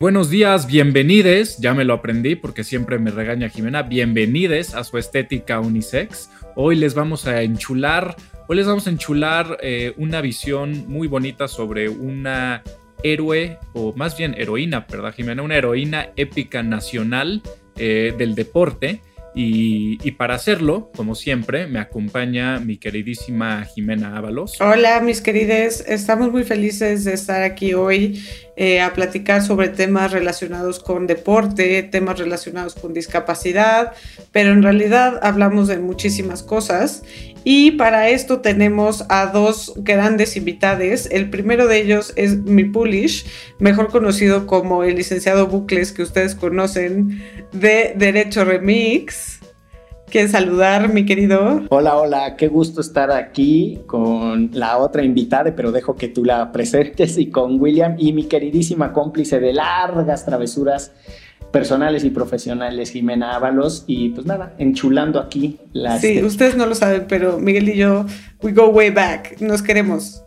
Buenos 0.00 0.30
días, 0.30 0.66
bienvenides, 0.66 1.58
ya 1.58 1.74
me 1.74 1.84
lo 1.84 1.92
aprendí 1.92 2.34
porque 2.34 2.64
siempre 2.64 2.98
me 2.98 3.10
regaña 3.10 3.50
Jimena, 3.50 3.82
bienvenides 3.82 4.74
a 4.74 4.82
su 4.82 4.96
estética 4.96 5.60
unisex. 5.60 6.30
Hoy 6.56 6.76
les 6.76 6.94
vamos 6.94 7.26
a 7.26 7.42
enchular, 7.42 8.16
hoy 8.48 8.56
les 8.56 8.66
vamos 8.66 8.86
a 8.86 8.90
enchular 8.90 9.58
eh, 9.60 9.92
una 9.98 10.22
visión 10.22 10.86
muy 10.88 11.06
bonita 11.06 11.48
sobre 11.48 11.90
una 11.90 12.62
héroe, 13.02 13.58
o 13.74 13.92
más 13.94 14.16
bien 14.16 14.34
heroína, 14.38 14.86
¿verdad 14.90 15.12
Jimena? 15.12 15.42
Una 15.42 15.56
heroína 15.56 16.08
épica 16.16 16.62
nacional 16.62 17.42
eh, 17.76 18.14
del 18.16 18.34
deporte 18.34 19.02
y, 19.34 20.10
para 20.12 20.34
hacerlo, 20.34 20.90
como 20.96 21.14
siempre, 21.14 21.66
me 21.66 21.78
acompaña 21.78 22.58
mi 22.58 22.78
queridísima 22.78 23.64
Jimena 23.64 24.16
Ábalos. 24.16 24.60
Hola, 24.60 25.00
mis 25.00 25.20
queridos. 25.20 25.84
Estamos 25.86 26.32
muy 26.32 26.42
felices 26.42 27.04
de 27.04 27.14
estar 27.14 27.42
aquí 27.42 27.74
hoy 27.74 28.20
eh, 28.62 28.82
a 28.82 28.92
platicar 28.92 29.42
sobre 29.42 29.70
temas 29.70 30.12
relacionados 30.12 30.80
con 30.80 31.06
deporte, 31.06 31.82
temas 31.82 32.18
relacionados 32.18 32.74
con 32.74 32.92
discapacidad, 32.92 33.94
pero 34.32 34.52
en 34.52 34.62
realidad 34.62 35.18
hablamos 35.22 35.66
de 35.66 35.78
muchísimas 35.78 36.42
cosas. 36.42 37.02
Y 37.42 37.70
para 37.70 38.10
esto 38.10 38.40
tenemos 38.40 39.06
a 39.08 39.28
dos 39.28 39.72
grandes 39.76 40.36
invitados. 40.36 41.06
El 41.10 41.30
primero 41.30 41.68
de 41.68 41.78
ellos 41.78 42.12
es 42.16 42.36
mi 42.36 42.64
Pulish, 42.64 43.24
mejor 43.60 43.88
conocido 43.88 44.46
como 44.46 44.84
el 44.84 44.96
licenciado 44.96 45.46
Bucles, 45.46 45.92
que 45.92 46.02
ustedes 46.02 46.34
conocen 46.34 47.24
de 47.52 47.94
Derecho 47.96 48.44
Remix. 48.44 49.39
¿Quieres 50.10 50.32
saludar, 50.32 50.92
mi 50.92 51.06
querido? 51.06 51.62
Hola, 51.68 51.96
hola, 51.96 52.34
qué 52.36 52.48
gusto 52.48 52.80
estar 52.80 53.12
aquí 53.12 53.78
con 53.86 54.50
la 54.52 54.78
otra 54.78 55.04
invitada, 55.04 55.54
pero 55.54 55.70
dejo 55.70 55.94
que 55.94 56.08
tú 56.08 56.24
la 56.24 56.50
presentes 56.50 57.16
y 57.16 57.30
con 57.30 57.60
William 57.60 57.94
y 57.96 58.12
mi 58.12 58.24
queridísima 58.24 58.92
cómplice 58.92 59.38
de 59.38 59.52
largas 59.52 60.26
travesuras 60.26 60.92
personales 61.52 62.02
y 62.02 62.10
profesionales, 62.10 62.90
Jimena 62.90 63.36
Ábalos, 63.36 63.84
y 63.86 64.08
pues 64.08 64.26
nada, 64.26 64.52
enchulando 64.58 65.20
aquí 65.20 65.58
la... 65.72 65.98
Sí, 65.98 66.20
ustedes 66.24 66.56
no 66.56 66.66
lo 66.66 66.74
saben, 66.74 67.04
pero 67.08 67.38
Miguel 67.38 67.68
y 67.68 67.76
yo, 67.76 68.04
we 68.42 68.52
go 68.52 68.66
way 68.66 68.90
back, 68.90 69.40
nos 69.40 69.62
queremos. 69.62 70.24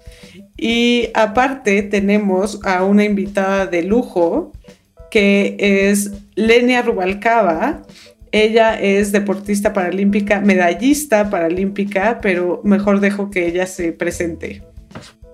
Y 0.55 1.09
aparte 1.13 1.83
tenemos 1.83 2.59
a 2.63 2.85
una 2.85 3.03
invitada 3.03 3.67
de 3.67 3.83
lujo, 3.83 4.53
que 5.11 5.57
es 5.59 6.11
Lenia 6.35 6.81
Rubalcaba. 6.81 7.81
Ella 8.33 8.73
es 8.79 9.11
deportista 9.11 9.73
paralímpica, 9.73 10.41
medallista 10.41 11.29
paralímpica, 11.29 12.17
pero 12.19 12.61
mejor 12.63 12.99
dejo 12.99 13.29
que 13.29 13.45
ella 13.45 13.67
se 13.67 13.91
presente. 13.91 14.63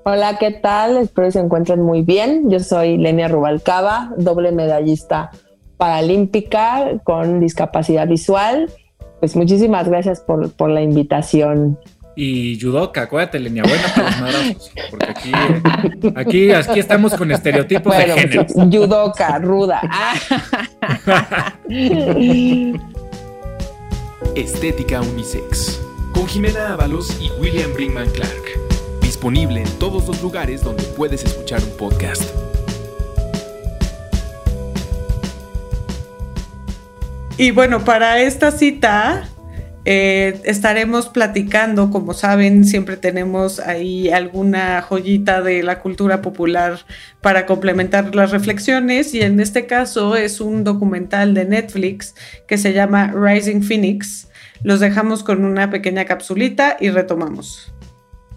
Hola, 0.03 0.37
¿qué 0.37 0.51
tal? 0.51 0.97
Espero 0.97 1.27
que 1.27 1.31
se 1.31 1.39
encuentren 1.39 1.81
muy 1.81 2.01
bien. 2.01 2.49
Yo 2.49 2.59
soy 2.59 2.97
Lenia 2.97 3.29
Rubalcaba, 3.29 4.13
doble 4.17 4.51
medallista 4.51 5.31
paralímpica 5.77 6.99
con 7.05 7.39
discapacidad 7.39 8.05
visual. 8.05 8.69
Pues 9.21 9.33
muchísimas 9.37 9.87
gracias 9.87 10.19
por, 10.19 10.51
por 10.51 10.69
la 10.69 10.81
invitación. 10.81 11.79
Y 12.21 12.59
judoka, 12.59 13.03
acuérdate, 13.03 13.39
Lenia, 13.39 13.63
buena 13.63 13.87
para 13.95 14.09
los 14.09 14.19
madrazos, 14.19 14.71
porque 14.89 15.09
aquí, 15.09 15.31
aquí, 16.17 16.51
aquí 16.51 16.79
estamos 16.81 17.13
con 17.13 17.31
estereotipos 17.31 17.95
de 17.95 18.03
género. 18.11 18.45
Judoka, 18.45 19.39
ruda. 19.39 19.79
Estética 24.35 24.99
Unisex, 24.99 25.79
con 26.13 26.27
Jimena 26.27 26.73
Ábalos 26.73 27.17
y 27.21 27.29
William 27.39 27.73
Brinkman 27.73 28.09
Clark. 28.09 28.99
Disponible 29.01 29.61
en 29.61 29.79
todos 29.79 30.05
los 30.05 30.21
lugares 30.21 30.61
donde 30.61 30.83
puedes 30.83 31.23
escuchar 31.23 31.63
un 31.63 31.77
podcast. 31.77 32.23
Y 37.37 37.51
bueno, 37.51 37.85
para 37.85 38.19
esta 38.19 38.51
cita 38.51 39.29
eh, 39.85 40.41
estaremos 40.43 41.07
platicando, 41.07 41.89
como 41.89 42.13
saben, 42.13 42.65
siempre 42.65 42.97
tenemos 42.97 43.59
ahí 43.59 44.09
alguna 44.09 44.81
joyita 44.81 45.41
de 45.41 45.63
la 45.63 45.79
cultura 45.79 46.21
popular 46.21 46.79
para 47.21 47.45
complementar 47.45 48.13
las 48.13 48.31
reflexiones 48.31 49.13
y 49.13 49.21
en 49.21 49.39
este 49.39 49.65
caso 49.67 50.15
es 50.15 50.41
un 50.41 50.63
documental 50.63 51.33
de 51.33 51.45
Netflix 51.45 52.13
que 52.47 52.57
se 52.57 52.73
llama 52.73 53.13
Rising 53.15 53.61
Phoenix. 53.61 54.27
Los 54.63 54.81
dejamos 54.81 55.23
con 55.23 55.45
una 55.45 55.69
pequeña 55.69 56.05
capsulita 56.05 56.75
y 56.79 56.89
retomamos. 56.89 57.73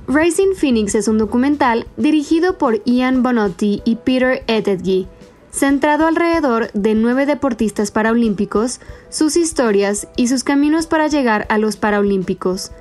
Rising 0.06 0.54
Phoenix 0.54 0.94
es 0.94 1.08
un 1.08 1.18
documental 1.18 1.86
dirigido 1.96 2.58
por 2.58 2.82
Ian 2.84 3.22
Bonotti 3.22 3.82
y 3.84 3.96
Peter 3.96 4.42
Etedgy 4.46 5.06
centrado 5.52 6.06
alrededor 6.06 6.72
de 6.72 6.94
nueve 6.94 7.26
deportistas 7.26 7.90
paraolímpicos, 7.90 8.80
sus 9.10 9.36
historias 9.36 10.08
y 10.16 10.26
sus 10.28 10.42
caminos 10.42 10.86
para 10.86 11.06
llegar 11.06 11.46
a 11.50 11.58
los 11.58 11.76
Paralímpicos. 11.76 12.72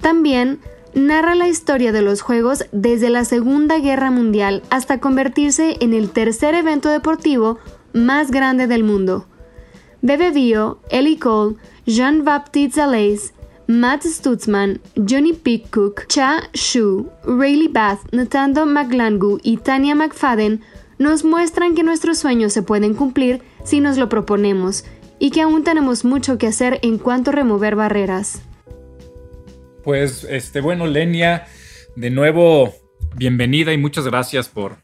También 0.00 0.58
narra 0.94 1.34
la 1.34 1.48
historia 1.48 1.92
de 1.92 2.02
los 2.02 2.20
Juegos 2.20 2.66
desde 2.72 3.08
la 3.08 3.24
Segunda 3.24 3.78
Guerra 3.78 4.10
Mundial 4.10 4.62
hasta 4.68 5.00
convertirse 5.00 5.76
en 5.80 5.94
el 5.94 6.10
tercer 6.10 6.54
evento 6.54 6.88
deportivo 6.88 7.58
más 7.92 8.30
grande 8.30 8.66
del 8.66 8.84
mundo. 8.84 9.26
Bebe 10.02 10.30
Bio, 10.30 10.80
Ellie 10.90 11.18
Cole, 11.18 11.56
Jean-Baptiste 11.86 12.80
Zalais, 12.80 13.32
Matt 13.66 14.02
Stutzman, 14.02 14.80
Johnny 14.96 15.34
Pickcook, 15.34 16.06
Cha 16.08 16.48
Shu, 16.54 17.08
Rayleigh 17.24 17.68
Bath, 17.68 18.00
Natando 18.12 18.64
McGlangu 18.64 19.38
y 19.42 19.58
Tanya 19.58 19.94
McFadden 19.94 20.62
nos 20.98 21.24
muestran 21.24 21.74
que 21.74 21.82
nuestros 21.82 22.18
sueños 22.18 22.52
se 22.52 22.62
pueden 22.62 22.94
cumplir 22.94 23.42
si 23.64 23.80
nos 23.80 23.96
lo 23.96 24.08
proponemos 24.08 24.84
y 25.18 25.30
que 25.30 25.40
aún 25.40 25.64
tenemos 25.64 26.04
mucho 26.04 26.38
que 26.38 26.46
hacer 26.46 26.78
en 26.82 26.98
cuanto 26.98 27.30
a 27.30 27.34
remover 27.34 27.76
barreras. 27.76 28.42
Pues, 29.82 30.24
este, 30.24 30.60
bueno, 30.60 30.86
Lenia, 30.86 31.46
de 31.96 32.10
nuevo, 32.10 32.74
bienvenida 33.16 33.72
y 33.72 33.78
muchas 33.78 34.04
gracias 34.06 34.48
por, 34.48 34.78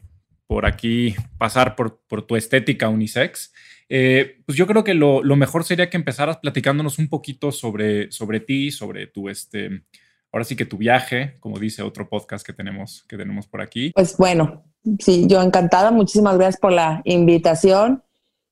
por 0.47 0.65
aquí 0.65 1.15
pasar 1.37 1.75
por, 1.75 2.01
tu 2.25 2.35
estética 2.35 2.89
unisex. 2.89 3.53
Eh, 3.87 4.41
pues 4.45 4.57
yo 4.57 4.65
creo 4.65 4.83
que 4.83 4.93
lo, 4.93 5.21
mejor 5.35 5.63
sería 5.63 5.89
que 5.89 5.97
empezaras 5.97 6.37
platicándonos 6.37 6.97
un 6.97 7.07
poquito 7.07 7.51
sobre, 7.51 8.11
sobre 8.11 8.39
ti, 8.39 8.71
sobre 8.71 9.07
tu, 9.07 9.29
este, 9.29 9.83
ahora 10.31 10.43
sí 10.43 10.55
que 10.55 10.65
tu 10.65 10.77
viaje, 10.77 11.35
como 11.39 11.59
dice 11.59 11.83
otro 11.83 12.09
podcast 12.09 12.45
que 12.45 12.53
tenemos, 12.53 13.05
que 13.07 13.17
tenemos 13.17 13.47
por 13.47 13.61
aquí. 13.61 13.91
Pues 13.93 14.17
bueno, 14.17 14.65
Sí, 14.99 15.25
yo 15.27 15.41
encantada. 15.41 15.91
Muchísimas 15.91 16.37
gracias 16.37 16.59
por 16.59 16.71
la 16.71 17.01
invitación. 17.05 18.03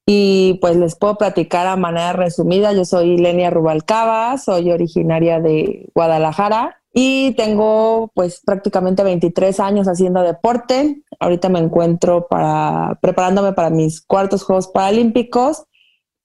Y 0.06 0.56
pues 0.62 0.76
les 0.76 0.96
puedo 0.96 1.18
platicar 1.18 1.66
a 1.68 1.78
manera 1.78 2.14
resumida. 2.14 2.74
Yo 2.74 2.84
soy 2.84 3.18
Lenia 3.18 3.50
Rubalcaba, 3.50 4.38
soy 4.38 4.72
originaria 4.72 5.40
de 5.40 5.90
Guadalajara 5.96 6.84
y 6.94 7.34
tengo 7.36 8.12
pues 8.14 8.42
prácticamente 8.46 9.04
23 9.04 9.60
años 9.62 9.88
haciendo 9.88 10.22
deporte. 10.22 11.04
Ahorita 11.20 11.48
me 11.50 11.60
encuentro 11.60 12.28
para, 12.28 13.00
preparándome 13.02 13.54
para 13.54 13.70
mis 13.70 14.02
cuartos 14.02 14.44
Juegos 14.44 14.68
Paralímpicos 14.68 15.64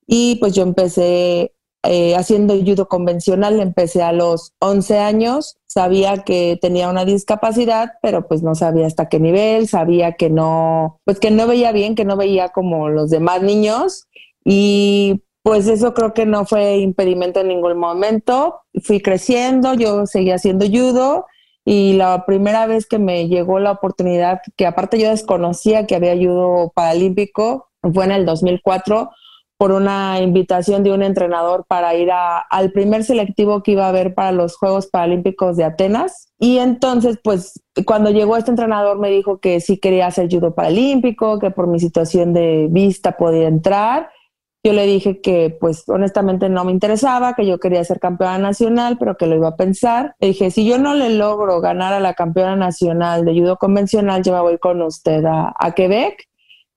y 0.07 0.37
pues 0.37 0.55
yo 0.55 0.63
empecé 0.65 1.55
eh, 1.85 2.17
haciendo 2.17 2.55
judo 2.57 2.89
convencional, 2.89 3.61
empecé 3.61 4.03
a 4.03 4.13
los 4.13 4.55
11 4.59 4.99
años, 4.99 5.58
sabía 5.69 6.19
que 6.25 6.59
tenía 6.61 6.89
una 6.89 7.05
discapacidad, 7.05 7.93
pero 8.03 8.27
pues 8.27 8.43
no 8.43 8.55
sabía 8.55 8.87
hasta 8.87 9.09
qué 9.09 9.21
nivel, 9.21 9.69
sabía 9.69 10.13
que 10.13 10.31
no, 10.31 11.01
pues 11.05 11.21
que 11.21 11.31
no 11.31 11.47
veía 11.47 11.73
bien, 11.73 11.95
que 11.95 12.05
no 12.05 12.17
veía 12.17 12.49
como 12.49 12.89
los 12.89 13.11
demás 13.11 13.43
niños 13.43 14.09
y 14.45 15.23
pues 15.43 15.69
eso 15.69 15.95
creo 15.95 16.15
que 16.15 16.27
no 16.27 16.45
fue 16.47 16.79
impedimento 16.79 17.41
en 17.41 17.49
ningún 17.49 17.79
momento. 17.79 18.61
Fui 18.83 19.01
creciendo, 19.01 19.75
yo 19.75 20.07
seguía 20.07 20.35
haciendo 20.35 20.67
judo 20.67 21.27
y 21.65 21.95
la 21.95 22.25
primera 22.27 22.67
vez 22.67 22.87
que 22.87 22.99
me 22.99 23.29
llegó 23.29 23.59
la 23.59 23.73
oportunidad, 23.73 24.41
que 24.57 24.67
aparte 24.67 24.99
yo 24.99 25.11
desconocía 25.11 25.87
que 25.87 25.95
había 25.95 26.17
judo 26.17 26.73
paralímpico, 26.75 27.69
fue 27.95 28.05
en 28.07 28.13
el 28.13 28.27
2004 28.27 29.11
por 29.59 29.73
una 29.73 30.21
invitación 30.21 30.85
de 30.85 30.93
un 30.93 31.03
entrenador 31.03 31.67
para 31.67 31.95
ir 31.97 32.11
al 32.13 32.71
primer 32.71 33.03
selectivo 33.03 33.63
que 33.63 33.73
iba 33.73 33.87
a 33.87 33.89
haber 33.89 34.15
para 34.15 34.31
los 34.31 34.57
Juegos 34.57 34.87
Paralímpicos 34.87 35.57
de 35.57 35.65
Atenas. 35.65 36.33
Y 36.39 36.59
entonces, 36.59 37.19
pues, 37.23 37.61
cuando 37.85 38.11
llegó 38.11 38.37
este 38.37 38.53
entrenador 38.53 39.01
me 39.01 39.11
dijo 39.11 39.41
que 39.41 39.61
sí 39.61 39.79
quería 39.79 40.07
hacer 40.07 40.29
judo 40.31 40.55
paralímpico, 40.55 41.41
que 41.41 41.51
por 41.51 41.67
mi 41.67 41.81
situación 41.81 42.33
de 42.33 42.69
vista 42.71 43.17
podía 43.17 43.49
entrar. 43.49 44.11
Yo 44.63 44.73
le 44.73 44.87
dije 44.87 45.21
que, 45.21 45.57
pues, 45.61 45.89
honestamente 45.89 46.49
no 46.49 46.65
me 46.65 46.71
interesaba, 46.71 47.35
que 47.35 47.45
yo 47.45 47.59
quería 47.59 47.83
ser 47.83 47.99
campeona 47.99 48.39
nacional, 48.39 48.97
pero 48.97 49.17
que 49.17 49.27
lo 49.27 49.35
iba 49.35 49.49
a 49.49 49.57
pensar. 49.57 50.15
Le 50.21 50.29
dije, 50.29 50.53
si 50.53 50.69
yo 50.69 50.79
no 50.79 50.95
le 50.95 51.11
logro 51.11 51.61
ganar 51.61 51.93
a 51.93 52.01
la 52.01 52.15
campeona 52.15 52.55
nacional 52.55 53.25
de 53.25 53.33
judo 53.33 53.57
convencional, 53.57 54.23
yo 54.23 54.35
me 54.35 54.41
voy 54.41 54.59
con 54.59 54.81
usted 54.83 55.25
a, 55.25 55.53
a 55.59 55.73
Quebec 55.73 56.28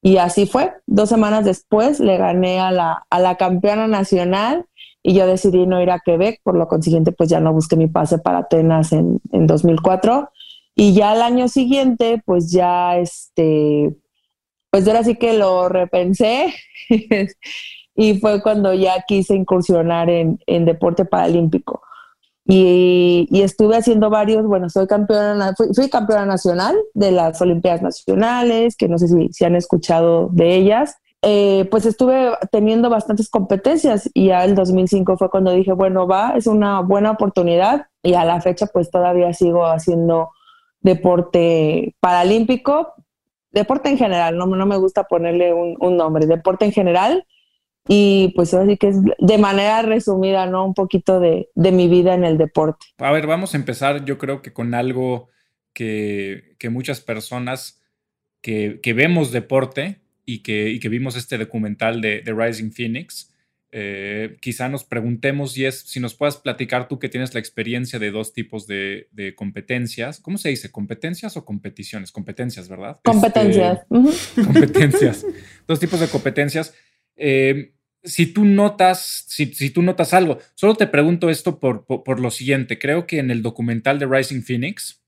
y 0.01 0.17
así 0.17 0.45
fue. 0.45 0.73
Dos 0.87 1.09
semanas 1.09 1.45
después 1.45 1.99
le 1.99 2.17
gané 2.17 2.59
a 2.59 2.71
la, 2.71 3.05
a 3.09 3.19
la 3.19 3.37
campeona 3.37 3.87
nacional 3.87 4.65
y 5.03 5.13
yo 5.13 5.27
decidí 5.27 5.65
no 5.65 5.81
ir 5.81 5.91
a 5.91 5.99
Quebec, 5.99 6.41
por 6.43 6.55
lo 6.55 6.67
consiguiente 6.67 7.11
pues 7.11 7.29
ya 7.29 7.39
no 7.39 7.53
busqué 7.53 7.75
mi 7.75 7.87
pase 7.87 8.19
para 8.19 8.39
Atenas 8.39 8.91
en, 8.91 9.19
en 9.31 9.47
2004. 9.47 10.29
Y 10.75 10.93
ya 10.93 11.11
al 11.11 11.21
año 11.21 11.47
siguiente 11.47 12.21
pues 12.25 12.51
ya 12.51 12.97
este, 12.97 13.95
pues 14.71 14.87
ahora 14.87 15.03
sí 15.03 15.15
que 15.15 15.33
lo 15.33 15.69
repensé 15.69 16.53
y 17.95 18.19
fue 18.19 18.41
cuando 18.41 18.73
ya 18.73 19.03
quise 19.07 19.35
incursionar 19.35 20.09
en, 20.09 20.39
deporte 20.47 21.05
paralímpico. 21.05 21.81
Y, 22.53 23.41
estuve 23.41 23.77
haciendo 23.77 24.09
varios, 24.09 24.45
bueno, 24.45 24.69
soy 24.69 24.85
campeona, 24.85 25.55
fui, 25.55 25.89
campeona 25.89 26.25
nacional 26.25 26.75
de 26.93 27.11
las 27.13 27.41
Olimpiadas 27.41 27.81
Nacionales, 27.81 28.75
que 28.75 28.89
no 28.89 28.97
sé 28.97 29.07
si, 29.07 29.29
si 29.31 29.45
han 29.45 29.55
escuchado 29.55 30.27
de 30.33 30.55
ellas. 30.55 30.97
Eh, 31.21 31.65
pues 31.71 31.85
estuve 31.85 32.31
teniendo 32.51 32.89
bastantes 32.89 33.29
competencias 33.29 34.09
y 34.13 34.27
ya 34.27 34.43
el 34.43 34.55
2005 34.55 35.17
fue 35.17 35.29
cuando 35.29 35.51
dije, 35.51 35.71
bueno, 35.71 36.07
va, 36.07 36.33
es 36.35 36.45
una 36.45 36.81
buena 36.81 37.11
oportunidad 37.11 37.85
y 38.03 38.15
a 38.15 38.25
la 38.25 38.41
fecha 38.41 38.65
pues 38.65 38.91
todavía 38.91 39.31
sigo 39.33 39.65
haciendo 39.65 40.31
deporte 40.81 41.95
paralímpico, 42.01 42.95
deporte 43.51 43.89
en 43.89 43.97
general, 43.97 44.35
no, 44.35 44.47
no 44.47 44.65
me 44.65 44.77
gusta 44.77 45.03
ponerle 45.03 45.53
un, 45.53 45.95
nombre, 45.95 46.25
deporte 46.25 46.65
en 46.65 46.71
general 46.73 47.25
y 47.87 48.33
pues 48.35 48.53
así 48.53 48.77
que 48.77 48.89
es 48.89 48.97
de 49.17 49.37
manera 49.37 49.81
resumida, 49.81 50.45
¿no? 50.45 50.65
Un 50.65 50.73
poquito 50.73 51.19
de, 51.19 51.49
mi 51.55 51.87
vida 51.87 52.13
en 52.13 52.23
el 52.23 52.37
deporte. 52.37 52.85
A 52.97 53.11
ver, 53.11 53.27
vamos 53.27 53.53
a 53.53 53.57
empezar 53.57 54.05
yo 54.05 54.17
creo 54.17 54.41
que 54.41 54.53
con 54.53 54.73
algo 54.73 55.29
que, 55.73 56.55
muchas 56.69 57.01
personas 57.01 57.81
que, 58.41 58.79
que 58.81 58.93
vemos 58.93 59.31
deporte, 59.31 60.01
y 60.25 60.39
que, 60.39 60.79
que 60.81 60.89
vimos 60.89 61.15
este 61.15 61.37
documental 61.37 62.01
de, 62.01 62.23
Rising 62.25 62.71
Phoenix, 62.71 63.33
eh, 63.73 64.37
quizá 64.41 64.67
nos 64.67 64.83
preguntemos 64.83 65.57
y 65.57 65.65
es 65.65 65.79
si 65.79 65.99
nos 65.99 66.13
puedas 66.13 66.37
platicar 66.37 66.87
tú 66.87 66.99
que 66.99 67.09
tienes 67.09 67.33
la 67.33 67.39
experiencia 67.39 67.99
de 67.99 68.11
dos 68.11 68.33
tipos 68.33 68.67
de, 68.67 69.07
competencias. 69.35 70.19
¿Cómo 70.19 70.37
se 70.37 70.49
dice? 70.49 70.71
¿Competencias 70.71 71.37
o 71.37 71.45
competiciones? 71.45 72.11
Competencias, 72.11 72.69
¿verdad? 72.69 72.99
Competencias. 73.03 73.79
Este, 73.89 74.43
competencias. 74.43 75.25
dos 75.67 75.79
tipos 75.79 75.99
de 75.99 76.07
competencias. 76.07 76.73
Eh, 77.23 77.73
si 78.03 78.25
tú 78.25 78.45
notas, 78.45 79.25
si, 79.27 79.69
tú 79.69 79.83
notas 79.83 80.13
algo, 80.13 80.39
solo 80.55 80.73
te 80.75 80.87
pregunto 80.87 81.29
esto 81.29 81.59
por, 81.59 81.85
por, 81.85 82.19
lo 82.19 82.31
siguiente. 82.31 82.79
Creo 82.79 83.05
que 83.05 83.19
en 83.19 83.29
el 83.29 83.43
documental 83.43 83.99
de 83.99 84.07
Rising 84.07 84.41
Phoenix 84.41 85.03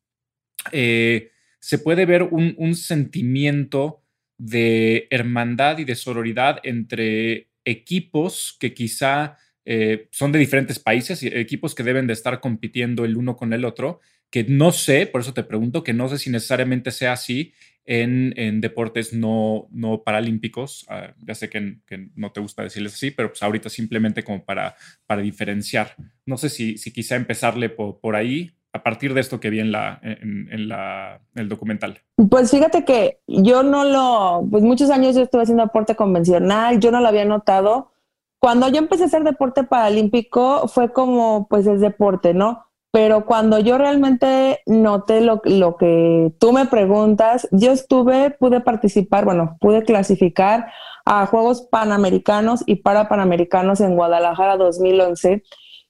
eh, 0.72 1.32
se 1.60 1.80
puede 1.80 2.06
ver 2.06 2.24
un, 2.24 2.76
sentimiento 2.76 4.04
de 4.38 5.08
hermandad 5.10 5.80
y 5.80 5.86
de 5.86 5.96
sororidad 5.96 6.60
entre 6.64 7.50
equipos 7.66 8.56
que 8.60 8.76
quizá 8.76 9.38
eh, 9.66 10.08
son 10.12 10.32
de 10.32 10.40
diferentes 10.40 10.78
países 10.78 11.24
y 11.24 11.28
equipos 11.28 11.74
que 11.74 11.84
deben 11.84 12.06
de 12.06 12.14
estar 12.14 12.40
compitiendo 12.42 13.06
el 13.06 13.18
uno 13.18 13.36
con 13.36 13.54
el 13.54 13.66
otro, 13.66 14.02
que 14.30 14.44
no 14.44 14.72
sé, 14.72 15.08
por 15.08 15.22
eso 15.22 15.34
te 15.34 15.44
pregunto, 15.44 15.84
que 15.84 15.94
no 15.94 16.10
sé 16.10 16.20
si 16.20 16.30
necesariamente 16.30 16.92
sea 16.92 17.14
así 17.14 17.54
en, 17.86 18.62
deportes 18.62 19.14
no, 19.14 19.68
no 19.72 20.04
paralímpicos. 20.04 20.86
Ah, 20.90 21.14
ya 21.20 21.36
sé 21.36 21.50
que, 21.50 21.80
no 22.16 22.32
te 22.32 22.40
gusta 22.40 22.64
decirles 22.64 22.94
así, 22.94 23.12
pero 23.12 23.30
pues 23.30 23.44
ahorita 23.44 23.70
simplemente 23.70 24.24
como 24.24 24.44
para, 24.44 24.76
para 25.06 25.22
diferenciar. 25.22 25.96
No 26.26 26.38
sé 26.38 26.50
si, 26.50 26.78
si 26.78 26.92
quizá 26.92 27.16
empezarle 27.16 27.70
por 27.70 28.16
ahí 28.16 28.52
a 28.74 28.82
partir 28.82 29.14
de 29.14 29.22
esto 29.22 29.40
que 29.40 29.52
vi 29.52 29.60
en, 29.60 29.72
la, 29.72 30.00
en, 30.02 30.68
la, 30.68 31.22
el 31.36 31.48
documental? 31.48 32.00
Pues 32.30 32.50
fíjate 32.50 32.84
que 32.84 33.20
yo 33.28 33.62
no 33.62 33.86
lo, 33.86 34.48
pues 34.50 34.64
muchos 34.64 34.90
años 34.90 35.16
yo 35.16 35.22
estuve 35.22 35.44
haciendo 35.44 35.64
deporte 35.64 35.96
convencional, 35.96 36.80
yo 36.80 36.92
no 36.92 37.00
lo 37.00 37.08
había 37.08 37.24
notado. 37.24 37.92
Cuando 38.40 38.68
yo 38.68 38.80
empecé 38.80 39.04
a 39.04 39.06
hacer 39.06 39.24
deporte 39.24 39.64
paralímpico 39.64 40.68
fue 40.68 40.92
como, 40.92 41.48
pues 41.48 41.68
es 41.68 41.82
deporte, 41.82 42.34
¿no? 42.34 42.66
Pero 42.94 43.26
cuando 43.26 43.60
yo 43.60 43.78
realmente 43.78 44.62
noté 44.66 45.20
lo, 45.20 45.42
lo 45.44 45.76
que 45.76 46.32
tú 46.40 46.54
me 46.54 46.68
preguntas, 46.68 47.48
yo 47.52 47.72
estuve, 47.72 48.30
pude 48.30 48.62
participar, 48.62 49.26
bueno, 49.26 49.58
pude 49.60 49.84
clasificar 49.84 50.72
a 51.04 51.26
Juegos 51.26 51.64
Panamericanos 51.64 52.64
y 52.66 52.76
para 52.76 53.10
Panamericanos 53.10 53.82
en 53.82 53.96
Guadalajara 53.96 54.56
2011 54.56 55.44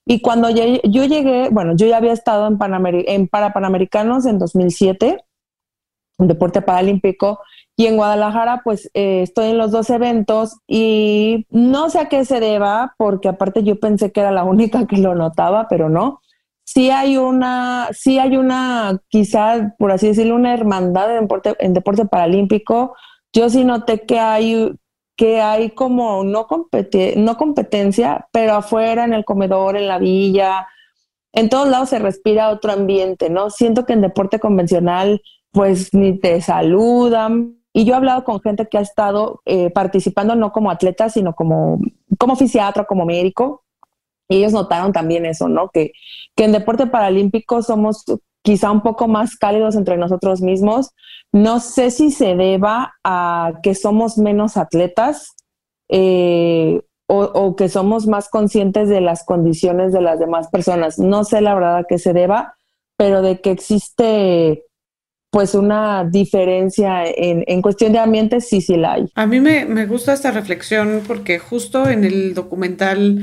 y 0.05 0.21
cuando 0.21 0.49
yo, 0.49 0.63
llegué, 1.05 1.49
bueno, 1.49 1.75
yo 1.75 1.87
ya 1.87 1.97
había 1.97 2.11
estado 2.11 2.47
en, 2.47 2.57
en 3.07 3.27
para 3.27 3.53
Panamericanos 3.53 4.25
en 4.25 4.37
2007, 4.37 5.23
en 6.19 6.27
deporte 6.27 6.61
paralímpico, 6.61 7.39
y 7.75 7.87
en 7.87 7.95
Guadalajara, 7.95 8.61
pues 8.63 8.91
eh, 8.93 9.21
estoy 9.23 9.51
en 9.51 9.57
los 9.57 9.71
dos 9.71 9.89
eventos 9.89 10.57
y 10.67 11.47
no 11.49 11.89
sé 11.89 11.99
a 11.99 12.09
qué 12.09 12.23
se 12.25 12.39
deba, 12.39 12.93
porque 12.97 13.29
aparte 13.29 13.63
yo 13.63 13.79
pensé 13.79 14.11
que 14.11 14.19
era 14.19 14.31
la 14.31 14.43
única 14.43 14.85
que 14.85 14.97
lo 14.97 15.15
notaba, 15.15 15.67
pero 15.69 15.89
no. 15.89 16.21
Sí 16.65 16.89
hay 16.89 17.17
una, 17.17 17.89
sí 17.91 18.19
hay 18.19 18.37
una, 18.37 19.01
quizá, 19.09 19.75
por 19.77 19.91
así 19.91 20.07
decirlo, 20.07 20.35
una 20.35 20.53
hermandad 20.53 21.15
en 21.15 21.23
deporte, 21.23 21.55
en 21.59 21.73
deporte 21.73 22.05
paralímpico. 22.05 22.95
Yo 23.33 23.49
sí 23.49 23.63
noté 23.65 24.05
que 24.05 24.19
hay 24.19 24.71
que 25.15 25.41
hay 25.41 25.71
como 25.71 26.23
no, 26.23 26.47
no 27.17 27.37
competencia, 27.37 28.27
pero 28.31 28.55
afuera, 28.55 29.03
en 29.03 29.13
el 29.13 29.25
comedor, 29.25 29.77
en 29.77 29.87
la 29.87 29.99
villa, 29.99 30.67
en 31.33 31.49
todos 31.49 31.67
lados 31.67 31.89
se 31.89 31.99
respira 31.99 32.49
otro 32.49 32.71
ambiente, 32.71 33.29
¿no? 33.29 33.49
Siento 33.49 33.85
que 33.85 33.93
en 33.93 34.01
deporte 34.01 34.39
convencional, 34.39 35.21
pues 35.51 35.93
ni 35.93 36.19
te 36.19 36.41
saludan. 36.41 37.57
Y 37.73 37.85
yo 37.85 37.93
he 37.93 37.97
hablado 37.97 38.23
con 38.23 38.39
gente 38.39 38.67
que 38.67 38.77
ha 38.77 38.81
estado 38.81 39.41
eh, 39.45 39.71
participando 39.71 40.35
no 40.35 40.51
como 40.51 40.69
atleta, 40.69 41.09
sino 41.09 41.33
como, 41.33 41.79
como 42.19 42.35
fisiatra, 42.35 42.85
como 42.85 43.05
médico. 43.05 43.63
Y 44.29 44.37
ellos 44.37 44.53
notaron 44.53 44.93
también 44.93 45.25
eso, 45.25 45.47
¿no? 45.49 45.69
Que, 45.69 45.91
que 46.35 46.45
en 46.45 46.51
deporte 46.51 46.87
paralímpico 46.87 47.61
somos 47.61 48.03
quizá 48.43 48.71
un 48.71 48.81
poco 48.81 49.07
más 49.07 49.35
cálidos 49.37 49.75
entre 49.75 49.97
nosotros 49.97 50.41
mismos. 50.41 50.91
No 51.31 51.59
sé 51.59 51.91
si 51.91 52.11
se 52.11 52.35
deba 52.35 52.93
a 53.03 53.53
que 53.63 53.73
somos 53.73 54.17
menos 54.17 54.57
atletas 54.57 55.33
eh, 55.89 56.81
o, 57.07 57.55
que 57.55 57.69
somos 57.69 58.07
más 58.07 58.29
conscientes 58.29 58.89
de 58.89 59.01
las 59.01 59.23
condiciones 59.23 59.93
de 59.93 60.01
las 60.01 60.19
demás 60.19 60.47
personas. 60.49 60.97
No 60.97 61.23
sé 61.23 61.41
la 61.41 61.53
verdad 61.53 61.77
a 61.77 61.83
qué 61.83 61.99
se 61.99 62.13
deba, 62.13 62.55
pero 62.97 63.21
de 63.21 63.39
que 63.39 63.51
existe 63.51 64.63
pues 65.29 65.55
una 65.55 66.05
diferencia 66.05 67.03
en, 67.05 67.61
cuestión 67.63 67.91
de 67.91 67.97
ambiente, 67.97 68.39
sí, 68.39 68.61
sí 68.61 68.77
la 68.77 68.93
hay. 68.93 69.05
A 69.15 69.25
mí 69.25 69.39
me, 69.39 69.85
gusta 69.87 70.13
esta 70.13 70.29
reflexión 70.29 71.01
porque 71.07 71.39
justo 71.39 71.89
en 71.89 72.03
el 72.03 72.35
documental, 72.35 73.21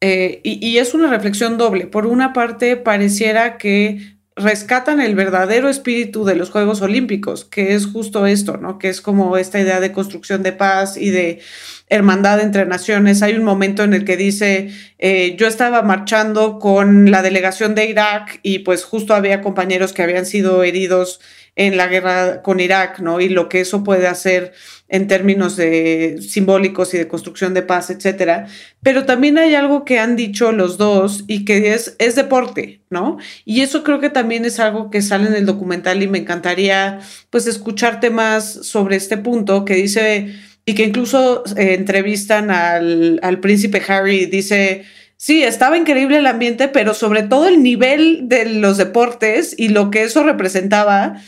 eh, 0.00 0.40
y, 0.44 0.76
es 0.78 0.94
una 0.94 1.08
reflexión 1.08 1.56
doble, 1.56 1.86
por 1.86 2.06
una 2.06 2.32
parte 2.32 2.76
pareciera 2.76 3.56
que 3.56 4.16
rescatan 4.36 5.00
el 5.00 5.14
verdadero 5.14 5.70
espíritu 5.70 6.26
de 6.26 6.34
los 6.34 6.50
Juegos 6.50 6.82
Olímpicos, 6.82 7.46
que 7.46 7.74
es 7.74 7.86
justo 7.86 8.26
esto, 8.26 8.58
¿no? 8.58 8.78
Que 8.78 8.90
es 8.90 9.00
como 9.00 9.38
esta 9.38 9.58
idea 9.58 9.80
de 9.80 9.92
construcción 9.92 10.42
de 10.42 10.52
paz 10.52 10.98
y 10.98 11.08
de 11.08 11.40
hermandad 11.88 12.40
entre 12.40 12.66
naciones. 12.66 13.22
Hay 13.22 13.34
un 13.34 13.44
momento 13.44 13.82
en 13.82 13.94
el 13.94 14.04
que 14.04 14.18
dice, 14.18 14.68
eh, 14.98 15.36
yo 15.38 15.46
estaba 15.46 15.80
marchando 15.80 16.58
con 16.58 17.10
la 17.10 17.22
delegación 17.22 17.74
de 17.74 17.86
Irak 17.86 18.40
y 18.42 18.58
pues 18.58 18.84
justo 18.84 19.14
había 19.14 19.40
compañeros 19.40 19.94
que 19.94 20.02
habían 20.02 20.26
sido 20.26 20.62
heridos 20.62 21.20
en 21.56 21.78
la 21.78 21.86
guerra 21.86 22.42
con 22.42 22.60
Irak, 22.60 23.00
¿no? 23.00 23.18
Y 23.18 23.30
lo 23.30 23.48
que 23.48 23.60
eso 23.60 23.82
puede 23.82 24.06
hacer 24.06 24.52
en 24.88 25.08
términos 25.08 25.56
de 25.56 26.18
simbólicos 26.20 26.92
y 26.92 26.98
de 26.98 27.08
construcción 27.08 27.54
de 27.54 27.62
paz, 27.62 27.88
etcétera. 27.88 28.46
Pero 28.82 29.06
también 29.06 29.38
hay 29.38 29.54
algo 29.54 29.84
que 29.84 29.98
han 29.98 30.16
dicho 30.16 30.52
los 30.52 30.76
dos 30.76 31.24
y 31.26 31.46
que 31.46 31.72
es, 31.72 31.96
es 31.98 32.14
deporte, 32.14 32.82
¿no? 32.90 33.16
Y 33.46 33.62
eso 33.62 33.82
creo 33.82 34.00
que 34.00 34.10
también 34.10 34.44
es 34.44 34.60
algo 34.60 34.90
que 34.90 35.00
sale 35.00 35.28
en 35.28 35.34
el 35.34 35.46
documental 35.46 36.02
y 36.02 36.08
me 36.08 36.18
encantaría 36.18 37.00
pues 37.30 37.46
escucharte 37.46 38.10
más 38.10 38.44
sobre 38.44 38.96
este 38.96 39.16
punto 39.16 39.64
que 39.64 39.74
dice 39.74 40.34
y 40.66 40.74
que 40.74 40.84
incluso 40.84 41.42
eh, 41.56 41.74
entrevistan 41.74 42.50
al, 42.50 43.18
al 43.22 43.40
príncipe 43.40 43.82
Harry 43.88 44.22
y 44.22 44.26
dice, 44.26 44.84
sí, 45.16 45.42
estaba 45.42 45.78
increíble 45.78 46.18
el 46.18 46.26
ambiente, 46.26 46.68
pero 46.68 46.92
sobre 46.92 47.22
todo 47.22 47.48
el 47.48 47.62
nivel 47.62 48.28
de 48.28 48.44
los 48.44 48.76
deportes 48.76 49.54
y 49.56 49.68
lo 49.68 49.90
que 49.90 50.02
eso 50.02 50.22
representaba 50.22 51.22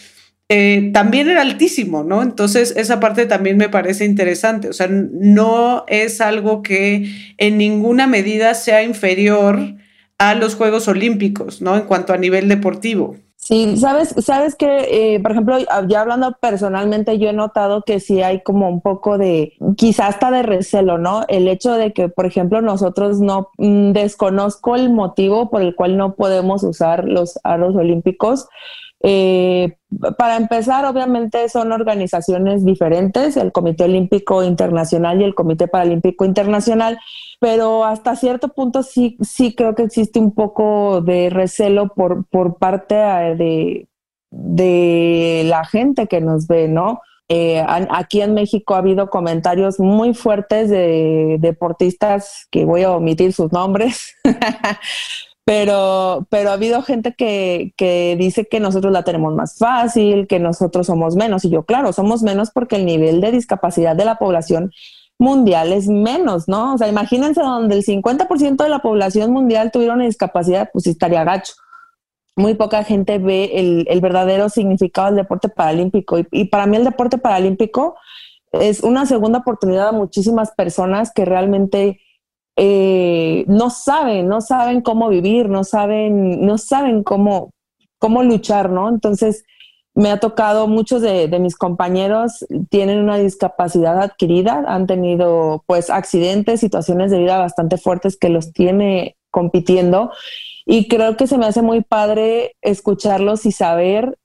eh, 0.48 0.90
también 0.94 1.28
era 1.28 1.42
altísimo, 1.42 2.04
¿no? 2.04 2.22
Entonces, 2.22 2.74
esa 2.76 3.00
parte 3.00 3.26
también 3.26 3.58
me 3.58 3.68
parece 3.68 4.06
interesante. 4.06 4.68
O 4.68 4.72
sea, 4.72 4.88
no 4.88 5.84
es 5.88 6.20
algo 6.20 6.62
que 6.62 7.10
en 7.36 7.58
ninguna 7.58 8.06
medida 8.06 8.54
sea 8.54 8.82
inferior 8.82 9.58
a 10.16 10.34
los 10.34 10.54
Juegos 10.54 10.88
Olímpicos, 10.88 11.60
¿no? 11.60 11.76
En 11.76 11.82
cuanto 11.82 12.12
a 12.12 12.16
nivel 12.16 12.48
deportivo. 12.48 13.16
Sí, 13.36 13.76
sabes, 13.76 14.14
sabes 14.18 14.56
que, 14.56 15.14
eh, 15.14 15.20
por 15.20 15.30
ejemplo, 15.32 15.56
ya 15.86 16.00
hablando 16.00 16.36
personalmente, 16.40 17.18
yo 17.18 17.30
he 17.30 17.32
notado 17.32 17.82
que 17.82 18.00
sí 18.00 18.20
hay 18.20 18.42
como 18.42 18.68
un 18.68 18.80
poco 18.80 19.16
de, 19.16 19.54
quizás 19.76 20.16
hasta 20.16 20.30
de 20.30 20.42
recelo, 20.42 20.98
¿no? 20.98 21.24
El 21.28 21.46
hecho 21.46 21.72
de 21.72 21.92
que, 21.92 22.08
por 22.08 22.26
ejemplo, 22.26 22.60
nosotros 22.60 23.20
no 23.20 23.50
mm, 23.56 23.92
desconozco 23.92 24.74
el 24.74 24.90
motivo 24.90 25.50
por 25.50 25.62
el 25.62 25.76
cual 25.76 25.96
no 25.96 26.14
podemos 26.14 26.62
usar 26.64 27.04
los 27.04 27.38
aros 27.44 27.76
olímpicos. 27.76 28.48
Eh, 29.02 29.76
para 30.18 30.36
empezar, 30.36 30.84
obviamente 30.84 31.48
son 31.48 31.72
organizaciones 31.72 32.64
diferentes, 32.64 33.36
el 33.36 33.52
Comité 33.52 33.84
Olímpico 33.84 34.42
Internacional 34.42 35.20
y 35.20 35.24
el 35.24 35.34
Comité 35.34 35.68
Paralímpico 35.68 36.24
Internacional, 36.24 36.98
pero 37.40 37.84
hasta 37.84 38.16
cierto 38.16 38.48
punto 38.48 38.82
sí, 38.82 39.16
sí 39.20 39.54
creo 39.54 39.74
que 39.74 39.84
existe 39.84 40.18
un 40.18 40.34
poco 40.34 41.00
de 41.00 41.30
recelo 41.30 41.88
por, 41.94 42.26
por 42.26 42.58
parte 42.58 42.96
eh, 42.96 43.36
de, 43.36 43.88
de 44.30 45.42
la 45.46 45.64
gente 45.64 46.06
que 46.06 46.20
nos 46.20 46.46
ve, 46.46 46.68
¿no? 46.68 47.00
Eh, 47.30 47.62
aquí 47.90 48.22
en 48.22 48.32
México 48.32 48.74
ha 48.74 48.78
habido 48.78 49.10
comentarios 49.10 49.78
muy 49.78 50.14
fuertes 50.14 50.70
de 50.70 51.36
deportistas 51.38 52.48
que 52.50 52.64
voy 52.64 52.84
a 52.84 52.92
omitir 52.92 53.34
sus 53.34 53.52
nombres, 53.52 54.16
pero, 55.48 56.26
pero 56.28 56.50
ha 56.50 56.52
habido 56.52 56.82
gente 56.82 57.14
que, 57.14 57.72
que, 57.78 58.16
dice 58.18 58.46
que 58.46 58.60
nosotros 58.60 58.92
la 58.92 59.02
tenemos 59.02 59.34
más 59.34 59.56
fácil, 59.56 60.26
que 60.26 60.38
nosotros 60.38 60.86
somos 60.86 61.16
menos. 61.16 61.42
Y 61.46 61.50
yo, 61.50 61.62
claro, 61.62 61.94
somos 61.94 62.22
menos 62.22 62.50
porque 62.50 62.76
el 62.76 62.84
nivel 62.84 63.22
de 63.22 63.32
discapacidad 63.32 63.96
de 63.96 64.04
la 64.04 64.18
población 64.18 64.72
mundial 65.18 65.72
es 65.72 65.88
menos, 65.88 66.48
¿no? 66.48 66.74
O 66.74 66.78
sea, 66.78 66.86
imagínense 66.88 67.40
donde 67.40 67.76
el 67.76 67.82
50% 67.82 68.62
de 68.62 68.68
la 68.68 68.80
población 68.80 69.32
mundial 69.32 69.70
tuviera 69.72 69.94
una 69.94 70.04
discapacidad, 70.04 70.68
pues 70.70 70.86
estaría 70.86 71.24
gacho 71.24 71.54
muy 72.36 72.54
poca 72.54 72.84
gente 72.84 73.18
ve 73.18 73.50
el, 73.88 74.00
verdadero 74.00 74.48
significado 74.48 75.08
del 75.08 75.16
deporte 75.16 75.48
paralímpico. 75.48 76.18
Y, 76.30 76.44
para 76.44 76.66
mí 76.66 76.76
el 76.76 76.84
deporte 76.84 77.18
paralímpico 77.18 77.96
es 78.52 78.82
una 78.82 79.06
segunda 79.06 79.40
oportunidad 79.40 79.88
a 79.88 79.92
muchísimas 79.92 80.52
personas 80.52 81.12
que 81.12 81.24
realmente 81.24 82.00
eh, 82.58 83.44
no 83.46 83.70
saben, 83.70 84.28
no 84.28 84.40
saben 84.40 84.82
cómo 84.82 85.08
vivir, 85.08 85.48
no 85.48 85.64
saben, 85.64 86.44
no 86.44 86.58
saben 86.58 87.02
cómo, 87.04 87.50
cómo 87.98 88.22
luchar, 88.22 88.70
¿no? 88.70 88.88
Entonces, 88.88 89.44
me 89.94 90.10
ha 90.10 90.20
tocado, 90.20 90.68
muchos 90.68 91.00
de, 91.00 91.28
de, 91.28 91.38
mis 91.38 91.56
compañeros 91.56 92.44
tienen 92.68 92.98
una 92.98 93.16
discapacidad 93.16 94.00
adquirida, 94.00 94.64
han 94.68 94.86
tenido 94.86 95.64
pues 95.66 95.88
accidentes, 95.88 96.60
situaciones 96.60 97.10
de 97.10 97.18
vida 97.18 97.38
bastante 97.38 97.78
fuertes 97.78 98.16
que 98.16 98.28
los 98.28 98.52
tiene 98.52 99.16
compitiendo 99.30 100.10
y 100.70 100.86
creo 100.86 101.16
que 101.16 101.26
se 101.26 101.38
me 101.38 101.46
hace 101.46 101.62
muy 101.62 101.80
padre 101.80 102.54
escucharlos 102.60 103.46
y 103.46 103.52
saber 103.52 104.18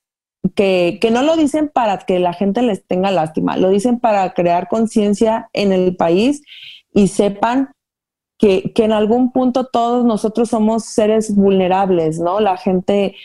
que, 0.56 1.00
no 1.10 1.24
lo 1.24 1.38
dicen 1.38 1.72
para 1.74 1.98
que 2.00 2.20
la 2.20 2.34
gente 2.34 2.62
les 2.62 2.86
tenga 2.86 3.12
lástima, 3.12 3.56
lo 3.56 3.70
dicen 3.70 4.00
para 4.00 4.34
crear 4.34 4.68
conciencia 4.68 5.50
en 5.54 5.72
el 5.72 5.96
país 5.96 6.44
y 6.94 7.08
sepan 7.08 7.72
que, 8.44 8.84
en 8.84 8.92
algún 8.92 9.32
punto 9.32 9.66
todos 9.66 10.04
nosotros 10.04 10.50
somos 10.50 10.84
seres 10.84 11.34
vulnerables, 11.34 12.20
¿no? 12.20 12.42
La 12.42 12.58
gente 12.58 13.16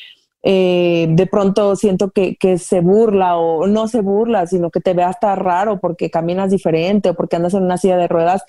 eh, 0.44 1.08
de 1.10 1.26
pronto 1.26 1.74
siento 1.74 2.10
que, 2.10 2.36
que, 2.36 2.58
se 2.58 2.80
burla 2.80 3.36
o 3.36 3.66
no 3.66 3.88
se 3.88 4.00
burla, 4.00 4.46
sino 4.46 4.70
que 4.70 4.80
te 4.80 4.94
ve 4.94 5.02
hasta 5.02 5.34
raro 5.34 5.80
porque 5.80 6.10
caminas 6.10 6.52
diferente 6.52 7.10
o 7.10 7.14
porque 7.14 7.36
andas 7.36 7.54
en 7.54 7.64
una 7.64 7.78
silla 7.78 7.96
de 7.96 8.06
ruedas 8.06 8.44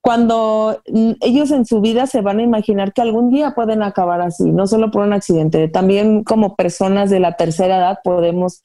cuando 0.00 0.80
mm, 0.86 1.12
ellos 1.22 1.50
en 1.50 1.66
su 1.66 1.80
vida 1.80 2.06
se 2.06 2.20
van 2.20 2.38
a 2.38 2.42
imaginar 2.42 2.92
que 2.92 3.02
algún 3.02 3.30
día 3.30 3.54
pueden 3.56 3.82
acabar 3.82 4.20
así, 4.20 4.44
no 4.52 4.68
solo 4.68 4.92
por 4.92 5.02
un 5.02 5.12
accidente, 5.12 5.68
también 5.68 6.22
como 6.22 6.54
personas 6.54 7.10
de 7.10 7.18
la 7.18 7.36
tercera 7.36 7.78
edad 7.78 7.98
podemos 8.04 8.62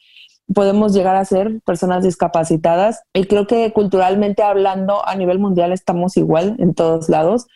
podemos 0.54 0.94
llegar 0.94 1.16
a 1.16 1.26
ser 1.26 1.62
personas 1.66 2.04
discapacitadas 2.04 3.04
y 3.14 3.26
creo 3.26 3.48
que 3.48 3.72
culturalmente 3.74 4.44
hablando 4.44 5.06
a 5.08 5.16
nivel 5.16 5.40
mundial 5.40 5.72
estamos 5.72 6.18
igual 6.18 6.56
en 6.60 6.74
todos 6.74 7.10
lados. 7.10 7.48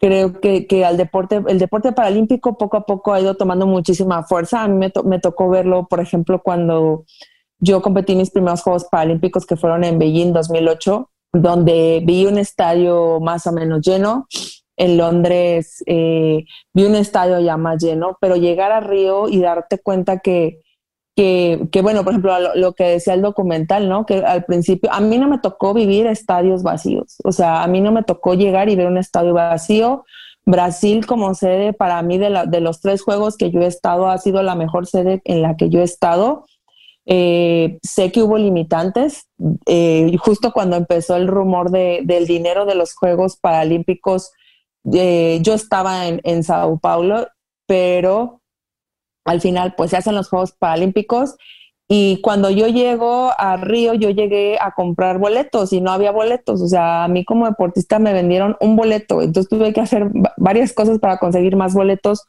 Creo 0.00 0.40
que, 0.40 0.66
que 0.66 0.84
al 0.84 0.96
deporte, 0.96 1.42
el 1.46 1.58
deporte 1.58 1.92
paralímpico 1.92 2.58
poco 2.58 2.76
a 2.76 2.84
poco 2.84 3.12
ha 3.12 3.20
ido 3.20 3.36
tomando 3.36 3.66
muchísima 3.66 4.24
fuerza. 4.24 4.62
A 4.62 4.68
mí 4.68 4.90
me, 5.04 5.18
tocó 5.20 5.48
verlo, 5.48 5.86
por 5.88 6.00
ejemplo, 6.00 6.42
cuando 6.42 7.04
yo 7.58 7.80
competí 7.80 8.16
mis 8.16 8.30
primeros 8.30 8.62
Juegos 8.62 8.84
Paralímpicos 8.90 9.46
que 9.46 9.56
fueron 9.56 9.84
en 9.84 9.98
Beijing 9.98 10.32
2008 10.32 11.10
donde 11.34 12.00
vi 12.04 12.26
un 12.26 12.38
estadio 12.38 13.20
más 13.20 13.46
o 13.46 13.52
menos 13.52 13.82
lleno. 13.82 14.28
En 14.76 14.96
Londres 14.96 15.82
eh, 15.86 16.44
vi 16.72 16.84
un 16.84 16.94
estadio 16.94 17.38
ya 17.40 17.56
más 17.56 17.82
lleno, 17.82 18.16
pero 18.20 18.36
llegar 18.36 18.72
a 18.72 18.80
Río 18.80 19.28
y 19.28 19.40
darte 19.40 19.78
cuenta 19.78 20.18
que, 20.20 20.60
que, 21.16 21.80
bueno, 21.82 22.02
por 22.02 22.12
ejemplo, 22.12 22.32
lo, 22.54 22.72
que 22.72 22.84
decía 22.84 23.14
el 23.14 23.22
documental, 23.22 23.88
¿no? 23.88 24.04
Que 24.04 24.18
al 24.18 24.44
principio, 24.44 24.92
a 24.92 25.00
mí 25.00 25.18
no 25.18 25.28
me 25.28 25.38
tocó 25.38 25.72
vivir 25.72 26.06
estadios 26.06 26.62
vacíos, 26.62 27.16
o 27.24 27.32
sea, 27.32 27.62
a 27.62 27.66
mí 27.68 27.80
no 27.80 27.92
me 27.92 28.02
tocó 28.02 28.34
llegar 28.34 28.68
y 28.68 28.76
ver 28.76 28.86
un 28.86 28.98
estadio 28.98 29.34
vacío. 29.34 30.04
Brasil 30.46 31.06
como 31.06 31.34
sede, 31.34 31.72
para 31.72 32.02
mí, 32.02 32.18
de, 32.18 32.44
de 32.48 32.60
los 32.60 32.80
tres 32.80 33.02
juegos 33.02 33.38
que 33.38 33.50
yo 33.50 33.60
he 33.60 33.66
estado, 33.66 34.08
ha 34.08 34.18
sido 34.18 34.42
la 34.42 34.54
mejor 34.54 34.86
sede 34.86 35.22
en 35.24 35.40
la 35.40 35.56
que 35.56 35.70
yo 35.70 35.80
he 35.80 35.84
estado. 35.84 36.44
Eh, 37.06 37.78
sé 37.82 38.12
que 38.12 38.22
hubo 38.22 38.38
limitantes. 38.38 39.28
Eh, 39.66 40.16
justo 40.18 40.52
cuando 40.52 40.76
empezó 40.76 41.16
el 41.16 41.28
rumor 41.28 41.70
de, 41.70 42.00
del 42.04 42.26
dinero 42.26 42.64
de 42.66 42.74
los 42.74 42.94
Juegos 42.94 43.36
Paralímpicos, 43.36 44.32
eh, 44.92 45.38
yo 45.42 45.54
estaba 45.54 46.06
en, 46.08 46.20
en, 46.24 46.42
Sao 46.42 46.78
Paulo, 46.78 47.28
pero 47.66 48.40
al 49.24 49.40
final 49.40 49.74
pues 49.76 49.90
se 49.90 49.96
hacen 49.96 50.14
los 50.14 50.28
Juegos 50.28 50.52
Paralímpicos 50.52 51.36
y 51.86 52.20
cuando 52.22 52.48
yo 52.50 52.66
llego 52.66 53.30
a 53.36 53.56
Río, 53.58 53.92
yo 53.94 54.08
llegué 54.10 54.58
a 54.58 54.72
comprar 54.72 55.18
boletos 55.18 55.72
y 55.72 55.80
no 55.80 55.92
había 55.92 56.12
boletos. 56.12 56.62
O 56.62 56.68
sea, 56.68 57.04
a 57.04 57.08
mí 57.08 57.24
como 57.24 57.46
deportista 57.46 57.98
me 57.98 58.14
vendieron 58.14 58.56
un 58.60 58.74
boleto, 58.74 59.20
entonces 59.20 59.50
tuve 59.50 59.72
que 59.72 59.82
hacer 59.82 60.10
varias 60.38 60.72
cosas 60.72 60.98
para 60.98 61.18
conseguir 61.18 61.56
más 61.56 61.74
boletos, 61.74 62.26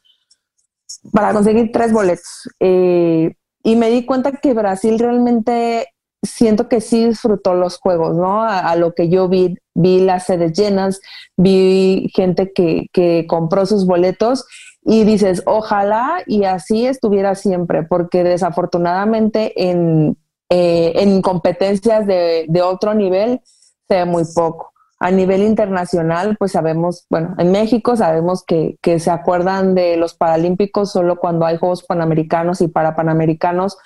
para 1.10 1.32
conseguir 1.32 1.70
tres 1.72 1.92
boletos. 1.92 2.50
Eh, 2.60 3.34
y 3.62 3.76
me 3.76 3.90
di 3.90 4.04
cuenta 4.04 4.32
que 4.32 4.52
Brasil 4.52 4.98
realmente 4.98 5.88
siento 6.22 6.68
que 6.68 6.80
sí 6.80 7.06
disfrutó 7.06 7.54
los 7.54 7.78
juegos, 7.78 8.14
¿no? 8.14 8.42
A, 8.42 8.74
lo 8.76 8.94
que 8.94 9.08
yo 9.08 9.28
vi, 9.28 9.56
vi 9.74 10.00
las 10.00 10.26
sedes 10.26 10.52
llenas, 10.52 11.00
vi 11.36 12.10
gente 12.14 12.52
que, 12.52 12.88
que 12.92 13.26
compró 13.28 13.64
sus 13.64 13.86
boletos 13.86 14.44
y 14.88 15.02
dices, 15.02 15.42
ojalá 15.46 16.22
y 16.26 16.44
así 16.44 16.86
estuviera 16.86 17.34
siempre, 17.34 17.82
porque 17.82 18.22
desafortunadamente 18.22 19.68
en, 19.68 20.16
eh, 20.48 20.92
en 20.94 21.22
competencias 21.22 22.06
de, 22.06 22.46
de, 22.48 22.62
otro 22.62 22.94
nivel 22.94 23.40
se 23.88 23.96
ve 23.96 24.04
muy 24.04 24.22
poco. 24.32 24.72
A 25.00 25.10
nivel 25.10 25.42
internacional, 25.42 26.36
pues 26.38 26.52
sabemos, 26.52 27.04
bueno, 27.10 27.34
en 27.38 27.50
México 27.50 27.96
sabemos 27.96 28.44
que, 28.44 28.78
que, 28.80 29.00
se 29.00 29.10
acuerdan 29.10 29.74
de 29.74 29.96
los 29.96 30.14
Paralímpicos 30.14 30.92
solo 30.92 31.16
cuando 31.16 31.46
hay 31.46 31.58
Juegos 31.58 31.82
Panamericanos 31.82 32.60
y 32.60 32.68
para 32.68 32.94
Panamericanos, 32.94 33.76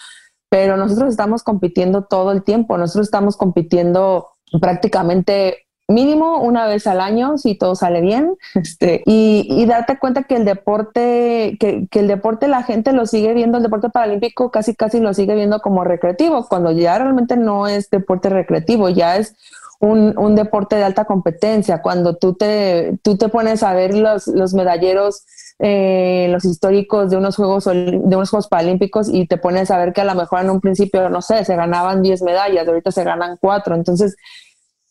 pero 0.51 0.77
nosotros 0.77 1.09
estamos 1.09 1.43
compitiendo 1.43 2.05
todo 2.05 2.31
el 2.31 2.43
tiempo, 2.43 2.77
nosotros 2.77 3.07
estamos 3.07 3.39
compitiendo 3.39 4.29
prácticamente 4.61 5.67
mínimo 5.91 6.41
una 6.41 6.67
vez 6.67 6.87
al 6.87 7.01
año 7.01 7.37
si 7.39 7.55
todo 7.55 7.75
sale 7.75 8.01
bien 8.01 8.37
este, 8.55 9.03
y, 9.07 9.47
y 9.51 9.67
darte 9.67 9.99
cuenta 9.99 10.23
que 10.23 10.37
el 10.37 10.45
deporte 10.45 11.57
que, 11.59 11.89
el 11.91 12.09
deporte 12.09 12.49
la 12.49 12.63
gente 12.63 12.93
lo 12.93 13.07
sigue 13.07 13.35
viendo 13.35 13.59
el 13.59 13.65
deporte 13.65 13.91
paralímpico 13.91 14.51
casi 14.51 14.75
casi 14.75 15.01
lo 15.01 15.13
sigue 15.15 15.35
viendo 15.35 15.61
como 15.61 15.85
recreativo 15.85 16.47
cuando 16.49 16.71
ya 16.73 16.99
realmente 16.99 17.37
no 17.37 17.67
es 17.67 17.91
deporte 17.91 18.29
recreativo 18.29 18.89
ya 18.89 19.17
es 19.17 19.35
un, 19.81 20.17
un, 20.19 20.37
deporte 20.37 20.77
de 20.77 20.85
alta 20.85 21.07
competencia. 21.07 21.81
Cuando 21.81 22.15
tú 22.17 22.35
te, 22.35 22.99
tú 23.03 23.17
te 23.17 23.29
pones 23.29 23.63
a 23.63 23.73
ver 23.73 23.95
los, 23.95 24.27
los 24.27 24.53
medalleros, 24.53 25.25
eh, 25.59 26.29
los 26.31 26.45
históricos 26.45 27.11
de 27.11 27.17
unos, 27.17 27.37
juegos, 27.37 27.65
de 27.65 27.99
unos 28.05 28.31
Juegos 28.31 28.49
Paralímpicos 28.49 29.09
y 29.09 29.27
te 29.27 29.39
pones 29.39 29.71
a 29.71 29.79
ver 29.79 29.93
que 29.93 30.03
a 30.03 30.05
lo 30.05 30.15
mejor 30.15 30.41
en 30.41 30.51
un 30.51 30.61
principio, 30.61 31.09
no 31.09 31.23
sé, 31.23 31.45
se 31.47 31.57
ganaban 31.57 32.03
10 32.03 32.23
medallas, 32.23 32.69
ahorita 32.69 32.93
se 32.93 33.05
ganan 33.05 33.39
4. 33.41 33.75
Entonces, 33.75 34.17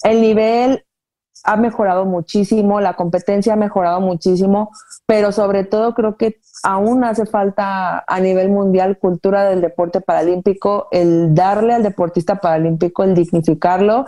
el 0.03 0.22
nivel 0.22 0.84
ha 1.43 1.55
mejorado 1.55 2.05
muchísimo, 2.05 2.81
la 2.81 2.96
competencia 2.96 3.53
ha 3.53 3.58
mejorado 3.58 4.01
muchísimo, 4.01 4.72
pero 5.05 5.31
sobre 5.31 5.63
todo 5.63 5.93
creo 5.93 6.17
que 6.17 6.39
aún 6.63 7.03
hace 7.03 7.25
falta 7.25 8.03
a 8.08 8.19
nivel 8.19 8.50
mundial 8.50 8.98
cultura 8.98 9.46
del 9.50 9.62
deporte 9.62 10.01
paralímpico, 10.01 10.88
el 10.91 11.34
darle 11.34 11.74
al 11.74 11.84
deportista 11.84 12.36
paralímpico, 12.36 13.03
el 13.03 13.15
dignificarlo, 13.15 14.05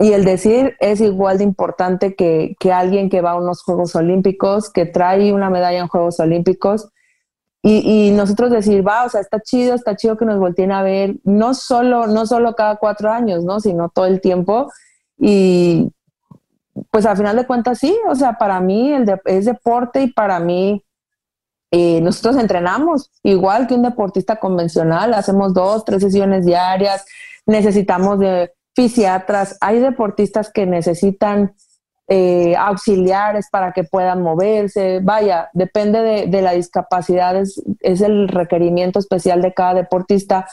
y 0.00 0.12
el 0.12 0.24
decir 0.24 0.76
es 0.78 1.00
igual 1.00 1.38
de 1.38 1.44
importante 1.44 2.14
que, 2.14 2.54
que, 2.60 2.72
alguien 2.72 3.10
que 3.10 3.20
va 3.20 3.32
a 3.32 3.36
unos 3.36 3.62
Juegos 3.62 3.96
Olímpicos, 3.96 4.70
que 4.70 4.86
trae 4.86 5.32
una 5.32 5.50
medalla 5.50 5.80
en 5.80 5.88
Juegos 5.88 6.20
Olímpicos. 6.20 6.88
Y, 7.62 7.80
y, 8.08 8.12
nosotros 8.12 8.52
decir, 8.52 8.86
va, 8.86 9.04
o 9.04 9.08
sea, 9.08 9.20
está 9.20 9.40
chido, 9.40 9.74
está 9.74 9.96
chido 9.96 10.16
que 10.16 10.24
nos 10.24 10.38
volteen 10.38 10.70
a 10.70 10.84
ver, 10.84 11.16
no 11.24 11.52
solo, 11.52 12.06
no 12.06 12.26
solo 12.26 12.54
cada 12.54 12.76
cuatro 12.76 13.10
años, 13.10 13.42
¿no? 13.42 13.58
Sino 13.58 13.88
todo 13.88 14.06
el 14.06 14.20
tiempo. 14.20 14.70
Y 15.18 15.90
pues 16.90 17.06
al 17.06 17.16
final 17.16 17.36
de 17.36 17.46
cuentas 17.46 17.78
sí, 17.78 17.96
o 18.08 18.14
sea, 18.14 18.38
para 18.38 18.60
mí 18.60 18.92
el 18.92 19.20
es 19.24 19.44
deporte 19.44 20.02
y 20.02 20.12
para 20.12 20.40
mí 20.40 20.84
eh, 21.70 22.00
nosotros 22.00 22.36
entrenamos 22.36 23.10
igual 23.22 23.66
que 23.66 23.74
un 23.74 23.82
deportista 23.82 24.36
convencional, 24.36 25.12
hacemos 25.14 25.52
dos, 25.52 25.84
tres 25.84 26.02
sesiones 26.02 26.46
diarias, 26.46 27.04
necesitamos 27.46 28.18
de 28.18 28.52
fisiatras, 28.74 29.58
hay 29.60 29.80
deportistas 29.80 30.50
que 30.50 30.64
necesitan 30.64 31.54
eh, 32.10 32.56
auxiliares 32.56 33.48
para 33.50 33.72
que 33.72 33.84
puedan 33.84 34.22
moverse, 34.22 35.00
vaya, 35.02 35.50
depende 35.52 36.26
de, 36.26 36.42
la 36.42 36.52
discapacidad, 36.52 37.36
es, 37.36 37.60
el 37.82 38.28
requerimiento 38.28 38.98
especial 38.98 39.42
de 39.42 39.52
cada 39.52 39.74
deportista, 39.74 40.46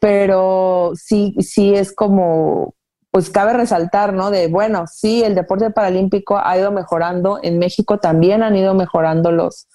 pero 0.00 0.92
sí, 0.96 1.36
sí 1.38 1.76
es 1.76 1.94
como, 1.94 2.74
pues 3.16 3.30
cabe 3.30 3.54
resaltar, 3.54 4.12
¿no? 4.12 4.30
De, 4.30 4.46
bueno, 4.48 4.84
sí, 4.86 5.24
el 5.24 5.34
deporte 5.34 5.70
paralímpico 5.70 6.36
ha 6.36 6.58
ido 6.58 6.70
mejorando, 6.70 7.40
en 7.42 7.58
México 7.58 7.96
también 7.96 8.42
han 8.42 8.54
ido 8.56 8.74
mejorando 8.74 9.32
los, 9.32 9.68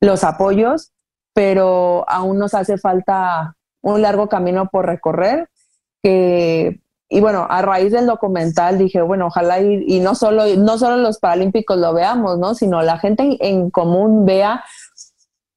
los 0.00 0.22
apoyos, 0.22 0.92
pero 1.32 2.08
aún 2.08 2.38
nos 2.38 2.54
hace 2.54 2.78
falta 2.78 3.56
un 3.82 4.00
largo 4.00 4.28
camino 4.28 4.68
por 4.70 4.86
recorrer 4.86 5.48
y 6.04 7.20
bueno, 7.20 7.48
a 7.50 7.62
raíz 7.62 7.90
del 7.90 8.06
documental 8.06 8.78
dije, 8.78 9.02
bueno, 9.02 9.26
ojalá 9.26 9.60
y, 9.60 9.98
no 9.98 10.14
solo 10.14 10.44
no 10.56 10.78
solo 10.78 10.96
los 10.96 11.18
paralímpicos 11.18 11.76
lo 11.76 11.94
veamos, 11.94 12.38
¿no? 12.38 12.54
Sino 12.54 12.80
la 12.82 12.98
gente 12.98 13.38
en 13.40 13.70
común 13.70 14.24
vea 14.24 14.62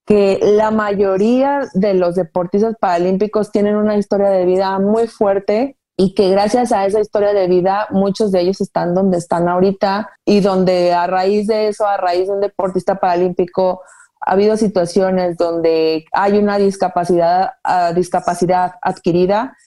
que 0.08 0.40
la 0.42 0.72
mayoría 0.72 1.68
de 1.76 1.94
los 1.94 2.16
deportistas 2.16 2.76
paralímpicos 2.80 3.52
tienen 3.52 3.76
una 3.76 3.96
historia 3.96 4.30
de 4.30 4.44
vida 4.46 4.80
muy 4.80 5.06
fuerte 5.06 5.78
y 6.00 6.14
que 6.14 6.30
gracias 6.30 6.72
a 6.72 6.86
esa 6.86 7.00
historia 7.00 7.34
de 7.34 7.48
vida 7.48 7.88
muchos 7.90 8.32
de 8.32 8.42
ellos 8.42 8.62
están 8.62 8.94
donde 8.94 9.18
están 9.18 9.50
ahorita 9.50 10.12
y 10.24 10.42
donde 10.42 10.94
a 10.94 11.08
raíz 11.08 11.48
de 11.48 11.70
eso, 11.70 11.88
a 11.88 11.98
raíz 11.98 12.28
de 12.28 12.34
un 12.36 12.40
deportista 12.40 12.96
paralímpico, 12.96 13.82
ha 14.22 14.32
habido 14.32 14.58
situaciones 14.58 15.38
donde 15.38 16.06
hay 16.12 16.38
una 16.38 16.60
discapacidad, 16.60 17.54
uh, 17.68 17.96
discapacidad 17.96 18.74
adquirida 18.82 19.58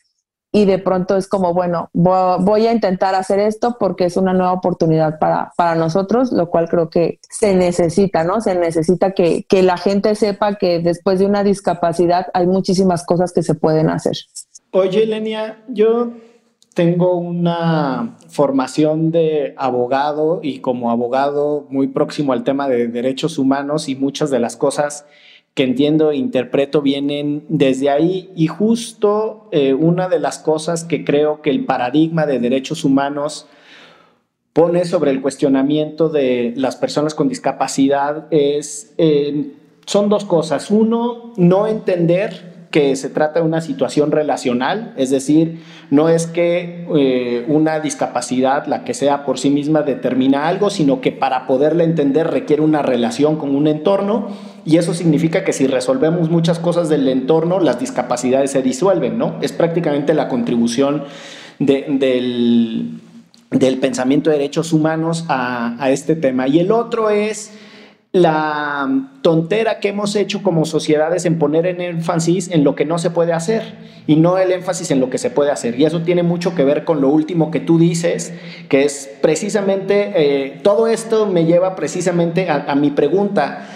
y 0.52 0.64
de 0.64 0.78
pronto 0.78 1.16
es 1.16 1.28
como, 1.28 1.54
bueno, 1.54 1.90
voy 1.92 2.66
a 2.66 2.72
intentar 2.72 3.14
hacer 3.14 3.38
esto 3.38 3.76
porque 3.78 4.04
es 4.04 4.16
una 4.16 4.32
nueva 4.32 4.52
oportunidad 4.52 5.18
para, 5.18 5.52
para 5.56 5.76
nosotros, 5.76 6.32
lo 6.32 6.50
cual 6.50 6.68
creo 6.68 6.90
que 6.90 7.20
se 7.28 7.54
necesita, 7.54 8.24
¿no? 8.24 8.40
Se 8.40 8.56
necesita 8.56 9.12
que, 9.12 9.44
que 9.48 9.62
la 9.62 9.76
gente 9.76 10.14
sepa 10.16 10.56
que 10.56 10.80
después 10.80 11.20
de 11.20 11.26
una 11.26 11.44
discapacidad 11.44 12.26
hay 12.34 12.48
muchísimas 12.48 13.04
cosas 13.04 13.32
que 13.32 13.44
se 13.44 13.54
pueden 13.54 13.90
hacer. 13.90 14.16
Oye, 14.72 15.04
Lenia, 15.04 15.64
yo 15.66 16.12
tengo 16.74 17.16
una 17.16 18.16
formación 18.28 19.10
de 19.10 19.52
abogado 19.56 20.38
y 20.44 20.60
como 20.60 20.92
abogado 20.92 21.66
muy 21.70 21.88
próximo 21.88 22.32
al 22.32 22.44
tema 22.44 22.68
de 22.68 22.86
derechos 22.86 23.36
humanos 23.36 23.88
y 23.88 23.96
muchas 23.96 24.30
de 24.30 24.38
las 24.38 24.56
cosas 24.56 25.06
que 25.54 25.64
entiendo 25.64 26.12
e 26.12 26.16
interpreto 26.18 26.82
vienen 26.82 27.44
desde 27.48 27.90
ahí 27.90 28.30
y 28.36 28.46
justo 28.46 29.48
eh, 29.50 29.74
una 29.74 30.08
de 30.08 30.20
las 30.20 30.38
cosas 30.38 30.84
que 30.84 31.04
creo 31.04 31.42
que 31.42 31.50
el 31.50 31.64
paradigma 31.64 32.24
de 32.24 32.38
derechos 32.38 32.84
humanos 32.84 33.48
pone 34.52 34.84
sobre 34.84 35.10
el 35.10 35.20
cuestionamiento 35.20 36.08
de 36.08 36.52
las 36.54 36.76
personas 36.76 37.16
con 37.16 37.28
discapacidad 37.28 38.28
es, 38.30 38.94
eh, 38.98 39.50
son 39.84 40.08
dos 40.08 40.24
cosas. 40.24 40.70
Uno, 40.70 41.32
no 41.36 41.66
entender 41.66 42.49
que 42.70 42.94
se 42.94 43.08
trata 43.08 43.40
de 43.40 43.46
una 43.46 43.60
situación 43.60 44.12
relacional, 44.12 44.94
es 44.96 45.10
decir, 45.10 45.60
no 45.90 46.08
es 46.08 46.28
que 46.28 46.86
eh, 46.96 47.44
una 47.48 47.80
discapacidad, 47.80 48.66
la 48.66 48.84
que 48.84 48.94
sea 48.94 49.24
por 49.24 49.38
sí 49.38 49.50
misma, 49.50 49.82
determina 49.82 50.46
algo, 50.46 50.70
sino 50.70 51.00
que 51.00 51.10
para 51.10 51.48
poderla 51.48 51.82
entender 51.82 52.30
requiere 52.30 52.62
una 52.62 52.82
relación 52.82 53.36
con 53.36 53.56
un 53.56 53.66
entorno 53.66 54.28
y 54.64 54.76
eso 54.76 54.94
significa 54.94 55.42
que 55.42 55.52
si 55.52 55.66
resolvemos 55.66 56.30
muchas 56.30 56.60
cosas 56.60 56.88
del 56.88 57.08
entorno, 57.08 57.58
las 57.58 57.80
discapacidades 57.80 58.52
se 58.52 58.62
disuelven, 58.62 59.18
¿no? 59.18 59.36
Es 59.40 59.52
prácticamente 59.52 60.14
la 60.14 60.28
contribución 60.28 61.04
del, 61.58 63.00
pensamiento 63.80 64.30
de 64.30 64.36
derechos 64.36 64.72
humanos 64.72 65.24
a, 65.28 65.82
a 65.82 65.90
este 65.90 66.14
tema. 66.14 66.46
Y 66.46 66.60
el 66.60 66.70
otro 66.70 67.10
es 67.10 67.52
la 68.12 69.08
tontera 69.22 69.78
que 69.78 69.88
hemos 69.88 70.16
hecho 70.16 70.42
como 70.42 70.64
sociedades 70.64 71.26
en 71.26 71.38
poner 71.38 71.66
en 71.66 71.80
énfasis 71.80 72.50
en 72.50 72.64
lo 72.64 72.74
que 72.74 72.84
no 72.84 72.98
se 72.98 73.10
puede 73.10 73.32
hacer 73.32 73.62
y 74.08 74.16
no 74.16 74.36
el 74.36 74.50
énfasis 74.50 74.90
en 74.90 74.98
lo 74.98 75.10
que 75.10 75.18
se 75.18 75.30
puede 75.30 75.52
hacer. 75.52 75.78
Y 75.78 75.84
eso 75.84 76.02
tiene 76.02 76.24
mucho 76.24 76.54
que 76.56 76.64
ver 76.64 76.84
con 76.84 77.00
lo 77.00 77.08
último 77.08 77.52
que 77.52 77.60
tú 77.60 77.78
dices, 77.78 78.32
que 78.68 78.84
es 78.84 79.08
precisamente, 79.20 80.12
eh, 80.16 80.60
todo 80.62 80.88
esto 80.88 81.26
me 81.26 81.44
lleva 81.44 81.76
precisamente 81.76 82.48
a, 82.50 82.74
mi 82.74 82.90
pregunta, 82.90 83.68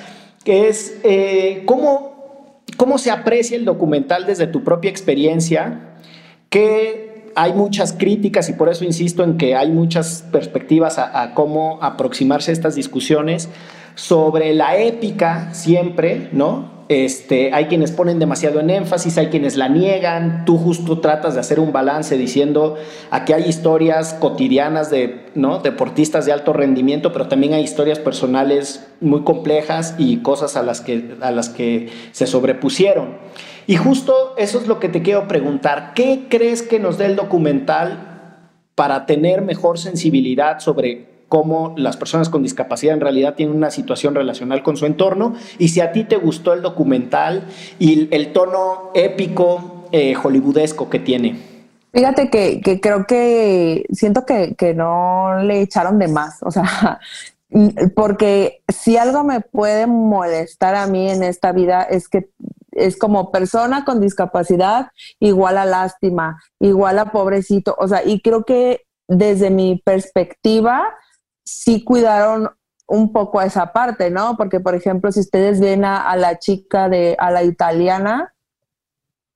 que 0.42 0.68
es, 0.68 0.98
eh, 1.04 1.62
¿cómo, 1.64 2.62
¿cómo 2.76 2.98
se 2.98 3.12
aprecia 3.12 3.56
el 3.56 3.64
documental 3.64 4.26
desde 4.26 4.48
tu 4.48 4.64
propia 4.64 4.90
experiencia? 4.90 5.90
que 6.54 7.32
hay 7.34 7.52
muchas 7.52 7.92
críticas 7.92 8.48
y 8.48 8.52
por 8.52 8.68
eso 8.68 8.84
insisto 8.84 9.24
en 9.24 9.38
que 9.38 9.56
hay 9.56 9.72
muchas 9.72 10.24
perspectivas 10.30 11.00
a, 11.00 11.20
a 11.20 11.34
cómo 11.34 11.80
aproximarse 11.82 12.52
a 12.52 12.54
estas 12.54 12.76
discusiones 12.76 13.48
sobre 13.94 14.54
la 14.54 14.76
épica 14.76 15.52
siempre, 15.52 16.28
¿no? 16.32 16.74
Este, 16.88 17.54
hay 17.54 17.64
quienes 17.64 17.92
ponen 17.92 18.18
demasiado 18.18 18.60
en 18.60 18.68
énfasis, 18.68 19.16
hay 19.16 19.28
quienes 19.28 19.56
la 19.56 19.68
niegan, 19.68 20.44
tú 20.44 20.58
justo 20.58 21.00
tratas 21.00 21.32
de 21.32 21.40
hacer 21.40 21.58
un 21.58 21.72
balance 21.72 22.18
diciendo 22.18 22.76
aquí 23.10 23.32
hay 23.32 23.44
historias 23.48 24.12
cotidianas 24.12 24.90
de 24.90 25.24
¿no? 25.34 25.60
deportistas 25.60 26.26
de 26.26 26.32
alto 26.32 26.52
rendimiento, 26.52 27.10
pero 27.10 27.26
también 27.26 27.54
hay 27.54 27.62
historias 27.62 27.98
personales 27.98 28.86
muy 29.00 29.22
complejas 29.22 29.94
y 29.96 30.18
cosas 30.18 30.56
a 30.56 30.62
las 30.62 30.82
que, 30.82 31.16
a 31.22 31.30
las 31.30 31.48
que 31.48 31.88
se 32.12 32.26
sobrepusieron. 32.26 33.16
Y 33.66 33.76
justo 33.76 34.34
eso 34.36 34.60
es 34.60 34.66
lo 34.66 34.78
que 34.78 34.90
te 34.90 35.00
quiero 35.00 35.26
preguntar, 35.26 35.92
¿qué 35.94 36.26
crees 36.28 36.60
que 36.60 36.78
nos 36.78 36.98
dé 36.98 37.06
el 37.06 37.16
documental 37.16 38.10
para 38.74 39.06
tener 39.06 39.40
mejor 39.40 39.78
sensibilidad 39.78 40.58
sobre 40.58 41.13
cómo 41.34 41.74
las 41.76 41.96
personas 41.96 42.28
con 42.28 42.44
discapacidad 42.44 42.94
en 42.94 43.00
realidad 43.00 43.34
tienen 43.34 43.56
una 43.56 43.72
situación 43.72 44.14
relacional 44.14 44.62
con 44.62 44.76
su 44.76 44.86
entorno 44.86 45.34
y 45.58 45.70
si 45.70 45.80
a 45.80 45.90
ti 45.90 46.04
te 46.04 46.14
gustó 46.14 46.52
el 46.52 46.62
documental 46.62 47.48
y 47.80 48.08
el 48.14 48.32
tono 48.32 48.92
épico 48.94 49.88
eh, 49.90 50.14
hollywoodesco 50.14 50.88
que 50.88 51.00
tiene. 51.00 51.36
Fíjate 51.92 52.30
que, 52.30 52.80
creo 52.80 53.04
que 53.04 53.84
siento 53.90 54.24
que, 54.24 54.54
que, 54.54 54.74
no 54.74 55.42
le 55.42 55.62
echaron 55.62 55.98
de 55.98 56.06
más, 56.06 56.40
o 56.44 56.52
sea, 56.52 57.00
porque 57.96 58.62
si 58.68 58.96
algo 58.96 59.24
me 59.24 59.40
puede 59.40 59.88
molestar 59.88 60.76
a 60.76 60.86
mí 60.86 61.10
en 61.10 61.24
esta 61.24 61.50
vida 61.50 61.82
es 61.82 62.08
que 62.08 62.30
es 62.70 62.96
como 62.96 63.32
persona 63.32 63.84
con 63.84 64.00
discapacidad 64.00 64.92
igual 65.18 65.58
a 65.58 65.64
lástima, 65.64 66.40
igual 66.60 67.00
a 67.00 67.10
pobrecito, 67.10 67.74
o 67.76 67.88
sea, 67.88 68.04
y 68.04 68.20
creo 68.20 68.44
que 68.44 68.82
desde 69.08 69.50
mi 69.50 69.82
perspectiva, 69.84 70.94
sí 71.44 71.84
cuidaron 71.84 72.50
un 72.86 73.12
poco 73.12 73.40
a 73.40 73.46
esa 73.46 73.72
parte, 73.72 74.10
¿no? 74.10 74.36
Porque, 74.36 74.60
por 74.60 74.74
ejemplo, 74.74 75.10
si 75.12 75.20
ustedes 75.20 75.60
ven 75.60 75.84
a, 75.84 76.14
la 76.16 76.38
chica 76.38 76.88
de, 76.88 77.16
a 77.18 77.30
la 77.30 77.42
italiana. 77.42 78.34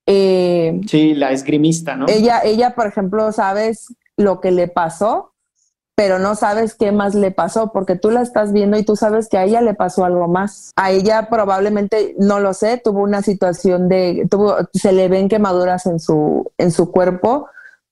Eh, 0.07 0.81
sí, 0.87 1.15
la 1.15 1.33
esgrimista, 1.33 1.97
¿no? 1.97 2.07
Ella, 2.09 2.41
ella, 2.45 2.75
por 2.75 2.87
ejemplo, 2.87 3.31
sabes 3.33 3.95
lo 4.17 4.41
que 4.41 4.51
le 4.51 4.69
pasó, 4.69 5.35
pero 5.95 6.19
no 6.19 6.35
sabes 6.35 6.75
qué 6.75 6.93
más 6.93 7.15
le 7.15 7.31
pasó, 7.31 7.73
porque 7.73 7.97
tú 7.97 8.11
la 8.11 8.23
estás 8.23 8.53
viendo 8.53 8.79
y 8.79 8.85
tú 8.85 8.97
sabes 8.97 9.29
que 9.29 9.39
a 9.39 9.45
ella 9.45 9.61
le 9.61 9.75
pasó 9.75 10.05
algo 10.05 10.29
más. 10.29 10.73
A 10.77 10.91
ella 10.91 11.29
probablemente, 11.29 12.15
no 12.19 12.41
lo 12.41 12.55
sé, 12.55 12.81
tuvo 12.83 13.03
una 13.03 13.23
situación 13.23 13.89
de, 13.89 14.27
tuvo, 14.31 14.57
se 14.73 14.93
le 14.93 15.09
ven 15.09 15.29
quemaduras 15.29 15.87
en 15.87 16.01
su, 16.01 16.51
en 16.57 16.71
su 16.71 16.91
cuerpo, 16.91 17.49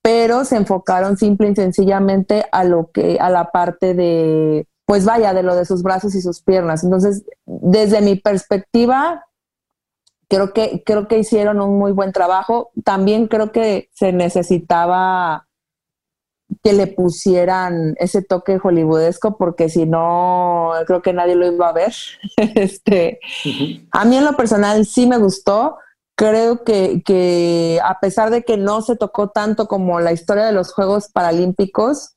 pero 0.07 0.45
se 0.45 0.55
enfocaron 0.55 1.17
simple 1.17 1.49
y 1.49 1.57
sencillamente 1.57 2.47
a 2.53 2.63
lo 2.63 2.93
que, 2.93 3.19
a 3.19 3.29
la 3.29 3.51
parte 3.51 3.93
de, 3.93 4.69
pues 4.85 5.05
vaya, 5.05 5.35
de 5.35 5.43
lo 5.43 5.57
de 5.57 5.65
sus 5.65 5.83
brazos 5.83 6.15
y 6.15 6.21
sus 6.21 6.43
piernas. 6.43 6.85
Entonces, 6.85 7.25
desde 7.45 8.01
mi 8.01 8.15
perspectiva, 8.15 9.27
creo 10.29 10.53
que, 10.53 10.85
creo 10.87 11.09
que 11.09 11.19
hicieron 11.19 11.61
un 11.61 11.77
muy 11.77 11.91
buen 11.91 12.13
trabajo. 12.13 12.71
También 12.85 13.27
creo 13.27 13.51
que 13.51 13.89
se 13.95 14.13
necesitaba 14.13 15.49
que 16.63 16.73
le 16.73 16.87
pusieran 16.87 17.97
ese 17.99 18.23
toque 18.23 18.61
hollywoodesco 18.63 19.37
porque 19.37 19.69
si 19.69 19.87
no 19.87 20.71
creo 20.87 21.03
que 21.03 21.15
nadie 21.15 21.35
lo 21.35 21.53
iba 21.53 21.69
a 21.69 21.73
ver. 21.73 21.93
este, 22.55 23.19
a 23.91 24.05
mí 24.05 24.19
en 24.19 24.25
lo 24.25 24.37
personal 24.37 24.87
sí 24.87 25.09
me 25.09 25.19
gustó 25.19 25.79
creo 26.17 26.65
que, 26.65 27.79
a 27.85 28.01
pesar 28.01 28.31
de 28.31 28.43
que 28.43 28.57
no 28.57 28.81
se 28.81 28.97
tocó 28.97 29.29
tanto 29.29 29.69
como 29.69 30.01
la 30.01 30.13
historia 30.13 30.47
de 30.47 30.53
los 30.53 30.73
Juegos 30.73 31.09
Paralímpicos, 31.13 32.17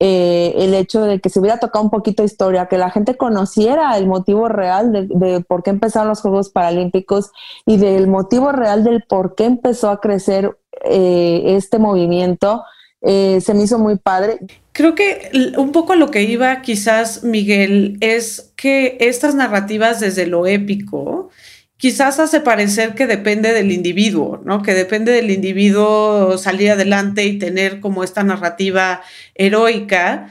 eh, 0.00 0.54
el 0.58 0.74
hecho 0.74 1.02
de 1.02 1.18
que 1.20 1.28
se 1.28 1.40
hubiera 1.40 1.58
tocado 1.58 1.84
un 1.84 1.90
poquito 1.90 2.22
de 2.22 2.26
historia, 2.26 2.68
que 2.68 2.78
la 2.78 2.90
gente 2.90 3.16
conociera 3.16 3.96
el 3.96 4.06
motivo 4.06 4.48
real 4.48 5.08
de, 5.08 5.40
por 5.40 5.64
qué 5.64 5.70
empezaron 5.70 6.08
los 6.08 6.20
Juegos 6.20 6.50
Paralímpicos 6.50 7.32
y 7.66 7.78
del 7.78 8.06
motivo 8.06 8.52
real 8.52 8.84
del 8.84 9.02
por 9.02 9.34
qué 9.34 9.46
empezó 9.46 9.90
a 9.90 10.00
crecer 10.00 10.56
eh, 10.84 11.42
este 11.46 11.78
movimiento, 11.78 12.62
eh, 13.00 13.40
se 13.40 13.54
me 13.54 13.62
hizo 13.62 13.78
muy 13.78 13.96
padre. 13.96 14.38
Creo 14.72 14.94
que 14.94 15.30
un 15.56 15.72
poco 15.72 15.94
lo 15.94 16.10
que 16.10 16.22
iba 16.22 16.60
quizás 16.62 17.24
Miguel 17.24 17.96
es 18.00 18.52
que 18.56 18.98
estas 19.00 19.34
narrativas 19.34 20.00
desde 20.00 20.26
lo 20.26 20.46
épico, 20.46 21.30
quizás 21.78 22.18
hace 22.18 22.40
parecer 22.40 22.94
que 22.94 23.06
depende 23.06 23.54
del 23.54 23.72
individuo, 23.72 24.42
¿no? 24.44 24.62
Que 24.62 24.74
depende 24.74 25.12
del 25.12 25.30
individuo 25.30 26.36
salir 26.36 26.72
adelante 26.72 27.24
y 27.24 27.38
tener 27.38 27.80
como 27.80 28.04
esta 28.04 28.24
narrativa 28.24 29.00
heroica, 29.34 30.28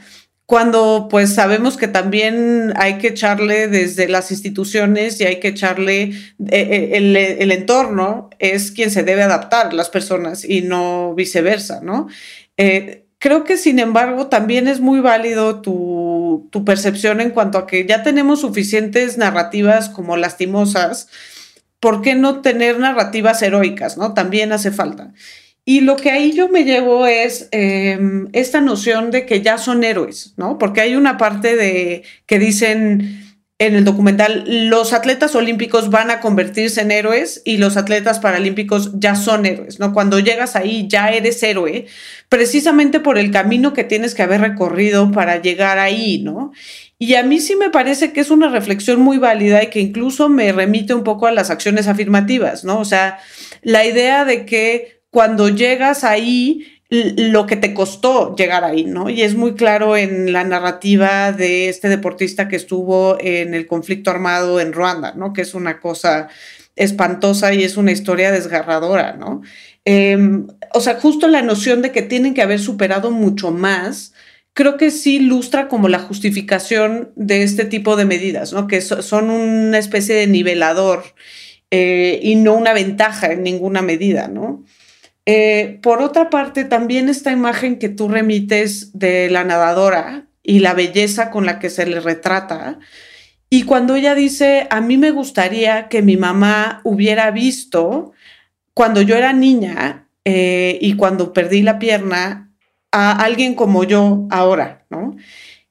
cuando 0.48 1.08
pues 1.10 1.34
sabemos 1.34 1.76
que 1.76 1.88
también 1.88 2.72
hay 2.76 2.96
que 2.96 3.08
echarle 3.08 3.68
desde 3.68 4.08
las 4.08 4.30
instituciones 4.30 5.20
y 5.20 5.24
hay 5.24 5.40
que 5.40 5.48
echarle 5.48 6.04
eh, 6.04 6.14
eh, 6.48 7.36
el, 7.38 7.52
entorno 7.52 8.30
es 8.38 8.70
quien 8.70 8.90
se 8.90 9.02
debe 9.02 9.22
adaptar, 9.22 9.74
las 9.74 9.90
personas, 9.90 10.46
y 10.46 10.62
no 10.62 11.14
viceversa, 11.14 11.80
¿no? 11.82 12.08
Eh, 12.56 13.04
creo 13.18 13.44
que 13.44 13.58
sin 13.58 13.78
embargo 13.78 14.28
también 14.28 14.68
es 14.68 14.80
muy 14.80 15.00
válido 15.00 15.60
tu, 15.60 16.48
tu 16.50 16.64
percepción 16.64 17.20
en 17.20 17.30
cuanto 17.30 17.58
a 17.58 17.66
que 17.66 17.86
ya 17.86 18.02
tenemos 18.02 18.40
suficientes 18.40 19.18
narrativas 19.18 19.90
como 19.90 20.16
lastimosas, 20.16 21.08
¿por 21.80 22.02
qué 22.02 22.14
no 22.14 22.40
tener 22.40 22.78
narrativas 22.78 23.42
heroicas? 23.42 23.96
¿no? 23.96 24.14
También 24.14 24.52
hace 24.52 24.70
falta. 24.70 25.12
Y 25.64 25.82
lo 25.82 25.96
que 25.96 26.10
ahí 26.10 26.32
yo 26.32 26.48
me 26.48 26.64
llevo 26.64 27.06
es 27.06 27.48
em, 27.50 28.28
esta 28.32 28.62
noción 28.62 29.10
de 29.10 29.26
que 29.26 29.42
ya 29.42 29.58
son 29.58 29.84
héroes, 29.84 30.32
¿no? 30.38 30.56
Porque 30.56 30.80
hay 30.80 30.96
una 30.96 31.18
parte 31.18 31.56
de 31.56 32.04
que 32.24 32.38
dicen 32.38 33.27
en 33.60 33.74
el 33.74 33.84
documental, 33.84 34.44
los 34.68 34.92
atletas 34.92 35.34
olímpicos 35.34 35.90
van 35.90 36.12
a 36.12 36.20
convertirse 36.20 36.80
en 36.80 36.92
héroes 36.92 37.42
y 37.44 37.56
los 37.56 37.76
atletas 37.76 38.20
paralímpicos 38.20 38.92
ya 38.94 39.16
son 39.16 39.46
héroes, 39.46 39.80
¿no? 39.80 39.92
Cuando 39.92 40.20
llegas 40.20 40.54
ahí 40.54 40.86
ya 40.88 41.08
eres 41.08 41.42
héroe, 41.42 41.86
precisamente 42.28 43.00
por 43.00 43.18
el 43.18 43.32
camino 43.32 43.72
que 43.72 43.82
tienes 43.82 44.14
que 44.14 44.22
haber 44.22 44.42
recorrido 44.42 45.10
para 45.10 45.42
llegar 45.42 45.78
ahí, 45.78 46.20
¿no? 46.22 46.52
Y 47.00 47.14
a 47.14 47.24
mí 47.24 47.40
sí 47.40 47.56
me 47.56 47.70
parece 47.70 48.12
que 48.12 48.20
es 48.20 48.30
una 48.30 48.48
reflexión 48.48 49.00
muy 49.00 49.18
válida 49.18 49.62
y 49.62 49.70
que 49.70 49.80
incluso 49.80 50.28
me 50.28 50.52
remite 50.52 50.94
un 50.94 51.02
poco 51.02 51.26
a 51.26 51.32
las 51.32 51.50
acciones 51.50 51.88
afirmativas, 51.88 52.62
¿no? 52.62 52.78
O 52.78 52.84
sea, 52.84 53.18
la 53.62 53.84
idea 53.84 54.24
de 54.24 54.46
que 54.46 55.00
cuando 55.10 55.48
llegas 55.48 56.04
ahí, 56.04 56.77
lo 56.90 57.46
que 57.46 57.56
te 57.56 57.74
costó 57.74 58.34
llegar 58.34 58.64
ahí, 58.64 58.84
¿no? 58.84 59.10
Y 59.10 59.22
es 59.22 59.34
muy 59.34 59.54
claro 59.54 59.96
en 59.96 60.32
la 60.32 60.44
narrativa 60.44 61.32
de 61.32 61.68
este 61.68 61.88
deportista 61.88 62.48
que 62.48 62.56
estuvo 62.56 63.18
en 63.20 63.52
el 63.52 63.66
conflicto 63.66 64.10
armado 64.10 64.58
en 64.58 64.72
Ruanda, 64.72 65.12
¿no? 65.14 65.34
Que 65.34 65.42
es 65.42 65.54
una 65.54 65.80
cosa 65.80 66.28
espantosa 66.76 67.52
y 67.52 67.62
es 67.64 67.76
una 67.76 67.92
historia 67.92 68.30
desgarradora, 68.30 69.12
¿no? 69.14 69.42
Em, 69.84 70.46
o 70.72 70.80
sea, 70.80 70.94
justo 71.00 71.28
la 71.28 71.42
noción 71.42 71.82
de 71.82 71.92
que 71.92 72.02
tienen 72.02 72.34
que 72.34 72.42
haber 72.42 72.60
superado 72.60 73.10
mucho 73.10 73.50
más, 73.50 74.14
creo 74.54 74.76
que 74.78 74.90
sí 74.90 75.16
ilustra 75.16 75.68
como 75.68 75.88
la 75.88 75.98
justificación 75.98 77.12
de 77.16 77.42
este 77.42 77.64
tipo 77.66 77.96
de 77.96 78.06
medidas, 78.06 78.52
¿no? 78.52 78.66
Que 78.66 78.80
son 78.80 79.30
una 79.30 79.78
especie 79.78 80.14
de 80.14 80.26
nivelador 80.26 81.04
eh, 81.70 82.18
y 82.22 82.36
no 82.36 82.54
una 82.54 82.72
ventaja 82.72 83.32
en 83.32 83.42
ninguna 83.42 83.82
medida, 83.82 84.28
¿no? 84.28 84.64
Eh, 85.30 85.78
por 85.82 86.00
otra 86.00 86.30
parte, 86.30 86.64
también 86.64 87.10
esta 87.10 87.30
imagen 87.30 87.78
que 87.78 87.90
tú 87.90 88.08
remites 88.08 88.98
de 88.98 89.28
la 89.28 89.44
nadadora 89.44 90.24
y 90.42 90.60
la 90.60 90.72
belleza 90.72 91.28
con 91.28 91.44
la 91.44 91.58
que 91.58 91.68
se 91.68 91.84
le 91.84 92.00
retrata. 92.00 92.78
Y 93.50 93.64
cuando 93.64 93.94
ella 93.94 94.14
dice, 94.14 94.66
a 94.70 94.80
mí 94.80 94.96
me 94.96 95.10
gustaría 95.10 95.88
que 95.88 96.00
mi 96.00 96.16
mamá 96.16 96.80
hubiera 96.82 97.30
visto 97.30 98.12
cuando 98.72 99.02
yo 99.02 99.16
era 99.16 99.34
niña 99.34 100.08
eh, 100.24 100.78
y 100.80 100.94
cuando 100.94 101.34
perdí 101.34 101.60
la 101.60 101.78
pierna 101.78 102.50
a 102.90 103.12
alguien 103.22 103.54
como 103.54 103.84
yo 103.84 104.26
ahora, 104.30 104.86
¿no? 104.88 105.14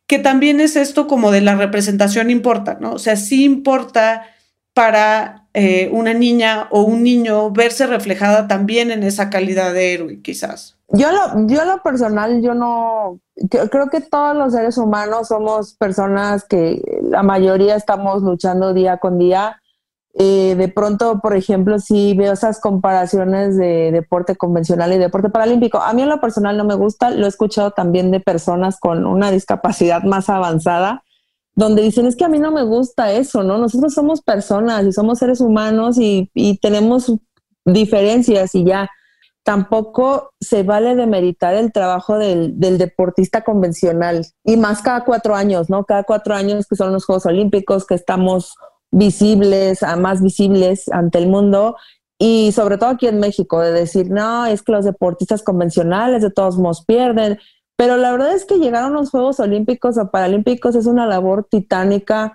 Que 0.05 0.19
también 0.19 0.59
es 0.59 0.75
esto 0.75 1.07
como 1.07 1.31
de 1.31 1.41
la 1.41 1.55
representación 1.55 2.29
importa, 2.29 2.77
¿no? 2.79 2.91
O 2.91 2.99
sea, 2.99 3.15
sí 3.15 3.43
importa 3.43 4.27
para 4.77 5.47
eh, 5.55 5.89
una 5.91 6.13
niña 6.13 6.67
o 6.69 6.83
un 6.83 7.01
niño 7.01 7.49
verse 7.49 7.87
reflejada 7.87 8.47
también 8.47 8.91
en 8.91 9.01
esa 9.01 9.31
calidad 9.31 9.73
de 9.73 9.95
héroe, 9.95 10.21
quizás. 10.21 10.77
Yo 10.89 11.07
lo, 11.11 11.47
yo 11.47 11.65
lo 11.65 11.81
personal, 11.81 12.43
yo 12.43 12.53
no, 12.53 13.19
creo 13.49 13.89
que 13.89 14.01
todos 14.01 14.37
los 14.37 14.53
seres 14.53 14.77
humanos 14.77 15.29
somos 15.29 15.73
personas 15.73 16.45
que 16.45 16.79
la 17.01 17.23
mayoría 17.23 17.75
estamos 17.75 18.21
luchando 18.21 18.75
día 18.75 18.97
con 18.97 19.17
día. 19.17 19.59
Eh, 20.13 20.53
de 20.55 20.67
pronto, 20.67 21.21
por 21.21 21.35
ejemplo, 21.35 21.79
si 21.79 22.13
veo 22.13 22.33
esas 22.33 22.59
comparaciones 22.59 23.57
de 23.57 23.91
deporte 23.91 24.35
convencional 24.35 24.93
y 24.93 24.99
deporte 24.99 25.29
paralímpico, 25.29 25.79
a 25.79 25.91
mí 25.93 26.03
en 26.03 26.09
lo 26.09 26.21
personal 26.21 26.55
no 26.55 26.65
me 26.65 26.75
gusta, 26.75 27.09
lo 27.09 27.25
he 27.25 27.29
escuchado 27.29 27.71
también 27.71 28.11
de 28.11 28.19
personas 28.19 28.79
con 28.79 29.07
una 29.07 29.31
discapacidad 29.31 30.03
más 30.03 30.29
avanzada 30.29 31.03
donde 31.57 31.81
dicen 31.81 32.05
es 32.05 32.15
que 32.15 32.23
a 32.23 32.29
mí 32.29 32.37
no 32.37 32.51
me 32.51 32.61
gusta 32.61 33.11
eso, 33.11 33.41
¿no? 33.41 33.57
Nosotros 33.57 33.91
somos 33.91 34.21
personas 34.21 34.85
y 34.85 34.93
somos 34.93 35.17
seres 35.17 35.41
humanos 35.41 35.97
y, 35.99 36.29
tenemos 36.61 37.11
diferencias 37.65 38.53
y 38.53 38.63
ya 38.63 38.87
tampoco 39.43 40.29
se 40.39 40.61
vale 40.61 40.95
demeritar 40.95 41.55
el 41.55 41.71
trabajo 41.71 42.19
del, 42.19 42.59
del, 42.59 42.77
deportista 42.77 43.43
convencional 43.43 44.23
y 44.43 44.55
más 44.55 44.83
cada 44.83 45.03
cuatro 45.03 45.35
años, 45.35 45.67
¿no? 45.67 45.83
Cada 45.83 46.03
cuatro 46.03 46.35
años 46.35 46.67
que 46.67 46.75
son 46.75 46.93
los 46.93 47.05
Juegos 47.05 47.25
Olímpicos, 47.25 47.87
que 47.87 47.95
estamos 47.95 48.53
visibles, 48.91 49.79
más 49.97 50.21
visibles 50.21 50.87
ante 50.89 51.17
el 51.17 51.27
mundo 51.27 51.75
y 52.19 52.51
sobre 52.51 52.77
todo 52.77 52.91
aquí 52.91 53.07
en 53.07 53.19
México, 53.19 53.61
de 53.61 53.71
decir, 53.71 54.11
no, 54.11 54.45
es 54.45 54.61
que 54.61 54.71
los 54.71 54.85
deportistas 54.85 55.41
convencionales 55.41 56.21
de 56.21 56.31
todos 56.31 56.57
modos 56.57 56.85
pierden, 56.85 57.39
pero 57.77 57.95
la 57.95 58.11
verdad 58.11 58.33
es 58.33 58.43
que 58.43 58.57
llegar 58.57 58.83
a 58.83 58.89
los 58.89 59.11
Juegos 59.11 59.39
Olímpicos 59.39 59.97
o 59.99 60.09
Paralímpicos 60.09 60.75
es 60.75 60.87
una 60.87 61.05
labor 61.05 61.47
titánica. 61.49 62.33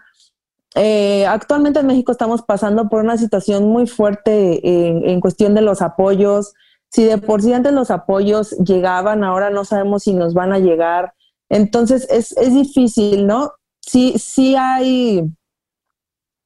Eh, 0.77 1.27
actualmente 1.27 1.81
en 1.81 1.89
México 1.89 2.13
estamos 2.13 2.43
pasando 2.43 2.89
por 2.89 3.03
una 3.03 3.19
situación 3.19 3.69
muy 3.69 3.89
fuerte 3.89 4.61
en, 4.63 5.21
cuestión 5.21 5.55
de 5.55 5.63
los 5.63 5.83
apoyos. 5.83 6.55
Si 6.91 7.05
de 7.05 7.19
por 7.19 7.43
sí 7.43 7.53
antes 7.53 7.73
los 7.73 7.91
apoyos 7.91 8.53
llegaban, 8.53 9.25
ahora 9.25 9.51
no 9.51 9.65
sabemos 9.65 10.05
si 10.05 10.15
nos 10.15 10.33
van 10.33 10.53
a 10.53 10.61
llegar. 10.61 11.13
Entonces 11.49 12.07
es, 12.09 12.37
es 12.37 12.55
difícil, 12.55 13.27
¿no? 13.27 13.53
Sí, 13.81 14.15
sí 14.19 14.55
hay... 14.57 15.29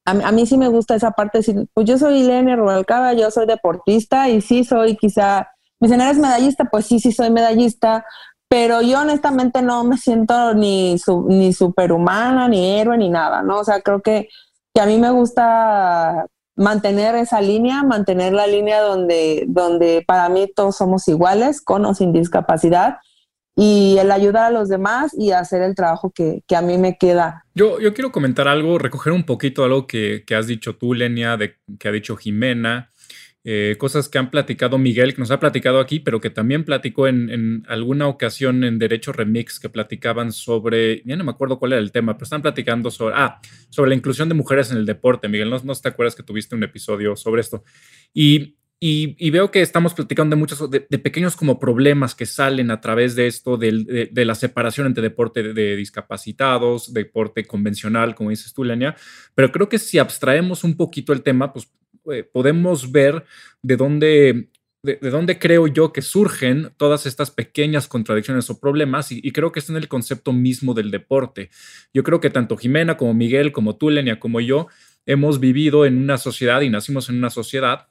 A, 0.05 0.31
mí 0.31 0.45
sí 0.45 0.57
me 0.57 0.69
gusta 0.69 0.95
esa 0.95 1.11
parte 1.11 1.37
de 1.37 1.39
decir, 1.39 1.67
pues 1.73 1.85
yo 1.85 1.97
soy 1.97 2.21
Ilenia 2.21 2.55
Rubalcaba, 2.55 3.11
yo 3.11 3.29
soy 3.29 3.45
deportista 3.45 4.29
y 4.29 4.39
sí 4.39 4.63
soy 4.63 4.95
quizá, 4.95 5.49
mi 5.81 5.91
eres 5.91 6.17
medallista, 6.17 6.63
pues 6.63 6.85
sí, 6.85 7.01
sí 7.01 7.11
soy 7.11 7.29
medallista, 7.29 8.05
pero 8.49 8.81
yo 8.81 9.01
honestamente 9.01 9.61
no 9.61 9.83
me 9.83 9.97
siento 9.97 10.53
ni, 10.53 10.95
ni 11.27 11.53
superhumana, 11.53 12.47
ni 12.47 12.79
héroe, 12.79 12.97
ni 12.97 13.09
nada, 13.09 13.41
¿no? 13.41 13.59
O 13.59 13.63
sea, 13.63 13.81
creo 13.81 14.01
que, 14.01 14.29
que 14.73 14.81
a 14.81 14.85
mí 14.85 14.97
me 14.97 15.11
gusta 15.11 16.25
mantener 16.55 17.15
esa 17.15 17.41
línea, 17.41 17.83
mantener 17.83 18.33
la 18.33 18.47
línea 18.47 18.81
donde, 18.81 19.45
donde 19.47 20.03
para 20.07 20.29
mí 20.29 20.51
todos 20.53 20.77
somos 20.77 21.07
iguales, 21.07 21.61
con 21.61 21.85
o 21.85 21.93
sin 21.93 22.13
discapacidad, 22.13 22.97
y 23.55 23.97
el 23.99 24.11
ayudar 24.11 24.45
a 24.45 24.51
los 24.51 24.69
demás 24.69 25.13
y 25.17 25.31
hacer 25.31 25.61
el 25.61 25.75
trabajo 25.75 26.11
que, 26.11 26.43
que 26.47 26.55
a 26.55 26.61
mí 26.61 26.77
me 26.77 26.97
queda. 26.97 27.43
Yo, 27.53 27.79
yo 27.79 27.93
quiero 27.93 28.11
comentar 28.11 28.47
algo, 28.47 28.77
recoger 28.77 29.13
un 29.13 29.25
poquito 29.25 29.63
algo 29.63 29.87
que, 29.87 30.23
que 30.25 30.35
has 30.35 30.47
dicho 30.47 30.75
tú, 30.75 30.93
Lenia, 30.93 31.37
de, 31.37 31.55
que 31.79 31.87
ha 31.87 31.91
dicho 31.91 32.15
Jimena, 32.15 32.91
eh, 33.49 33.77
cosas 33.77 34.09
que 34.09 34.17
han 34.17 34.29
platicado 34.29 34.77
Miguel, 34.77 35.13
que 35.13 35.21
nos 35.21 35.31
ha 35.31 35.39
platicado 35.39 35.79
aquí, 35.79 36.01
pero 36.01 36.19
que 36.19 36.29
también 36.29 36.65
platicó 36.65 37.07
en, 37.07 37.63
alguna 37.69 38.07
ocasión 38.07 38.65
en 38.65 38.77
Derecho 38.77 39.13
Remix, 39.13 39.57
que 39.57 39.69
platicaban 39.69 40.33
sobre, 40.33 41.01
ya 41.05 41.15
no 41.15 41.23
me 41.23 41.31
acuerdo 41.31 41.57
cuál 41.57 41.71
era 41.71 41.81
el 41.81 41.93
tema, 41.93 42.15
pero 42.15 42.25
están 42.25 42.41
platicando 42.41 42.91
sobre, 42.91 43.15
ah, 43.15 43.39
sobre 43.69 43.91
la 43.91 43.95
inclusión 43.95 44.27
de 44.27 44.35
mujeres 44.35 44.69
en 44.73 44.77
el 44.77 44.85
deporte, 44.85 45.29
Miguel, 45.29 45.49
no, 45.49 45.57
no 45.63 45.75
te 45.75 45.87
acuerdas 45.87 46.13
que 46.13 46.23
tuviste 46.23 46.55
un 46.55 46.63
episodio 46.63 47.15
sobre 47.15 47.39
esto. 47.39 47.63
Y, 48.13 48.57
y, 48.81 49.29
veo 49.29 49.49
que 49.49 49.61
estamos 49.61 49.93
platicando 49.93 50.35
de 50.35 50.39
muchos, 50.41 50.69
de, 50.69 50.81
pequeños 50.81 51.37
como 51.37 51.57
problemas 51.57 52.15
que 52.15 52.25
salen 52.25 52.69
a 52.69 52.81
través 52.81 53.15
de 53.15 53.27
esto, 53.27 53.55
de, 53.55 54.09
de 54.11 54.25
la 54.25 54.35
separación 54.35 54.87
entre 54.87 55.03
deporte 55.03 55.53
de, 55.53 55.77
discapacitados, 55.77 56.93
deporte 56.93 57.45
convencional, 57.45 58.13
como 58.13 58.29
dices 58.29 58.53
tú, 58.53 58.65
Lenia, 58.65 58.97
pero 59.35 59.53
creo 59.53 59.69
que 59.69 59.79
si 59.79 59.99
abstraemos 59.99 60.65
un 60.65 60.75
poquito 60.75 61.13
el 61.13 61.23
tema, 61.23 61.53
pues 61.53 61.71
eh, 62.11 62.23
podemos 62.23 62.91
ver 62.91 63.25
de 63.61 63.77
dónde, 63.77 64.49
de, 64.83 64.97
dónde 65.01 65.39
creo 65.39 65.67
yo 65.67 65.91
que 65.91 66.01
surgen 66.01 66.71
todas 66.77 67.05
estas 67.05 67.31
pequeñas 67.31 67.87
contradicciones 67.87 68.49
o 68.49 68.59
problemas 68.59 69.11
y, 69.11 69.31
creo 69.31 69.51
que 69.51 69.59
es 69.59 69.69
en 69.69 69.75
el 69.75 69.87
concepto 69.87 70.33
mismo 70.33 70.73
del 70.73 70.91
deporte. 70.91 71.49
Yo 71.93 72.03
creo 72.03 72.19
que 72.19 72.29
tanto 72.29 72.57
Jimena 72.57 72.97
como 72.97 73.13
Miguel, 73.13 73.51
como 73.51 73.77
tú, 73.77 73.89
Lenia, 73.89 74.19
como 74.19 74.39
yo, 74.39 74.67
hemos 75.05 75.39
vivido 75.39 75.85
en 75.85 75.97
una 75.97 76.17
sociedad 76.17 76.61
y 76.61 76.69
nacimos 76.69 77.09
en 77.09 77.17
una 77.17 77.29
sociedad 77.29 77.87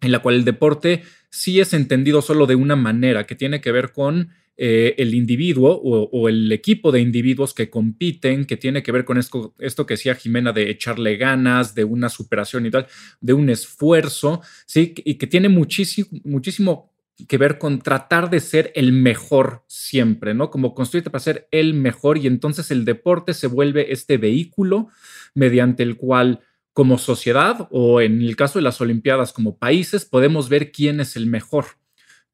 en 0.00 0.12
la 0.12 0.20
cual 0.20 0.34
el 0.34 0.44
deporte 0.44 1.02
sí 1.30 1.60
es 1.60 1.72
entendido 1.72 2.22
solo 2.22 2.46
de 2.46 2.54
una 2.54 2.76
manera, 2.76 3.24
que 3.24 3.34
tiene 3.34 3.60
que 3.60 3.72
ver 3.72 3.92
con 3.92 4.30
eh, 4.56 4.94
el 4.98 5.14
individuo 5.14 5.80
o, 5.82 6.28
el 6.28 6.52
equipo 6.52 6.92
de 6.92 7.00
individuos 7.00 7.54
que 7.54 7.70
compiten, 7.70 8.44
que 8.44 8.56
tiene 8.56 8.82
que 8.82 8.92
ver 8.92 9.04
con 9.04 9.18
esto, 9.18 9.54
esto 9.58 9.84
que 9.84 9.94
decía 9.94 10.14
Jimena 10.14 10.52
de 10.52 10.70
echarle 10.70 11.16
ganas, 11.16 11.74
de 11.74 11.82
una 11.82 12.08
superación 12.08 12.64
y 12.66 12.70
tal, 12.70 12.86
de 13.20 13.32
un 13.32 13.50
esfuerzo, 13.50 14.42
¿sí? 14.66 14.94
Y 15.04 15.14
que 15.14 15.26
tiene 15.26 15.48
muchísimo, 15.48 16.08
muchísimo 16.24 16.94
que 17.28 17.38
ver 17.38 17.58
con 17.58 17.80
tratar 17.80 18.30
de 18.30 18.40
ser 18.40 18.72
el 18.74 18.92
mejor 18.92 19.64
siempre, 19.66 20.34
¿no? 20.34 20.50
Como 20.50 20.74
construirte 20.74 21.10
para 21.10 21.22
ser 21.22 21.48
el 21.50 21.74
mejor 21.74 22.18
y 22.18 22.26
entonces 22.26 22.70
el 22.70 22.84
deporte 22.84 23.34
se 23.34 23.46
vuelve 23.46 23.92
este 23.92 24.18
vehículo 24.18 24.88
mediante 25.34 25.82
el 25.82 25.96
cual 25.96 26.40
como 26.72 26.98
sociedad 26.98 27.68
o 27.70 28.00
en 28.00 28.20
el 28.20 28.36
caso 28.36 28.58
de 28.58 28.64
las 28.64 28.80
Olimpiadas 28.80 29.32
como 29.32 29.58
países 29.58 30.04
podemos 30.04 30.48
ver 30.48 30.72
quién 30.72 31.00
es 31.00 31.16
el 31.16 31.26
mejor. 31.26 31.66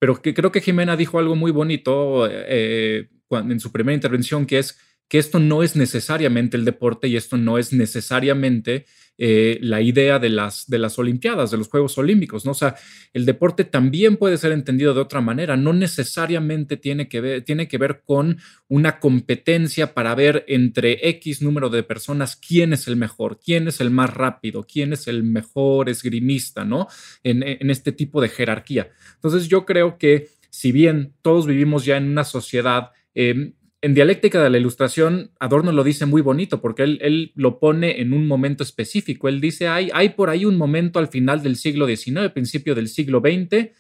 Pero 0.01 0.21
que 0.21 0.35
creo 0.35 0.51
que 0.51 0.61
Jimena 0.61 0.97
dijo 0.97 1.21
algo 1.21 1.37
muy 1.37 1.53
bonito 1.53 2.27
eh, 2.29 3.09
en 3.31 3.61
su 3.61 3.71
primera 3.71 3.95
intervención, 3.95 4.47
que 4.47 4.59
es 4.59 4.77
que 5.09 5.19
esto 5.19 5.39
no 5.39 5.63
es 5.63 5.77
necesariamente 5.77 6.57
el 6.57 6.65
deporte 6.65 7.07
y 7.07 7.17
esto 7.17 7.37
no 7.37 7.59
es 7.59 7.73
necesariamente 7.73 8.87
eh, 9.23 9.59
la 9.61 9.83
idea 9.83 10.19
de 10.19 10.31
las, 10.31 10.67
de 10.67 10.79
las 10.79 10.99
Olimpiadas, 10.99 11.51
de 11.51 11.59
los 11.59 11.69
Juegos 11.69 11.99
Olímpicos, 11.99 12.47
¿no? 12.47 12.53
O 12.53 12.55
sea, 12.55 12.75
el 13.13 13.27
deporte 13.27 13.65
también 13.65 14.17
puede 14.17 14.39
ser 14.39 14.51
entendido 14.53 14.95
de 14.95 15.03
otra 15.03 15.21
manera, 15.21 15.59
no 15.59 15.75
necesariamente 15.75 16.79
tiene 16.79 17.07
que 17.07 17.21
ver, 17.21 17.43
tiene 17.43 17.69
que 17.69 17.77
ver 17.77 18.01
con 18.03 18.39
una 18.67 18.99
competencia 18.99 19.93
para 19.93 20.15
ver 20.15 20.47
entre 20.49 21.07
X 21.11 21.43
número 21.43 21.69
de 21.69 21.83
personas 21.83 22.35
quién 22.35 22.73
es 22.73 22.89
el 22.89 22.97
mejor, 22.97 23.39
quién 23.39 23.69
es 23.69 23.83
el 23.83 23.91
más 23.91 24.09
rápido, 24.09 24.65
quién 24.65 24.95
es 24.95 25.07
el 25.07 25.23
mejor 25.23 25.91
esgrimista, 25.91 26.65
¿no? 26.65 26.89
En, 27.23 27.43
en 27.43 27.69
este 27.69 27.93
tipo 27.93 28.23
de 28.23 28.31
jerarquía. 28.31 28.89
Entonces 29.17 29.49
yo 29.49 29.67
creo 29.67 29.99
que 29.99 30.29
si 30.49 30.73
bien 30.73 31.13
todos 31.21 31.47
vivimos 31.47 31.85
ya 31.85 31.99
en 31.99 32.09
una 32.09 32.25
sociedad 32.25 32.93
eh, 33.15 33.53
en 33.83 33.95
dialéctica 33.95 34.43
de 34.43 34.51
la 34.51 34.59
ilustración, 34.59 35.33
Adorno 35.41 35.73
lo 35.73 35.85
dice 35.85 36.05
muy 36.05 36.21
bonito 36.21 36.61
porque 36.61 36.83
él, 36.83 37.33
lo 37.35 37.59
pone 37.59 38.01
en 38.01 38.13
un 38.13 38.27
momento 38.27 38.63
específico. 38.63 39.29
Él 39.29 39.41
dice, 39.41 39.69
hay, 39.69 39.91
hay 39.95 40.11
por 40.11 40.29
ahí 40.29 40.45
un 40.45 40.59
momento 40.59 40.99
al 40.99 41.09
final 41.09 41.43
del 41.43 41.57
siglo 41.57 41.87
XIX, 41.87 42.31
principio 42.33 42.75
del 42.75 42.89
siglo 42.89 43.21
XX, 43.21 43.71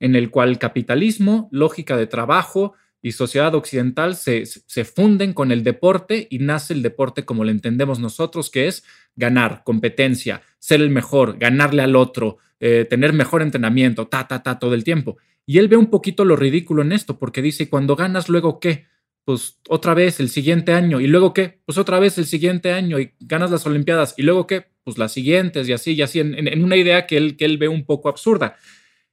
en 0.00 0.14
el 0.14 0.30
cual 0.30 0.58
capitalismo, 0.58 1.48
lógica 1.50 1.96
de 1.96 2.06
trabajo 2.06 2.74
y 3.02 3.12
sociedad 3.12 3.54
occidental 3.54 4.14
se, 4.16 4.44
funden 4.84 5.32
con 5.32 5.50
el 5.50 5.64
deporte 5.64 6.28
y 6.30 6.38
nace 6.38 6.74
el 6.74 6.82
deporte 6.82 7.24
como 7.24 7.44
lo 7.44 7.50
entendemos 7.50 7.98
nosotros, 7.98 8.50
que 8.50 8.68
es 8.68 8.84
ganar, 9.16 9.62
competencia, 9.64 10.42
ser 10.58 10.80
el 10.80 10.90
mejor, 10.90 11.38
ganarle 11.38 11.82
al 11.82 11.96
otro, 11.96 12.38
eh, 12.60 12.86
tener 12.88 13.12
mejor 13.12 13.42
entrenamiento, 13.42 14.06
ta, 14.06 14.28
ta, 14.28 14.42
ta, 14.42 14.58
todo 14.58 14.74
el 14.74 14.84
tiempo. 14.84 15.16
Y 15.46 15.58
él 15.58 15.68
ve 15.68 15.76
un 15.76 15.90
poquito 15.90 16.24
lo 16.24 16.36
ridículo 16.36 16.82
en 16.82 16.92
esto, 16.92 17.18
porque 17.18 17.42
dice, 17.42 17.68
cuando 17.68 17.96
ganas, 17.96 18.28
luego 18.28 18.60
qué? 18.60 18.86
Pues 19.28 19.60
otra 19.68 19.92
vez 19.92 20.20
el 20.20 20.30
siguiente 20.30 20.72
año. 20.72 21.02
¿Y 21.02 21.06
luego 21.06 21.34
qué? 21.34 21.60
Pues 21.66 21.76
otra 21.76 21.98
vez 21.98 22.16
el 22.16 22.24
siguiente 22.24 22.72
año 22.72 22.98
y 22.98 23.12
ganas 23.20 23.50
las 23.50 23.66
Olimpiadas. 23.66 24.14
¿Y 24.16 24.22
luego 24.22 24.46
qué? 24.46 24.68
Pues 24.84 24.96
las 24.96 25.12
siguientes 25.12 25.68
y 25.68 25.74
así 25.74 25.92
y 25.92 26.00
así, 26.00 26.20
en, 26.20 26.64
una 26.64 26.76
idea 26.76 27.06
que 27.06 27.18
él, 27.18 27.36
que 27.36 27.44
él 27.44 27.58
ve 27.58 27.68
un 27.68 27.84
poco 27.84 28.08
absurda. 28.08 28.56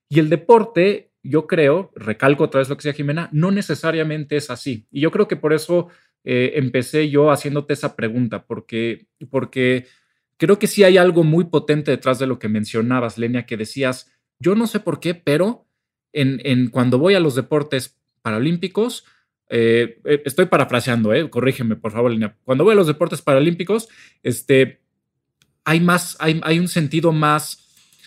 Y 0.08 0.20
el 0.22 0.30
deporte, 0.30 1.12
yo 1.22 1.48
creo, 1.48 1.92
recalco 1.98 2.46
otra 2.46 2.60
vez 2.60 2.70
lo 2.70 2.78
que 2.78 2.88
decía 2.88 2.94
Jimena, 2.94 3.28
no 3.34 3.52
necesariamente 3.52 4.38
es 4.38 4.50
así. 4.50 4.88
Y 4.90 5.02
yo 5.02 5.12
creo 5.12 5.28
que 5.28 5.36
por 5.36 5.52
eso 5.52 5.90
eh, 6.24 6.54
empecé 6.56 7.10
yo 7.10 7.30
haciéndote 7.30 7.74
esa 7.74 7.98
pregunta, 7.98 8.46
porque, 8.46 9.08
porque 9.30 9.86
creo 10.38 10.58
que 10.60 10.68
sí 10.68 10.86
hay 10.86 10.96
algo 10.96 11.26
muy 11.26 11.44
potente 11.44 11.92
detrás 11.92 12.20
de 12.20 12.28
lo 12.28 12.40
que 12.40 12.48
mencionabas, 12.48 13.18
Lenia, 13.18 13.46
que 13.46 13.58
decías, 13.58 14.14
yo 14.40 14.56
no 14.56 14.66
sé 14.68 14.80
por 14.80 15.02
qué, 15.02 15.14
pero 15.14 15.68
en, 16.14 16.40
en 16.46 16.70
cuando 16.70 17.00
voy 17.00 17.16
a 17.16 17.20
los 17.20 17.36
deportes 17.36 18.00
paralímpicos, 18.22 19.04
eh, 19.50 20.00
eh, 20.06 20.22
estoy 20.26 20.46
parafraseando, 20.46 21.14
eh, 21.14 21.30
corrígeme 21.30 21.76
por 21.76 21.92
favor, 21.92 22.12
Lina. 22.12 22.36
Cuando 22.44 22.64
voy 22.64 22.74
a 22.74 22.76
los 22.76 22.88
deportes 22.88 23.22
paralímpicos, 23.22 23.88
este, 24.24 24.82
hay 25.64 25.80
más, 25.80 26.16
hay, 26.20 26.42
hay 26.44 26.60
un 26.60 26.68
sentido 26.68 27.12
más 27.12 27.60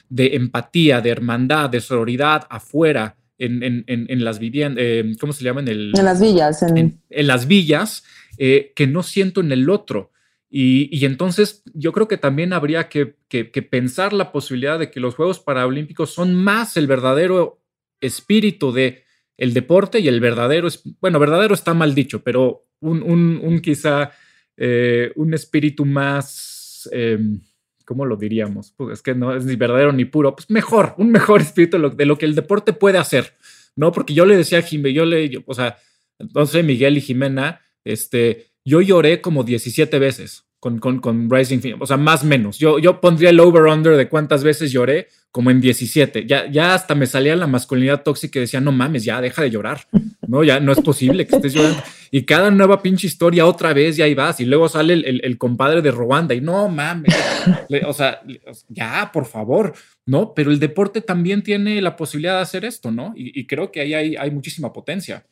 de 0.08 0.36
empatía, 0.36 1.00
de 1.00 1.10
hermandad, 1.10 1.70
de 1.70 1.80
sororidad 1.80 2.46
afuera, 2.50 3.16
en, 3.40 3.62
en, 3.62 3.84
en, 3.86 4.24
las 4.24 4.40
viviendas, 4.40 4.82
eh, 4.84 5.14
¿cómo 5.20 5.32
se 5.32 5.44
llaman? 5.44 5.68
en 5.68 5.92
las 5.92 6.20
villas. 6.20 6.60
En, 6.62 7.00
las 7.08 7.46
villas, 7.46 8.02
que 8.36 8.88
no 8.88 9.04
siento 9.04 9.40
en 9.40 9.52
el 9.52 9.70
otro. 9.70 10.10
Y, 10.50 10.88
y, 10.90 11.04
entonces 11.04 11.62
yo 11.72 11.92
creo 11.92 12.08
que 12.08 12.16
también 12.16 12.52
habría 12.52 12.88
que, 12.88 13.14
que, 13.28 13.52
que, 13.52 13.62
pensar 13.62 14.12
la 14.12 14.32
posibilidad 14.32 14.76
de 14.76 14.90
que 14.90 14.98
los 14.98 15.14
Juegos 15.14 15.38
Paralímpicos 15.38 16.10
son 16.10 16.34
más 16.34 16.76
el 16.76 16.88
verdadero 16.88 17.60
espíritu 18.00 18.72
de 18.72 19.04
el 19.38 19.54
deporte 19.54 20.00
y 20.00 20.08
el 20.08 20.20
verdadero, 20.20 20.68
bueno, 21.00 21.18
verdadero 21.18 21.54
está 21.54 21.72
mal 21.72 21.94
dicho, 21.94 22.22
pero 22.22 22.64
un, 22.80 23.02
un, 23.02 23.60
quizá 23.60 24.10
eh, 24.56 25.12
un 25.14 25.32
espíritu 25.32 25.84
más, 25.84 26.88
em, 26.92 27.40
¿cómo 27.84 28.04
lo 28.04 28.16
diríamos? 28.16 28.74
Pues 28.76 28.94
es 28.94 29.02
que 29.02 29.14
no 29.14 29.34
es 29.34 29.44
ni 29.44 29.54
verdadero 29.54 29.92
ni 29.92 30.04
puro, 30.04 30.34
pues 30.34 30.50
mejor, 30.50 30.94
un 30.98 31.12
mejor 31.12 31.40
espíritu 31.40 31.78
de 31.96 32.04
lo, 32.04 32.18
que 32.18 32.26
el 32.26 32.34
deporte 32.34 32.72
puede 32.72 32.98
hacer, 32.98 33.36
¿no? 33.76 33.92
Porque 33.92 34.12
yo 34.12 34.26
le 34.26 34.36
decía 34.36 34.58
a 34.58 34.62
Jimena, 34.62 34.94
yo 34.94 35.06
le, 35.06 35.42
o 35.46 35.54
sea, 35.54 35.78
entonces 36.18 36.64
Miguel 36.64 36.98
y 36.98 37.00
Jimena, 37.00 37.60
este, 37.84 38.50
yo 38.64 38.80
lloré 38.80 39.20
como 39.20 39.44
17 39.44 40.00
veces 40.00 40.47
con, 40.60 40.78
con, 40.80 41.00
con 41.00 41.30
Rising 41.30 41.60
o 41.78 41.86
sea, 41.86 41.96
más 41.96 42.24
menos. 42.24 42.58
Yo, 42.58 42.78
yo 42.78 43.00
pondría 43.00 43.30
el 43.30 43.40
over-under 43.40 43.96
de 43.96 44.08
cuántas 44.08 44.42
veces 44.42 44.72
lloré 44.72 45.08
como 45.30 45.50
en 45.50 45.60
17. 45.60 46.26
Ya, 46.26 46.50
ya 46.50 46.74
hasta 46.74 46.94
me 46.94 47.06
salía 47.06 47.36
la 47.36 47.46
masculinidad 47.46 48.02
tóxica 48.02 48.38
y 48.38 48.42
decía, 48.42 48.60
no 48.60 48.72
mames, 48.72 49.04
ya 49.04 49.20
deja 49.20 49.42
de 49.42 49.50
llorar. 49.50 49.86
No, 50.26 50.42
ya 50.42 50.58
no 50.58 50.72
es 50.72 50.80
posible 50.80 51.26
que 51.26 51.36
estés 51.36 51.54
llorando. 51.54 51.82
Y 52.10 52.22
cada 52.24 52.50
nueva 52.50 52.82
pinche 52.82 53.06
historia 53.06 53.46
otra 53.46 53.72
vez 53.72 53.96
ya 53.96 54.06
ahí 54.06 54.14
vas. 54.14 54.40
Y 54.40 54.46
luego 54.46 54.68
sale 54.68 54.94
el, 54.94 55.20
el, 55.22 55.38
compadre 55.38 55.82
de 55.82 55.90
Ruanda 55.90 56.34
y 56.34 56.40
no 56.40 56.68
mames. 56.68 57.14
o 57.86 57.92
sea, 57.92 58.22
ya, 58.68 59.10
por 59.12 59.26
favor. 59.26 59.74
No, 60.06 60.34
pero 60.34 60.50
el 60.50 60.58
deporte 60.58 61.02
también 61.02 61.42
tiene 61.42 61.80
la 61.82 61.94
posibilidad 61.96 62.36
de 62.36 62.42
hacer 62.42 62.64
esto, 62.64 62.90
¿no? 62.90 63.12
Y, 63.14 63.46
creo 63.46 63.70
que 63.70 63.80
ahí 63.80 63.94
hay, 63.94 64.16
hay, 64.16 64.30
muchísima 64.30 64.72
potencia. 64.72 65.24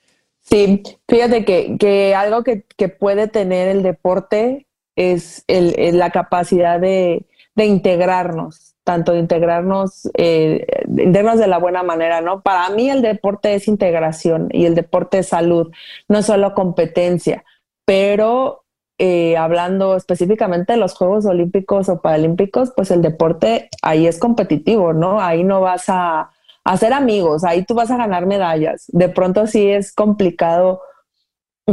Sí, 0.43 0.83
fíjate 1.09 1.45
que, 1.45 1.77
que 1.79 2.15
algo 2.15 2.45
que, 2.45 2.65
que, 2.77 2.89
puede 2.89 3.27
tener 3.27 3.69
el 3.69 3.83
deporte 3.83 4.66
es 4.97 5.45
el, 5.47 5.99
la 5.99 6.11
capacidad 6.11 6.81
de, 6.81 7.27
de 7.55 7.67
integrarnos 7.67 8.67
tanto 8.87 9.13
de 9.13 9.19
integrarnos, 9.19 10.09
eh, 10.17 10.65
integrarnos 10.87 11.41
de 11.41 11.49
la 11.49 11.59
buena 11.59 11.83
manera, 11.83 12.21
¿no? 12.21 12.43
Para 12.43 12.71
mí 12.71 12.89
el 12.89 13.03
deporte 13.03 13.53
es 13.53 13.67
integración 13.67 14.49
y 14.53 14.65
el 14.65 14.77
deporte 14.77 15.19
es 15.19 15.27
salud, 15.31 15.73
no 16.09 16.23
solo 16.23 16.55
competencia, 16.55 17.45
pero 17.85 18.63
eh, 18.99 19.37
hablando 19.37 19.97
específicamente 19.97 20.75
de 20.75 20.79
los 20.79 20.95
Juegos 20.95 21.27
Olímpicos 21.27 21.89
o 21.89 22.01
Paralímpicos, 22.01 22.73
pues 22.77 22.93
el 22.93 23.03
deporte 23.03 23.71
ahí 23.83 24.07
es 24.07 24.21
competitivo, 24.21 24.93
¿no? 24.93 25.21
Ahí 25.21 25.43
no 25.43 25.61
vas 25.61 25.89
a, 25.89 26.21
a 26.21 26.31
hacer 26.63 26.93
amigos, 26.93 27.43
ahí 27.43 27.65
tú 27.65 27.75
vas 27.75 27.91
a 27.91 27.97
ganar 27.97 28.25
medallas. 28.27 28.85
De 28.87 29.09
pronto 29.09 29.49
sí 29.49 29.69
es 29.69 29.93
complicado 29.93 30.81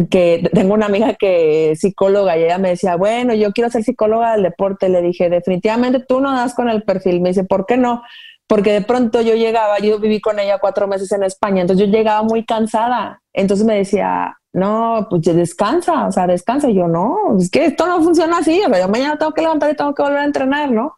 que 0.09 0.49
tengo 0.53 0.73
una 0.73 0.87
amiga 0.87 1.13
que 1.13 1.71
es 1.71 1.81
psicóloga 1.81 2.35
y 2.37 2.43
ella 2.43 2.57
me 2.57 2.69
decía, 2.69 2.95
bueno, 2.95 3.33
yo 3.35 3.51
quiero 3.51 3.69
ser 3.69 3.83
psicóloga 3.83 4.33
del 4.33 4.43
deporte. 4.43 4.89
Le 4.89 5.01
dije, 5.01 5.29
definitivamente 5.29 5.99
tú 5.99 6.19
no 6.19 6.31
das 6.31 6.55
con 6.55 6.69
el 6.69 6.83
perfil. 6.83 7.21
Me 7.21 7.29
dice, 7.29 7.43
¿por 7.43 7.65
qué 7.65 7.77
no? 7.77 8.01
Porque 8.47 8.73
de 8.73 8.81
pronto 8.81 9.21
yo 9.21 9.35
llegaba, 9.35 9.79
yo 9.79 9.99
viví 9.99 10.19
con 10.19 10.39
ella 10.39 10.57
cuatro 10.59 10.87
meses 10.87 11.11
en 11.11 11.23
España, 11.23 11.61
entonces 11.61 11.85
yo 11.85 11.91
llegaba 11.91 12.23
muy 12.23 12.43
cansada. 12.43 13.21
Entonces 13.33 13.65
me 13.65 13.75
decía, 13.75 14.37
no, 14.51 15.07
pues 15.09 15.21
descansa, 15.23 16.07
o 16.07 16.11
sea, 16.11 16.27
descansa. 16.27 16.69
Y 16.69 16.75
yo, 16.75 16.87
no, 16.87 17.37
es 17.39 17.49
que 17.49 17.65
esto 17.65 17.85
no 17.85 18.01
funciona 18.01 18.39
así. 18.39 18.61
O 18.65 18.69
sea, 18.69 18.79
yo 18.79 18.89
mañana 18.89 19.17
tengo 19.17 19.33
que 19.33 19.41
levantar 19.41 19.71
y 19.71 19.75
tengo 19.75 19.93
que 19.93 20.03
volver 20.03 20.19
a 20.19 20.25
entrenar, 20.25 20.71
¿no? 20.71 20.97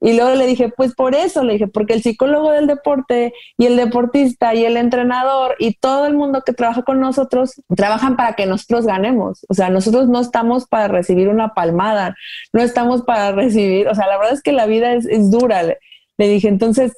Y 0.00 0.14
luego 0.14 0.34
le 0.36 0.46
dije, 0.46 0.68
pues 0.68 0.94
por 0.94 1.14
eso, 1.14 1.42
le 1.42 1.54
dije, 1.54 1.66
porque 1.66 1.94
el 1.94 2.02
psicólogo 2.02 2.52
del 2.52 2.68
deporte 2.68 3.34
y 3.56 3.66
el 3.66 3.76
deportista 3.76 4.54
y 4.54 4.64
el 4.64 4.76
entrenador 4.76 5.56
y 5.58 5.74
todo 5.74 6.06
el 6.06 6.14
mundo 6.14 6.42
que 6.46 6.52
trabaja 6.52 6.82
con 6.82 7.00
nosotros 7.00 7.60
trabajan 7.76 8.16
para 8.16 8.34
que 8.34 8.46
nosotros 8.46 8.86
ganemos. 8.86 9.44
O 9.48 9.54
sea, 9.54 9.70
nosotros 9.70 10.08
no 10.08 10.20
estamos 10.20 10.68
para 10.68 10.86
recibir 10.86 11.28
una 11.28 11.52
palmada, 11.52 12.14
no 12.52 12.62
estamos 12.62 13.02
para 13.02 13.32
recibir, 13.32 13.88
o 13.88 13.94
sea, 13.94 14.06
la 14.06 14.18
verdad 14.18 14.34
es 14.34 14.42
que 14.42 14.52
la 14.52 14.66
vida 14.66 14.92
es, 14.94 15.04
es 15.06 15.32
dura. 15.32 15.64
Le, 15.64 15.78
dije, 16.16 16.46
entonces, 16.46 16.92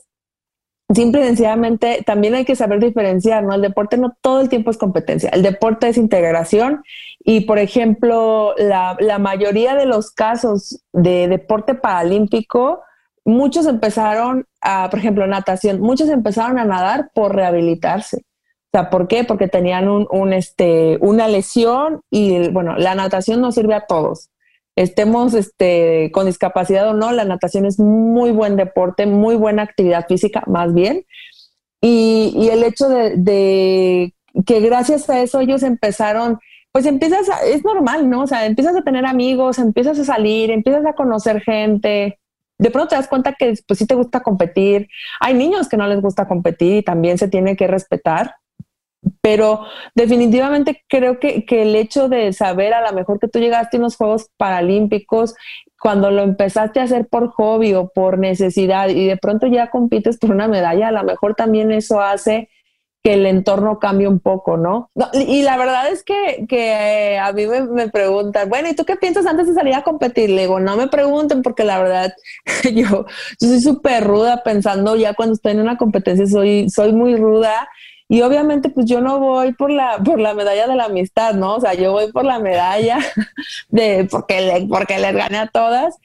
simple 0.95 1.23
y 1.23 1.25
sencillamente 1.25 2.03
también 2.05 2.35
hay 2.35 2.45
que 2.45 2.57
saber 2.57 2.81
diferenciar, 2.81 3.45
¿no? 3.45 3.55
El 3.55 3.63
deporte 3.63 3.97
no 3.97 4.15
todo 4.21 4.43
el 4.43 4.51
tiempo 4.51 4.71
es 4.71 4.77
competencia, 4.77 5.31
el 5.31 5.43
deporte 5.43 5.89
es 5.89 5.97
integración 5.97 6.83
y, 7.21 7.43
por 7.43 7.59
ejemplo, 7.59 8.55
la, 8.59 8.97
la 9.01 9.19
mayoría 9.19 9.75
de 9.75 9.87
los 9.87 10.11
casos 10.11 10.83
de 10.93 11.29
deporte 11.29 11.75
paralímpico, 11.75 12.83
muchos 13.25 13.67
empezaron 13.67 14.47
a, 14.61 14.89
por 14.91 14.99
ejemplo, 14.99 15.27
natación, 15.27 15.81
muchos 15.81 16.09
empezaron 16.09 16.59
a 16.59 16.65
nadar 16.65 17.11
por 17.15 17.35
rehabilitarse. 17.35 18.19
O 18.73 18.79
sea, 18.79 18.89
¿por 18.89 19.09
qué? 19.09 19.25
Porque 19.25 19.49
tenían 19.49 19.89
un, 19.89 20.33
este, 20.33 20.97
una 21.01 21.27
lesión 21.27 22.03
y, 22.09 22.49
bueno, 22.51 22.77
la 22.77 22.95
natación 22.95 23.41
no 23.41 23.51
sirve 23.51 23.75
a 23.75 23.87
todos. 23.87 24.31
Estemos 24.77 25.35
este, 25.35 26.13
con 26.13 26.27
discapacidad 26.27 26.89
o 26.89 26.95
no, 26.95 27.11
la 27.11 27.25
natación 27.25 27.67
es 27.67 27.81
muy 27.81 28.31
buen 28.31 28.57
deporte, 28.57 29.07
muy 29.07 29.35
buena 29.35 29.63
actividad 29.63 30.07
física, 30.07 30.45
más 30.47 30.73
bien. 30.73 31.05
Y, 31.81 32.33
y 32.37 32.51
el 32.51 32.63
hecho 32.63 32.89
de, 32.89 34.15
que 34.47 34.61
gracias 34.61 35.11
a 35.11 35.21
eso 35.21 35.41
ellos 35.41 35.65
empezaron, 35.65 36.39
pues 36.71 36.87
empiezas, 36.87 37.29
es 37.45 37.65
normal, 37.65 38.09
¿no? 38.09 38.23
O 38.23 38.27
sea, 38.29 38.47
empiezas 38.47 38.77
a 38.77 38.83
tener 38.83 39.05
amigos, 39.05 39.59
empiezas 39.59 39.99
a 39.99 40.05
salir, 40.05 40.53
empiezas 40.53 40.87
a 40.87 40.93
conocer 40.93 41.41
gente, 41.41 42.20
de 42.61 42.71
pronto 42.71 42.91
te 42.91 42.97
das 42.97 43.09
cuenta 43.09 43.33
que 43.33 43.55
pues 43.67 43.79
sí 43.79 43.87
te 43.87 43.95
gusta 43.95 44.21
competir. 44.21 44.89
Hay 45.19 45.33
niños 45.33 45.67
que 45.67 45.79
no 45.79 45.87
les 45.87 46.03
gusta 46.03 46.29
competir 46.29 46.77
y 46.77 46.83
también 46.83 47.17
se 47.17 47.27
tiene 47.27 47.57
que 47.57 47.67
respetar. 47.67 48.35
Pero 49.23 49.65
definitivamente 49.95 50.85
creo 50.87 51.19
que, 51.19 51.47
que 51.47 51.63
el 51.63 51.75
hecho 51.75 52.11
de 52.11 52.35
saber 52.35 52.75
a 52.75 52.83
lo 52.83 52.95
mejor 52.95 53.19
que 53.19 53.29
tú 53.29 53.39
llegaste 53.39 53.79
a 53.79 53.81
unos 53.81 53.97
Juegos 53.97 54.29
Paralímpicos, 54.37 55.35
cuando 55.81 56.11
lo 56.11 56.23
empezaste 56.23 56.81
a 56.81 56.83
hacer 56.83 57.09
por 57.09 57.29
hobby 57.29 57.73
o 57.73 57.89
por 57.89 58.19
necesidad 58.19 58.91
y 58.91 59.07
de 59.07 59.17
pronto 59.17 59.47
ya 59.47 59.71
compites 59.71 60.19
por 60.19 60.31
una 60.31 60.47
medalla, 60.47 60.89
a 60.89 60.93
lo 60.93 61.03
mejor 61.03 61.35
también 61.35 61.73
eso 61.73 62.03
hace 62.03 62.51
que 63.03 63.15
el 63.15 63.25
entorno 63.25 63.79
cambie 63.79 64.07
un 64.07 64.21
poco, 64.21 64.59
¿no? 64.59 64.91
y 65.15 65.43
la 65.43 65.57
verdad 65.57 65.89
es 65.91 66.03
que, 66.03 66.45
que 66.47 67.19
a 67.19 67.33
mí 67.33 67.47
me, 67.47 67.89
preguntan, 67.89 68.49
bueno, 68.51 68.69
¿y 68.69 68.75
tú 68.75 68.85
qué 68.85 68.97
piensas 68.97 69.25
antes 69.25 69.47
de 69.47 69.55
salir 69.55 69.75
a 69.75 69.83
competir? 69.83 70.29
Le 70.29 70.43
digo, 70.43 70.61
no 70.61 70.77
me 70.77 70.89
pregunten 70.89 71.43
porque 71.43 71.65
la 71.65 71.79
verdad 71.79 72.13
yo, 72.65 73.07
yo 73.41 73.49
soy 73.49 73.61
súper 73.61 74.05
ruda 74.05 74.43
pensando 74.43 74.97
ya 74.97 75.15
cuando 75.15 75.35
estoy 75.35 75.53
en 75.53 75.61
una 75.61 75.79
competencia, 75.79 76.27
soy, 76.27 76.69
soy 76.69 76.93
muy 76.93 77.17
ruda. 77.17 77.69
Y 78.09 78.23
obviamente, 78.23 78.71
pues 78.71 78.87
yo 78.87 79.01
no 79.01 79.21
voy 79.21 79.53
por 79.55 79.71
la, 79.71 79.99
por 79.99 80.19
la 80.19 80.35
medalla 80.35 80.67
de 80.67 80.75
la 80.75 80.87
amistad, 80.87 81.35
¿no? 81.35 81.55
O 81.55 81.61
sea, 81.61 81.75
yo 81.75 81.93
voy 81.93 82.11
por 82.11 82.25
la 82.25 82.41
medalla 82.41 82.99
de 83.69 84.09
porque, 84.11 84.41
le, 84.41 84.67
porque 84.67 84.99
les 84.99 85.15
gané 85.15 85.39
a 85.39 85.47
todas 85.47 85.97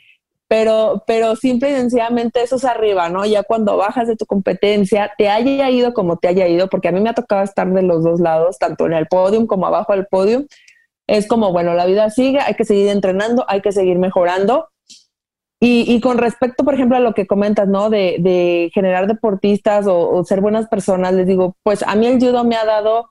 pero, 0.47 1.03
pero 1.08 1.36
simple 1.36 1.71
y 1.71 1.75
sencillamente 1.75 2.43
eso 2.43 2.58
es 2.58 2.65
arriba, 2.65 3.10
¿no? 3.10 3.25
Ya 3.25 3.43
cuando 3.43 3.77
bajas 3.77 4.08
de 4.08 4.15
tu 4.15 4.25
competencia, 4.25 5.12
te 5.17 5.29
haya 5.29 5.69
ido 5.69 5.93
como 5.93 6.17
te 6.17 6.27
haya 6.27 6.47
ido, 6.47 6.69
porque 6.69 6.89
a 6.89 6.91
mí 6.91 7.01
me 7.01 7.10
ha 7.10 7.13
tocado 7.13 7.43
estar 7.43 7.71
de 7.71 7.81
los 7.81 8.03
dos 8.03 8.19
lados, 8.19 8.60
tanto 8.60 8.86
en 8.86 8.93
el 8.93 9.08
podium 9.08 9.47
como 9.47 9.65
abajo 9.65 9.93
del 9.93 10.05
podium, 10.05 10.45
es 11.08 11.27
como, 11.27 11.51
bueno, 11.51 11.73
la 11.73 11.86
vida 11.86 12.10
sigue, 12.10 12.39
hay 12.39 12.55
que 12.55 12.65
seguir 12.65 12.89
entrenando, 12.89 13.45
hay 13.47 13.62
que 13.62 13.71
seguir 13.71 13.97
mejorando. 13.97 14.69
Y, 15.60 15.86
y 15.91 16.01
con 16.01 16.17
respecto, 16.17 16.63
por 16.63 16.73
ejemplo, 16.73 16.97
a 16.97 16.99
lo 16.99 17.13
que 17.13 17.27
comentas, 17.27 17.67
¿no? 17.67 17.89
De, 17.89 18.17
de 18.19 18.69
generar 18.73 19.08
deportistas 19.08 19.88
o, 19.88 20.10
o, 20.12 20.23
ser 20.25 20.41
buenas 20.41 20.67
personas, 20.67 21.13
les 21.13 21.27
digo, 21.27 21.55
pues 21.63 21.81
a 21.84 21.95
mí 21.95 22.08
el 22.08 22.19
judo 22.19 22.43
me 22.43 22.55
ha 22.55 22.65
dado 22.65 23.10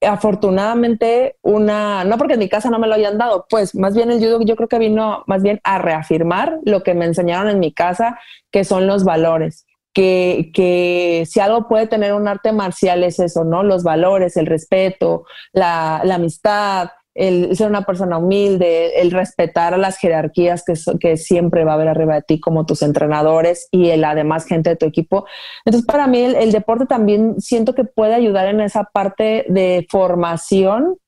afortunadamente 0.00 1.36
una, 1.42 2.04
no 2.04 2.18
porque 2.18 2.34
en 2.34 2.40
mi 2.40 2.48
casa 2.48 2.70
no 2.70 2.78
me 2.78 2.86
lo 2.86 2.94
hayan 2.94 3.18
dado, 3.18 3.46
pues 3.48 3.74
más 3.74 3.94
bien 3.94 4.10
el 4.10 4.18
judo 4.18 4.40
yo 4.42 4.56
creo 4.56 4.68
que 4.68 4.78
vino 4.78 5.24
más 5.26 5.42
bien 5.42 5.60
a 5.64 5.78
reafirmar 5.78 6.58
lo 6.64 6.82
que 6.82 6.94
me 6.94 7.06
enseñaron 7.06 7.48
en 7.48 7.60
mi 7.60 7.72
casa, 7.72 8.18
que 8.50 8.64
son 8.64 8.86
los 8.86 9.04
valores. 9.04 9.66
Que, 9.94 10.50
que 10.52 11.24
si 11.26 11.40
algo 11.40 11.68
puede 11.68 11.86
tener 11.86 12.12
un 12.12 12.28
arte 12.28 12.52
marcial 12.52 13.02
es 13.02 13.18
eso, 13.18 13.44
¿no? 13.44 13.62
Los 13.62 13.82
valores, 13.82 14.36
el 14.36 14.44
respeto, 14.44 15.24
la, 15.52 16.02
la 16.04 16.16
amistad, 16.16 16.90
el 17.16 17.56
ser 17.56 17.70
una 17.70 17.86
persona 17.86 18.18
humilde, 18.18 19.00
el 19.00 19.10
respetar 19.10 19.76
las 19.78 19.96
jerarquías 19.96 20.62
que, 20.64 20.74
que 21.00 21.16
siempre 21.16 21.64
va 21.64 21.72
a 21.72 21.74
haber 21.76 21.88
arriba 21.88 22.14
de 22.14 22.22
ti, 22.22 22.38
como 22.38 22.66
tus 22.66 22.82
entrenadores 22.82 23.68
y 23.70 23.88
el, 23.88 24.04
además 24.04 24.44
gente 24.44 24.70
de 24.70 24.76
tu 24.76 24.84
equipo. 24.84 25.26
Entonces, 25.64 25.86
para 25.86 26.06
mí 26.06 26.20
el, 26.20 26.52
deporte 26.52 26.84
también 26.84 27.40
siento 27.40 27.74
que 27.74 27.84
puede 27.84 28.14
ayudar 28.14 28.48
en 28.48 28.60
esa 28.60 28.84
parte 28.84 29.46
de 29.48 29.86
formación 29.88 30.98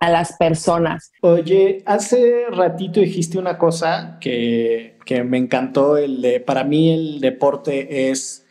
a 0.00 0.08
las 0.08 0.36
personas. 0.38 1.10
Oye, 1.20 1.82
hace 1.84 2.46
ratito 2.50 3.00
dijiste 3.00 3.38
una 3.38 3.58
cosa 3.58 4.16
que, 4.20 4.96
que 5.04 5.24
me 5.24 5.36
encantó, 5.36 5.98
el 5.98 6.22
de, 6.22 6.40
para 6.40 6.64
mí 6.64 6.90
el 6.90 7.20
deporte 7.20 8.10
es 8.10 8.46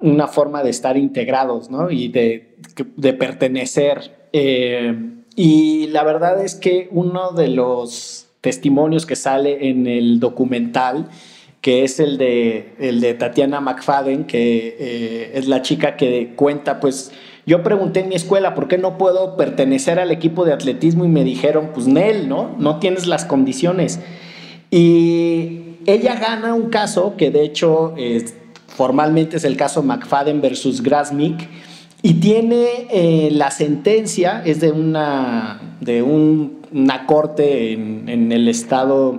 una 0.00 0.26
forma 0.26 0.64
de 0.64 0.70
estar 0.70 0.96
integrados, 0.96 1.70
¿no? 1.70 1.90
Y 1.90 2.08
de, 2.08 2.56
de 2.96 3.12
pertenecer. 3.12 4.28
Eh, 4.32 5.19
y 5.42 5.86
la 5.86 6.04
verdad 6.04 6.44
es 6.44 6.54
que 6.54 6.88
uno 6.90 7.30
de 7.30 7.48
los 7.48 8.26
testimonios 8.42 9.06
que 9.06 9.16
sale 9.16 9.70
en 9.70 9.86
el 9.86 10.20
documental, 10.20 11.08
que 11.62 11.82
es 11.82 11.98
el 11.98 12.18
de, 12.18 12.74
el 12.78 13.00
de 13.00 13.14
Tatiana 13.14 13.58
McFadden, 13.62 14.24
que 14.24 14.76
eh, 14.78 15.30
es 15.32 15.48
la 15.48 15.62
chica 15.62 15.96
que 15.96 16.34
cuenta, 16.36 16.78
pues 16.78 17.12
yo 17.46 17.62
pregunté 17.62 18.00
en 18.00 18.10
mi 18.10 18.16
escuela, 18.16 18.54
¿por 18.54 18.68
qué 18.68 18.76
no 18.76 18.98
puedo 18.98 19.38
pertenecer 19.38 19.98
al 19.98 20.10
equipo 20.10 20.44
de 20.44 20.52
atletismo? 20.52 21.06
Y 21.06 21.08
me 21.08 21.24
dijeron, 21.24 21.70
pues 21.72 21.86
Nel, 21.86 22.28
¿no? 22.28 22.54
No 22.58 22.78
tienes 22.78 23.06
las 23.06 23.24
condiciones. 23.24 23.98
Y 24.70 25.76
ella 25.86 26.16
gana 26.16 26.52
un 26.52 26.68
caso 26.68 27.14
que 27.16 27.30
de 27.30 27.44
hecho 27.44 27.94
formalmente 28.66 29.38
es 29.38 29.44
el 29.44 29.56
caso 29.56 29.82
McFadden 29.82 30.42
versus 30.42 30.82
Grasmick 30.82 31.48
y 32.02 32.14
tiene 32.14 32.86
eh, 32.90 33.30
la 33.32 33.50
sentencia, 33.50 34.42
es 34.44 34.60
de 34.60 34.72
una, 34.72 35.76
de 35.80 36.02
una 36.02 37.06
corte 37.06 37.72
en, 37.72 38.32
el 38.32 38.48
estado 38.48 39.18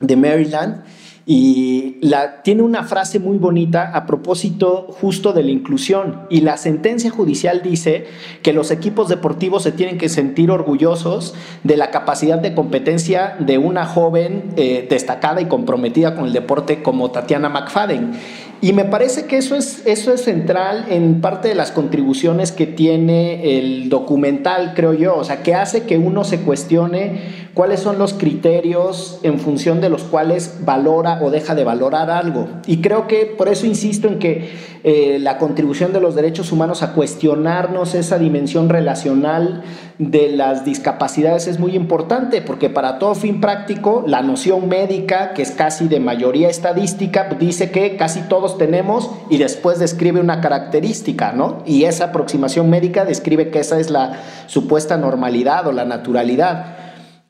de 0.00 0.16
Maryland, 0.16 0.84
y 1.28 1.96
la, 2.02 2.42
tiene 2.42 2.62
una 2.62 2.84
frase 2.84 3.18
muy 3.18 3.36
bonita 3.36 3.90
a 3.92 4.06
propósito 4.06 4.86
justo 5.00 5.32
de 5.32 5.42
la 5.42 5.50
inclusión. 5.50 6.20
Y 6.30 6.42
la 6.42 6.56
sentencia 6.56 7.10
judicial 7.10 7.62
dice 7.62 8.06
que 8.42 8.52
los 8.52 8.70
equipos 8.70 9.08
deportivos 9.08 9.64
se 9.64 9.72
tienen 9.72 9.98
que 9.98 10.08
sentir 10.08 10.52
orgullosos 10.52 11.34
de 11.64 11.76
la 11.76 11.90
capacidad 11.90 12.38
de 12.38 12.54
competencia 12.54 13.36
de 13.40 13.58
una 13.58 13.86
joven 13.86 14.52
eh, 14.56 14.86
destacada 14.88 15.40
y 15.40 15.46
comprometida 15.46 16.14
con 16.14 16.26
el 16.26 16.32
deporte 16.32 16.84
como 16.84 17.10
Tatiana 17.10 17.48
McFadden. 17.48 18.12
Y 18.60 18.72
me 18.72 18.84
parece 18.84 19.26
que 19.26 19.36
eso 19.36 19.54
es, 19.54 19.82
eso 19.86 20.12
es 20.12 20.22
central 20.22 20.86
en 20.88 21.20
parte 21.20 21.48
de 21.48 21.54
las 21.54 21.72
contribuciones 21.72 22.52
que 22.52 22.66
tiene 22.66 23.58
el 23.58 23.90
documental, 23.90 24.72
creo 24.74 24.94
yo, 24.94 25.16
o 25.16 25.24
sea, 25.24 25.42
que 25.42 25.54
hace 25.54 25.82
que 25.82 25.98
uno 25.98 26.24
se 26.24 26.40
cuestione 26.40 27.46
cuáles 27.52 27.80
son 27.80 27.98
los 27.98 28.14
criterios 28.14 29.18
en 29.22 29.40
función 29.40 29.80
de 29.80 29.88
los 29.88 30.04
cuales 30.04 30.58
valora 30.64 31.20
o 31.22 31.30
deja 31.30 31.54
de 31.54 31.64
valorar 31.64 32.10
algo. 32.10 32.48
Y 32.66 32.82
creo 32.82 33.06
que 33.06 33.26
por 33.26 33.48
eso 33.48 33.66
insisto 33.66 34.08
en 34.08 34.18
que 34.18 34.50
eh, 34.88 35.18
la 35.18 35.36
contribución 35.38 35.92
de 35.92 36.00
los 36.00 36.14
derechos 36.14 36.52
humanos 36.52 36.84
a 36.84 36.92
cuestionarnos 36.92 37.96
esa 37.96 38.20
dimensión 38.20 38.68
relacional 38.68 39.64
de 39.98 40.28
las 40.28 40.64
discapacidades 40.64 41.48
es 41.48 41.58
muy 41.58 41.74
importante, 41.74 42.40
porque 42.40 42.70
para 42.70 43.00
todo 43.00 43.16
fin 43.16 43.40
práctico, 43.40 44.04
la 44.06 44.22
noción 44.22 44.68
médica, 44.68 45.34
que 45.34 45.42
es 45.42 45.50
casi 45.50 45.88
de 45.88 45.98
mayoría 45.98 46.48
estadística, 46.48 47.28
dice 47.36 47.72
que 47.72 47.96
casi 47.96 48.20
todos 48.28 48.58
tenemos 48.58 49.10
y 49.28 49.38
después 49.38 49.80
describe 49.80 50.20
una 50.20 50.40
característica, 50.40 51.32
¿no? 51.32 51.64
Y 51.66 51.82
esa 51.82 52.04
aproximación 52.04 52.70
médica 52.70 53.04
describe 53.04 53.50
que 53.50 53.58
esa 53.58 53.80
es 53.80 53.90
la 53.90 54.20
supuesta 54.46 54.96
normalidad 54.96 55.66
o 55.66 55.72
la 55.72 55.84
naturalidad. 55.84 56.76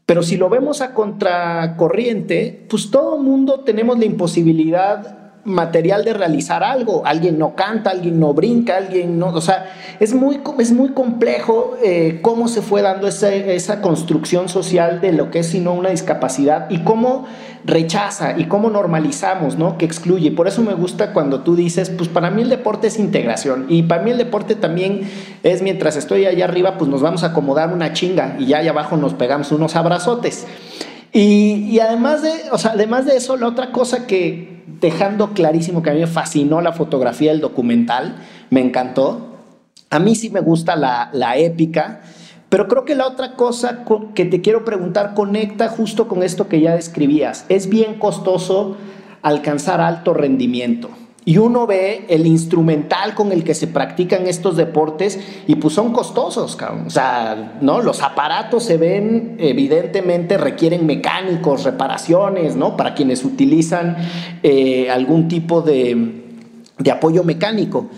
Pero 0.04 0.22
si 0.22 0.36
lo 0.36 0.50
vemos 0.50 0.82
a 0.82 0.92
contracorriente, 0.92 2.66
pues 2.68 2.90
todo 2.90 3.16
mundo 3.16 3.60
tenemos 3.60 3.98
la 3.98 4.04
imposibilidad 4.04 5.15
material 5.46 6.04
de 6.04 6.12
realizar 6.12 6.62
algo. 6.62 7.06
Alguien 7.06 7.38
no 7.38 7.54
canta, 7.54 7.90
alguien 7.90 8.20
no 8.20 8.34
brinca, 8.34 8.76
alguien 8.76 9.18
no... 9.18 9.28
O 9.28 9.40
sea, 9.40 9.72
es 10.00 10.12
muy, 10.12 10.40
es 10.58 10.72
muy 10.72 10.90
complejo 10.90 11.76
eh, 11.82 12.18
cómo 12.20 12.48
se 12.48 12.60
fue 12.60 12.82
dando 12.82 13.06
esa, 13.06 13.32
esa 13.32 13.80
construcción 13.80 14.48
social 14.48 15.00
de 15.00 15.12
lo 15.12 15.30
que 15.30 15.38
es 15.38 15.46
sino 15.46 15.72
una 15.72 15.90
discapacidad 15.90 16.68
y 16.68 16.80
cómo 16.80 17.26
rechaza 17.64 18.38
y 18.38 18.44
cómo 18.46 18.70
normalizamos, 18.70 19.56
¿no? 19.56 19.78
Que 19.78 19.84
excluye. 19.84 20.30
Por 20.32 20.48
eso 20.48 20.62
me 20.62 20.74
gusta 20.74 21.12
cuando 21.12 21.40
tú 21.40 21.56
dices, 21.56 21.90
pues 21.90 22.08
para 22.08 22.30
mí 22.30 22.42
el 22.42 22.48
deporte 22.48 22.88
es 22.88 22.98
integración 22.98 23.66
y 23.68 23.84
para 23.84 24.02
mí 24.02 24.10
el 24.10 24.18
deporte 24.18 24.54
también 24.54 25.08
es 25.42 25.62
mientras 25.62 25.96
estoy 25.96 26.26
allá 26.26 26.44
arriba, 26.44 26.76
pues 26.78 26.90
nos 26.90 27.02
vamos 27.02 27.22
a 27.22 27.28
acomodar 27.28 27.72
una 27.72 27.92
chinga 27.92 28.36
y 28.38 28.46
ya 28.46 28.58
allá 28.58 28.70
abajo 28.70 28.96
nos 28.96 29.14
pegamos 29.14 29.52
unos 29.52 29.76
abrazotes. 29.76 30.46
Y, 31.12 31.68
y 31.70 31.80
además, 31.80 32.22
de, 32.22 32.30
o 32.52 32.58
sea, 32.58 32.72
además 32.72 33.06
de 33.06 33.16
eso, 33.16 33.36
la 33.36 33.48
otra 33.48 33.72
cosa 33.72 34.06
que 34.06 34.55
dejando 34.66 35.32
clarísimo 35.32 35.82
que 35.82 35.90
a 35.90 35.94
mí 35.94 36.00
me 36.00 36.06
fascinó 36.06 36.60
la 36.60 36.72
fotografía 36.72 37.30
del 37.32 37.40
documental, 37.40 38.16
me 38.50 38.60
encantó. 38.60 39.36
A 39.90 39.98
mí 39.98 40.14
sí 40.14 40.30
me 40.30 40.40
gusta 40.40 40.76
la, 40.76 41.10
la 41.12 41.36
épica, 41.36 42.02
pero 42.48 42.68
creo 42.68 42.84
que 42.84 42.94
la 42.94 43.06
otra 43.06 43.34
cosa 43.34 43.84
que 44.14 44.24
te 44.24 44.40
quiero 44.40 44.64
preguntar 44.64 45.14
conecta 45.14 45.68
justo 45.68 46.08
con 46.08 46.22
esto 46.22 46.48
que 46.48 46.60
ya 46.60 46.74
describías. 46.74 47.44
Es 47.48 47.68
bien 47.68 47.98
costoso 47.98 48.76
alcanzar 49.22 49.80
alto 49.80 50.14
rendimiento. 50.14 50.90
Y 51.28 51.38
uno 51.38 51.66
ve 51.66 52.06
el 52.08 52.24
instrumental 52.24 53.16
con 53.16 53.32
el 53.32 53.42
que 53.42 53.54
se 53.54 53.66
practican 53.66 54.28
estos 54.28 54.56
deportes 54.56 55.18
y 55.48 55.56
pues 55.56 55.74
son 55.74 55.92
costosos, 55.92 56.56
O 56.86 56.88
sea, 56.88 57.58
¿no? 57.60 57.82
Los 57.82 58.00
aparatos 58.00 58.62
se 58.62 58.76
ven, 58.76 59.34
evidentemente 59.40 60.38
requieren 60.38 60.86
mecánicos, 60.86 61.64
reparaciones, 61.64 62.54
¿no? 62.54 62.76
Para 62.76 62.94
quienes 62.94 63.24
utilizan 63.24 63.96
eh, 64.44 64.88
algún 64.88 65.26
tipo 65.26 65.62
de, 65.62 66.22
de 66.78 66.90
apoyo 66.92 67.24
mecánico. 67.24 67.88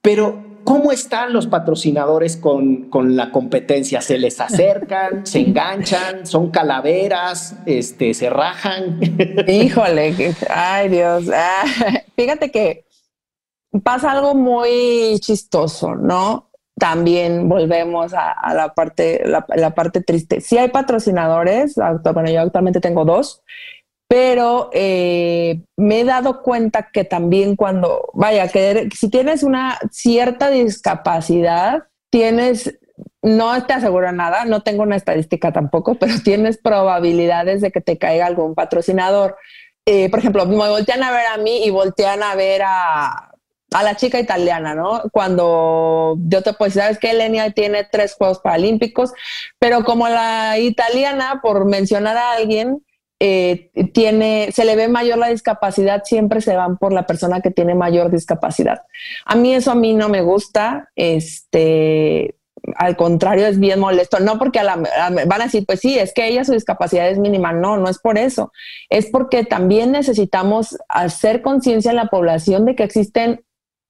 Pero 0.00 0.47
¿Cómo 0.68 0.92
están 0.92 1.32
los 1.32 1.46
patrocinadores 1.46 2.36
con, 2.36 2.90
la 3.16 3.32
competencia? 3.32 4.02
¿Se 4.02 4.18
les 4.18 4.38
acercan? 4.38 5.24
¿Se 5.24 5.40
enganchan? 5.40 6.26
¿Son 6.26 6.50
calaveras? 6.50 7.56
Este, 7.64 8.12
¿Se 8.12 8.28
rajan? 8.28 9.00
Híjole, 9.48 10.34
ay 10.50 10.90
Dios. 10.90 11.24
Ah, 11.34 11.64
fíjate 12.16 12.50
que 12.50 12.84
pasa 13.82 14.12
algo 14.12 14.34
muy 14.34 15.18
chistoso, 15.20 15.94
¿no? 15.94 16.50
También 16.78 17.48
volvemos 17.48 18.12
a, 18.12 18.52
la, 18.52 18.74
parte, 18.74 19.22
la, 19.24 19.74
parte 19.74 20.02
triste. 20.02 20.42
Sí 20.42 20.58
hay 20.58 20.68
patrocinadores, 20.68 21.76
bueno, 22.12 22.30
yo 22.30 22.42
actualmente 22.42 22.80
tengo 22.80 23.06
dos, 23.06 23.42
pero 24.08 24.70
eh, 24.72 25.60
me 25.76 26.00
he 26.00 26.04
dado 26.04 26.42
cuenta 26.42 26.88
que 26.90 27.04
también 27.04 27.56
cuando, 27.56 28.08
vaya, 28.14 28.48
que 28.48 28.88
si 28.94 29.10
tienes 29.10 29.42
una 29.42 29.78
cierta 29.90 30.48
discapacidad, 30.48 31.84
tienes, 32.10 32.78
no 33.20 33.66
te 33.66 33.74
aseguro 33.74 34.10
nada, 34.12 34.46
no 34.46 34.62
tengo 34.62 34.82
una 34.82 34.96
estadística 34.96 35.52
tampoco, 35.52 35.96
pero 35.96 36.14
tienes 36.24 36.56
probabilidades 36.56 37.60
de 37.60 37.70
que 37.70 37.82
te 37.82 37.98
caiga 37.98 38.26
algún 38.26 38.54
patrocinador. 38.54 39.36
Eh, 39.84 40.08
por 40.08 40.20
ejemplo, 40.20 40.46
me 40.46 40.56
voltean 40.56 41.02
a 41.02 41.10
ver 41.10 41.26
a 41.26 41.36
mí 41.36 41.64
y 41.64 41.70
voltean 41.70 42.22
a 42.22 42.34
ver 42.34 42.62
a, 42.64 43.30
a 43.72 43.82
la 43.82 43.94
chica 43.96 44.18
italiana, 44.18 44.74
¿no? 44.74 45.02
Cuando 45.12 46.16
yo 46.20 46.42
te 46.42 46.54
puedo 46.54 46.68
decir, 46.68 46.82
sabes 46.82 46.98
que 46.98 47.12
Lenia 47.12 47.50
tiene 47.50 47.84
tres 47.84 48.14
Juegos 48.14 48.38
Paralímpicos, 48.38 49.12
pero 49.58 49.84
como 49.84 50.08
la 50.08 50.58
italiana, 50.58 51.40
por 51.42 51.66
mencionar 51.66 52.16
a 52.16 52.32
alguien, 52.32 52.82
eh, 53.20 53.70
tiene, 53.92 54.50
se 54.52 54.64
le 54.64 54.76
ve 54.76 54.88
mayor 54.88 55.18
la 55.18 55.28
discapacidad, 55.28 56.04
siempre 56.04 56.40
se 56.40 56.56
van 56.56 56.76
por 56.76 56.92
la 56.92 57.06
persona 57.06 57.40
que 57.40 57.50
tiene 57.50 57.74
mayor 57.74 58.10
discapacidad. 58.10 58.82
A 59.24 59.34
mí 59.34 59.54
eso 59.54 59.72
a 59.72 59.74
mí 59.74 59.94
no 59.94 60.08
me 60.08 60.22
gusta, 60.22 60.90
este, 60.94 62.36
al 62.76 62.96
contrario, 62.96 63.46
es 63.46 63.58
bien 63.58 63.80
molesto. 63.80 64.20
No 64.20 64.38
porque 64.38 64.60
van 64.62 65.40
a 65.40 65.44
decir, 65.44 65.64
pues 65.66 65.80
sí, 65.80 65.98
es 65.98 66.12
que 66.12 66.28
ella 66.28 66.44
su 66.44 66.52
discapacidad 66.52 67.08
es 67.08 67.18
mínima. 67.18 67.52
No, 67.52 67.76
no 67.76 67.88
es 67.88 67.98
por 67.98 68.18
eso. 68.18 68.52
Es 68.88 69.06
porque 69.06 69.44
también 69.44 69.92
necesitamos 69.92 70.76
hacer 70.88 71.42
conciencia 71.42 71.90
en 71.90 71.96
la 71.96 72.06
población 72.06 72.64
de 72.64 72.74
que 72.74 72.84
existen 72.84 73.40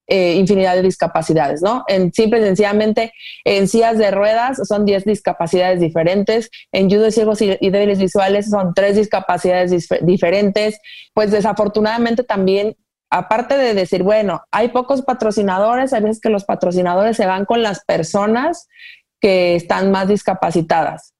eh, 0.09 0.35
infinidad 0.35 0.75
de 0.75 0.83
discapacidades, 0.83 1.61
¿no? 1.63 1.85
En 1.87 2.13
simple 2.13 2.41
y 2.41 2.43
sencillamente, 2.43 3.13
en 3.45 3.69
sillas 3.69 3.99
de 3.99 4.11
ruedas 4.11 4.59
son 4.67 4.87
10 4.87 5.05
discapacidades 5.05 5.81
diferentes, 5.81 6.51
en 6.73 6.91
judo 6.91 7.11
ciegos 7.11 7.43
y, 7.43 7.57
débiles 7.71 7.99
visuales 7.99 8.49
son 8.49 8.73
tres 8.75 8.97
discapacidades 8.97 9.89
diferentes. 10.01 10.81
Pues 11.13 11.31
desafortunadamente 11.31 12.25
también 12.25 12.77
aparte 13.11 13.57
de 13.57 13.75
decir, 13.75 14.03
bueno, 14.03 14.43
hay 14.51 14.69
pocos 14.69 15.03
patrocinadores, 15.03 15.93
hay 15.93 16.03
veces 16.03 16.21
que 16.21 16.31
los 16.31 16.45
patrocinadores 16.45 17.17
se 17.17 17.27
van 17.27 17.45
con 17.45 17.63
las 17.63 17.85
personas 17.85 18.69
que 19.21 19.57
están 19.57 19.91
más 19.91 20.09
discapacitadas. 20.09 21.15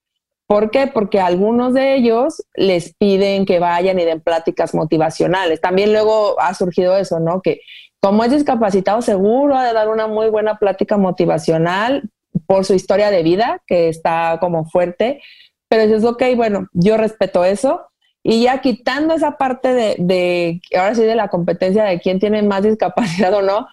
¿Por 0.47 0.71
qué? 0.71 0.87
Porque 0.87 1.21
algunos 1.21 1.75
de 1.75 1.95
ellos 1.95 2.43
les 2.55 2.95
piden 2.95 3.45
que 3.45 3.59
vayan 3.59 3.99
y 3.99 4.05
den 4.05 4.23
pláticas 4.23 4.75
motivacionales. 4.75 5.61
También 5.61 5.93
luego 5.93 6.41
ha 6.41 6.55
surgido 6.55 6.97
eso, 6.97 7.21
¿no? 7.21 7.43
Que 7.43 7.61
como 8.01 8.25
es 8.25 8.31
discapacitado, 8.31 9.03
seguro 9.03 9.57
ha 9.57 9.67
de 9.67 9.73
dar 9.73 9.89
una 9.89 10.07
muy 10.07 10.29
buena 10.29 10.57
plática 10.59 10.97
motivacional 10.97 12.11
por 12.47 12.65
su 12.65 12.75
historia 12.75 13.11
de 13.11 13.23
vida, 13.23 13.63
que 13.67 13.89
está 13.89 14.39
como 14.41 14.65
fuerte. 14.65 15.21
Pero 15.69 15.83
dices, 15.83 16.05
ok, 16.05 16.23
bueno, 16.37 16.69
yo 16.73 16.97
respeto 16.97 17.45
eso, 17.45 17.89
y 18.23 18.43
ya 18.43 18.61
quitando 18.61 19.15
esa 19.15 19.39
parte 19.39 19.73
de, 19.73 20.61
ahora 20.77 20.95
sí, 20.95 21.03
de 21.03 21.15
la 21.15 21.29
competencia 21.29 21.85
de 21.85 22.01
quién 22.01 22.21
tiene 22.21 22.43
más 22.43 22.63
discapacidad 22.63 23.33
o 23.35 23.43
no, 23.43 23.69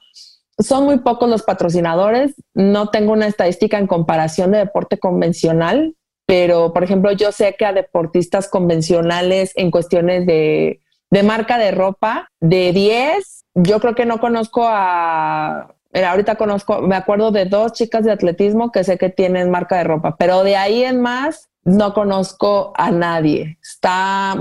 son 0.57 0.85
muy 0.85 0.99
pocos 0.99 1.29
los 1.29 1.43
patrocinadores. 1.43 2.35
No 2.53 2.87
tengo 2.87 3.11
una 3.11 3.27
estadística 3.27 3.77
en 3.77 3.87
comparación 3.87 4.51
de 4.51 4.59
deporte 4.59 4.97
convencional, 4.97 5.95
pero 6.25 6.71
por 6.73 6.83
ejemplo, 6.83 7.11
yo 7.11 7.31
sé 7.31 7.55
que 7.57 7.65
a 7.65 7.73
deportistas 7.73 8.47
convencionales 8.47 9.51
en 9.55 9.71
cuestiones 9.71 10.25
de, 10.25 10.81
de 11.11 11.23
marca 11.23 11.57
de 11.57 11.71
ropa, 11.71 12.29
de 12.39 12.71
10, 12.71 13.44
yo 13.55 13.79
creo 13.79 13.95
que 13.95 14.05
no 14.05 14.19
conozco 14.19 14.65
a 14.67 15.71
ahorita 15.93 16.35
conozco, 16.35 16.81
me 16.81 16.95
acuerdo 16.95 17.31
de 17.31 17.45
dos 17.45 17.71
chicas 17.71 18.03
de 18.03 18.11
atletismo 18.11 18.71
que 18.71 18.83
sé 18.83 18.97
que 18.97 19.09
tienen 19.09 19.49
marca 19.49 19.77
de 19.77 19.85
ropa, 19.85 20.17
pero 20.17 20.43
de 20.43 20.57
ahí 20.57 20.83
en 20.83 21.01
más 21.01 21.49
no 21.63 21.93
conozco 21.93 22.73
a 22.75 22.91
nadie. 22.91 23.57
Está, 23.61 24.35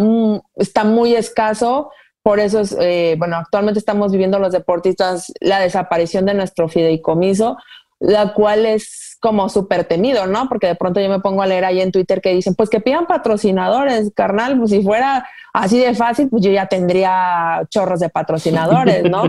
está 0.56 0.84
muy 0.84 1.14
escaso. 1.14 1.90
Por 2.22 2.40
eso 2.40 2.60
es, 2.60 2.76
eh, 2.80 3.16
bueno, 3.18 3.36
actualmente 3.36 3.78
estamos 3.78 4.12
viviendo 4.12 4.38
los 4.38 4.52
deportistas 4.52 5.32
la 5.40 5.60
desaparición 5.60 6.26
de 6.26 6.34
nuestro 6.34 6.68
fideicomiso, 6.68 7.56
la 8.04 8.34
cual 8.34 8.66
es 8.66 9.16
como 9.18 9.48
súper 9.48 9.84
temido, 9.84 10.26
¿no? 10.26 10.48
Porque 10.48 10.66
de 10.66 10.74
pronto 10.74 11.00
yo 11.00 11.08
me 11.08 11.20
pongo 11.20 11.42
a 11.42 11.46
leer 11.46 11.64
ahí 11.64 11.80
en 11.80 11.90
Twitter 11.90 12.20
que 12.20 12.34
dicen, 12.34 12.54
pues 12.54 12.68
que 12.68 12.80
pidan 12.80 13.06
patrocinadores, 13.06 14.12
carnal, 14.14 14.58
pues 14.58 14.70
si 14.70 14.82
fuera 14.82 15.26
así 15.54 15.78
de 15.78 15.94
fácil, 15.94 16.28
pues 16.28 16.42
yo 16.42 16.50
ya 16.50 16.66
tendría 16.66 17.66
chorros 17.70 18.00
de 18.00 18.10
patrocinadores, 18.10 19.10
¿no? 19.10 19.22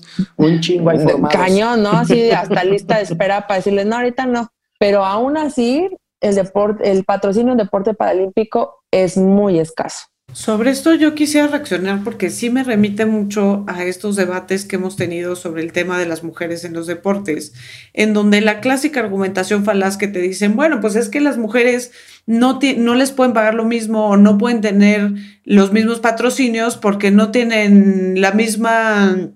Un 0.36 0.60
chingo 0.60 0.90
Cañón, 1.30 1.82
¿no? 1.82 1.90
Así 1.90 2.30
hasta 2.30 2.64
lista 2.64 2.96
de 2.96 3.02
espera 3.02 3.46
para 3.46 3.58
decirles, 3.58 3.84
no, 3.84 3.96
ahorita 3.96 4.24
no. 4.24 4.48
Pero 4.78 5.04
aún 5.04 5.36
así, 5.36 5.90
el, 6.22 6.34
deporte, 6.34 6.90
el 6.90 7.04
patrocinio 7.04 7.52
en 7.52 7.58
deporte 7.58 7.92
paralímpico 7.92 8.82
es 8.90 9.18
muy 9.18 9.58
escaso. 9.58 10.06
Sobre 10.32 10.70
esto 10.70 10.94
yo 10.94 11.14
quisiera 11.14 11.46
reaccionar 11.46 12.02
porque 12.02 12.30
sí 12.30 12.48
me 12.48 12.64
remite 12.64 13.04
mucho 13.04 13.64
a 13.68 13.84
estos 13.84 14.16
debates 14.16 14.64
que 14.64 14.76
hemos 14.76 14.96
tenido 14.96 15.36
sobre 15.36 15.62
el 15.62 15.72
tema 15.72 15.98
de 15.98 16.06
las 16.06 16.24
mujeres 16.24 16.64
en 16.64 16.72
los 16.72 16.86
deportes, 16.86 17.52
en 17.92 18.14
donde 18.14 18.40
la 18.40 18.60
clásica 18.60 19.00
argumentación 19.00 19.64
falaz 19.64 19.98
que 19.98 20.08
te 20.08 20.20
dicen, 20.20 20.56
bueno, 20.56 20.80
pues 20.80 20.96
es 20.96 21.10
que 21.10 21.20
las 21.20 21.36
mujeres 21.36 21.92
no, 22.24 22.58
no 22.78 22.94
les 22.94 23.12
pueden 23.12 23.34
pagar 23.34 23.54
lo 23.54 23.64
mismo 23.64 24.08
o 24.08 24.16
no 24.16 24.38
pueden 24.38 24.62
tener 24.62 25.12
los 25.44 25.72
mismos 25.72 26.00
patrocinios 26.00 26.78
porque 26.78 27.10
no 27.10 27.30
tienen 27.30 28.20
la 28.20 28.32
misma 28.32 29.32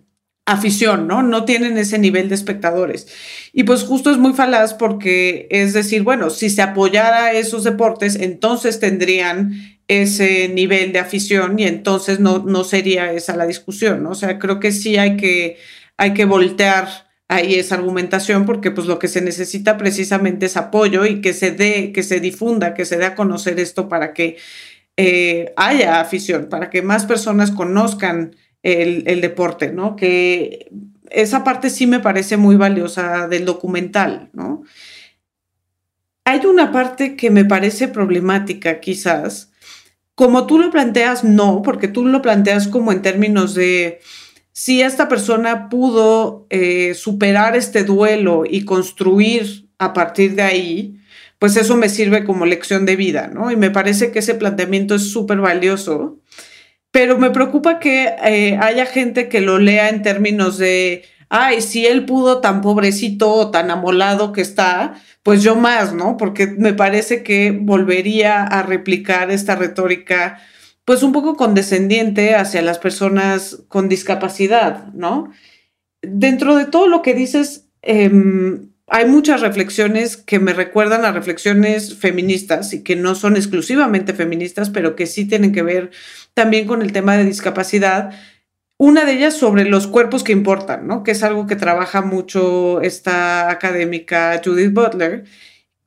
afición, 0.46 1.08
¿no? 1.08 1.22
No 1.22 1.44
tienen 1.44 1.76
ese 1.76 1.98
nivel 1.98 2.28
de 2.28 2.36
espectadores. 2.36 3.08
Y 3.52 3.64
pues 3.64 3.82
justo 3.82 4.10
es 4.10 4.16
muy 4.16 4.32
falaz 4.32 4.74
porque 4.74 5.48
es 5.50 5.72
decir, 5.72 6.02
bueno, 6.04 6.30
si 6.30 6.48
se 6.48 6.62
apoyara 6.62 7.32
esos 7.32 7.64
deportes, 7.64 8.14
entonces 8.14 8.78
tendrían 8.78 9.75
ese 9.88 10.48
nivel 10.48 10.92
de 10.92 10.98
afición 10.98 11.58
y 11.58 11.64
entonces 11.64 12.20
no, 12.20 12.40
no 12.40 12.64
sería 12.64 13.12
esa 13.12 13.36
la 13.36 13.46
discusión, 13.46 14.02
¿no? 14.02 14.10
O 14.10 14.14
sea, 14.14 14.38
creo 14.38 14.58
que 14.60 14.72
sí 14.72 14.96
hay 14.96 15.16
que, 15.16 15.58
hay 15.96 16.12
que 16.14 16.24
voltear 16.24 17.06
ahí 17.28 17.54
esa 17.54 17.76
argumentación 17.76 18.46
porque 18.46 18.70
pues 18.70 18.86
lo 18.86 18.98
que 18.98 19.08
se 19.08 19.20
necesita 19.20 19.76
precisamente 19.76 20.46
es 20.46 20.56
apoyo 20.56 21.06
y 21.06 21.20
que 21.20 21.32
se 21.32 21.50
dé, 21.50 21.92
que 21.92 22.02
se 22.02 22.20
difunda, 22.20 22.74
que 22.74 22.84
se 22.84 22.96
dé 22.96 23.04
a 23.06 23.14
conocer 23.14 23.58
esto 23.60 23.88
para 23.88 24.12
que 24.12 24.36
eh, 24.96 25.52
haya 25.56 26.00
afición, 26.00 26.48
para 26.48 26.70
que 26.70 26.82
más 26.82 27.04
personas 27.06 27.50
conozcan 27.50 28.34
el, 28.62 29.20
deporte, 29.20 29.70
¿no? 29.70 29.94
Que 29.94 30.70
esa 31.10 31.44
parte 31.44 31.70
sí 31.70 31.86
me 31.86 32.00
parece 32.00 32.36
muy 32.36 32.56
valiosa 32.56 33.28
del 33.28 33.44
documental, 33.44 34.30
¿no? 34.32 34.64
Hay 36.24 36.44
una 36.46 36.72
parte 36.72 37.14
que 37.14 37.30
me 37.30 37.44
parece 37.44 37.86
problemática, 37.88 38.80
quizás. 38.80 39.52
Como 40.16 40.46
tú 40.48 40.58
lo 40.58 40.72
planteas, 40.72 41.22
no, 41.22 41.62
porque 41.62 41.86
tú 41.86 42.04
lo 42.04 42.20
planteas 42.22 42.66
como 42.66 42.90
en 42.90 43.02
términos 43.02 43.54
de 43.54 44.00
si 44.50 44.82
esta 44.82 45.08
persona 45.08 45.68
pudo 45.68 46.46
eh, 46.50 46.94
superar 46.94 47.54
este 47.54 47.84
duelo 47.84 48.42
y 48.48 48.64
construir 48.64 49.68
a 49.78 49.92
partir 49.92 50.34
de 50.34 50.42
ahí, 50.42 50.96
pues 51.38 51.56
eso 51.56 51.76
me 51.76 51.88
sirve 51.88 52.24
como 52.24 52.46
lección 52.46 52.86
de 52.86 52.96
vida, 52.96 53.30
¿no? 53.32 53.52
Y 53.52 53.56
me 53.56 53.70
parece 53.70 54.10
que 54.10 54.18
ese 54.18 54.34
planteamiento 54.34 54.96
es 54.96 55.12
súper 55.12 55.38
valioso 55.38 56.18
pero 56.96 57.18
me 57.18 57.28
preocupa 57.28 57.78
que 57.78 58.14
eh, 58.24 58.56
haya 58.58 58.86
gente 58.86 59.28
que 59.28 59.42
lo 59.42 59.58
lea 59.58 59.90
en 59.90 60.00
términos 60.00 60.56
de, 60.56 61.04
ay, 61.28 61.60
si 61.60 61.86
él 61.86 62.04
pudo 62.04 62.40
tan 62.40 62.60
pobrecito 62.60 63.32
o 63.32 63.50
tan 63.50 63.70
amolado 63.70 64.32
que 64.32 64.40
está, 64.40 64.94
pues 65.22 65.42
yo 65.42 65.56
más, 65.56 65.92
¿no? 65.92 66.16
Porque 66.16 66.46
me 66.46 66.72
parece 66.72 67.22
que 67.22 67.50
volvería 67.50 68.44
a 68.44 68.62
replicar 68.62 69.30
esta 69.30 69.56
retórica, 69.56 70.38
pues 70.84 71.02
un 71.02 71.12
poco 71.12 71.36
condescendiente 71.36 72.34
hacia 72.34 72.62
las 72.62 72.78
personas 72.78 73.64
con 73.68 73.88
discapacidad, 73.88 74.86
¿no? 74.94 75.32
Dentro 76.02 76.56
de 76.56 76.66
todo 76.66 76.86
lo 76.88 77.02
que 77.02 77.14
dices, 77.14 77.68
em, 77.82 78.70
hay 78.88 79.06
muchas 79.06 79.40
reflexiones 79.40 80.16
que 80.16 80.38
me 80.38 80.52
recuerdan 80.52 81.04
a 81.04 81.10
reflexiones 81.10 81.96
feministas 81.96 82.72
y 82.72 82.84
que 82.84 82.94
no 82.94 83.16
son 83.16 83.36
exclusivamente 83.36 84.14
feministas, 84.14 84.70
pero 84.70 84.94
que 84.94 85.06
sí 85.06 85.24
tienen 85.24 85.52
que 85.52 85.62
ver 85.62 85.90
también 86.34 86.68
con 86.68 86.82
el 86.82 86.92
tema 86.92 87.16
de 87.16 87.24
discapacidad. 87.24 88.12
Una 88.78 89.04
de 89.04 89.12
ellas 89.12 89.34
sobre 89.34 89.64
los 89.64 89.86
cuerpos 89.86 90.22
que 90.22 90.32
importan, 90.32 90.86
¿no? 90.86 91.02
Que 91.02 91.12
es 91.12 91.22
algo 91.22 91.46
que 91.46 91.56
trabaja 91.56 92.02
mucho 92.02 92.82
esta 92.82 93.50
académica 93.50 94.40
Judith 94.44 94.72
Butler, 94.74 95.24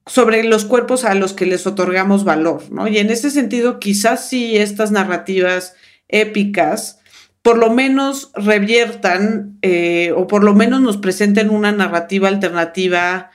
sobre 0.07 0.43
los 0.43 0.65
cuerpos 0.65 1.05
a 1.05 1.13
los 1.13 1.33
que 1.33 1.45
les 1.45 1.67
otorgamos 1.67 2.23
valor, 2.23 2.63
¿no? 2.71 2.87
Y 2.87 2.97
en 2.97 3.11
ese 3.11 3.29
sentido, 3.29 3.79
quizás 3.79 4.27
sí 4.27 4.57
estas 4.57 4.91
narrativas 4.91 5.75
épicas 6.07 6.99
por 7.41 7.57
lo 7.57 7.71
menos 7.71 8.31
reviertan 8.35 9.57
eh, 9.61 10.13
o 10.15 10.27
por 10.27 10.43
lo 10.43 10.53
menos 10.53 10.81
nos 10.81 10.97
presenten 10.97 11.49
una 11.49 11.71
narrativa 11.71 12.27
alternativa 12.27 13.31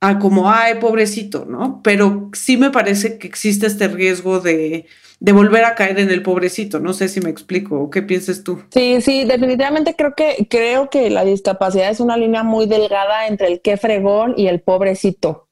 a 0.00 0.18
como, 0.18 0.50
ay, 0.50 0.74
pobrecito, 0.80 1.46
¿no? 1.46 1.80
Pero 1.82 2.30
sí 2.34 2.56
me 2.56 2.70
parece 2.70 3.18
que 3.18 3.26
existe 3.26 3.66
este 3.66 3.88
riesgo 3.88 4.40
de, 4.40 4.86
de 5.18 5.32
volver 5.32 5.64
a 5.64 5.74
caer 5.74 5.98
en 5.98 6.10
el 6.10 6.22
pobrecito. 6.22 6.78
No 6.78 6.92
sé 6.92 7.08
si 7.08 7.20
me 7.20 7.30
explico. 7.30 7.90
¿Qué 7.90 8.02
piensas 8.02 8.44
tú? 8.44 8.62
Sí, 8.70 9.00
sí, 9.00 9.24
definitivamente 9.24 9.94
creo 9.96 10.14
que, 10.14 10.46
creo 10.48 10.90
que 10.90 11.10
la 11.10 11.24
discapacidad 11.24 11.90
es 11.90 12.00
una 12.00 12.16
línea 12.16 12.42
muy 12.42 12.66
delgada 12.66 13.26
entre 13.26 13.48
el 13.48 13.60
qué 13.60 13.76
fregón 13.76 14.34
y 14.36 14.48
el 14.48 14.60
pobrecito. 14.60 15.46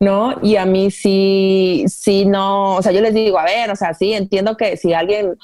¿no? 0.00 0.36
Y 0.42 0.56
a 0.56 0.64
mí 0.64 0.90
sí, 0.90 1.84
sí, 1.86 2.24
no, 2.24 2.76
o 2.76 2.82
sea, 2.82 2.90
yo 2.90 3.02
les 3.02 3.12
digo, 3.12 3.38
a 3.38 3.44
ver, 3.44 3.70
o 3.70 3.76
sea, 3.76 3.92
sí, 3.92 4.14
entiendo 4.14 4.56
que 4.56 4.78
si 4.78 4.94
alguien 4.94 5.36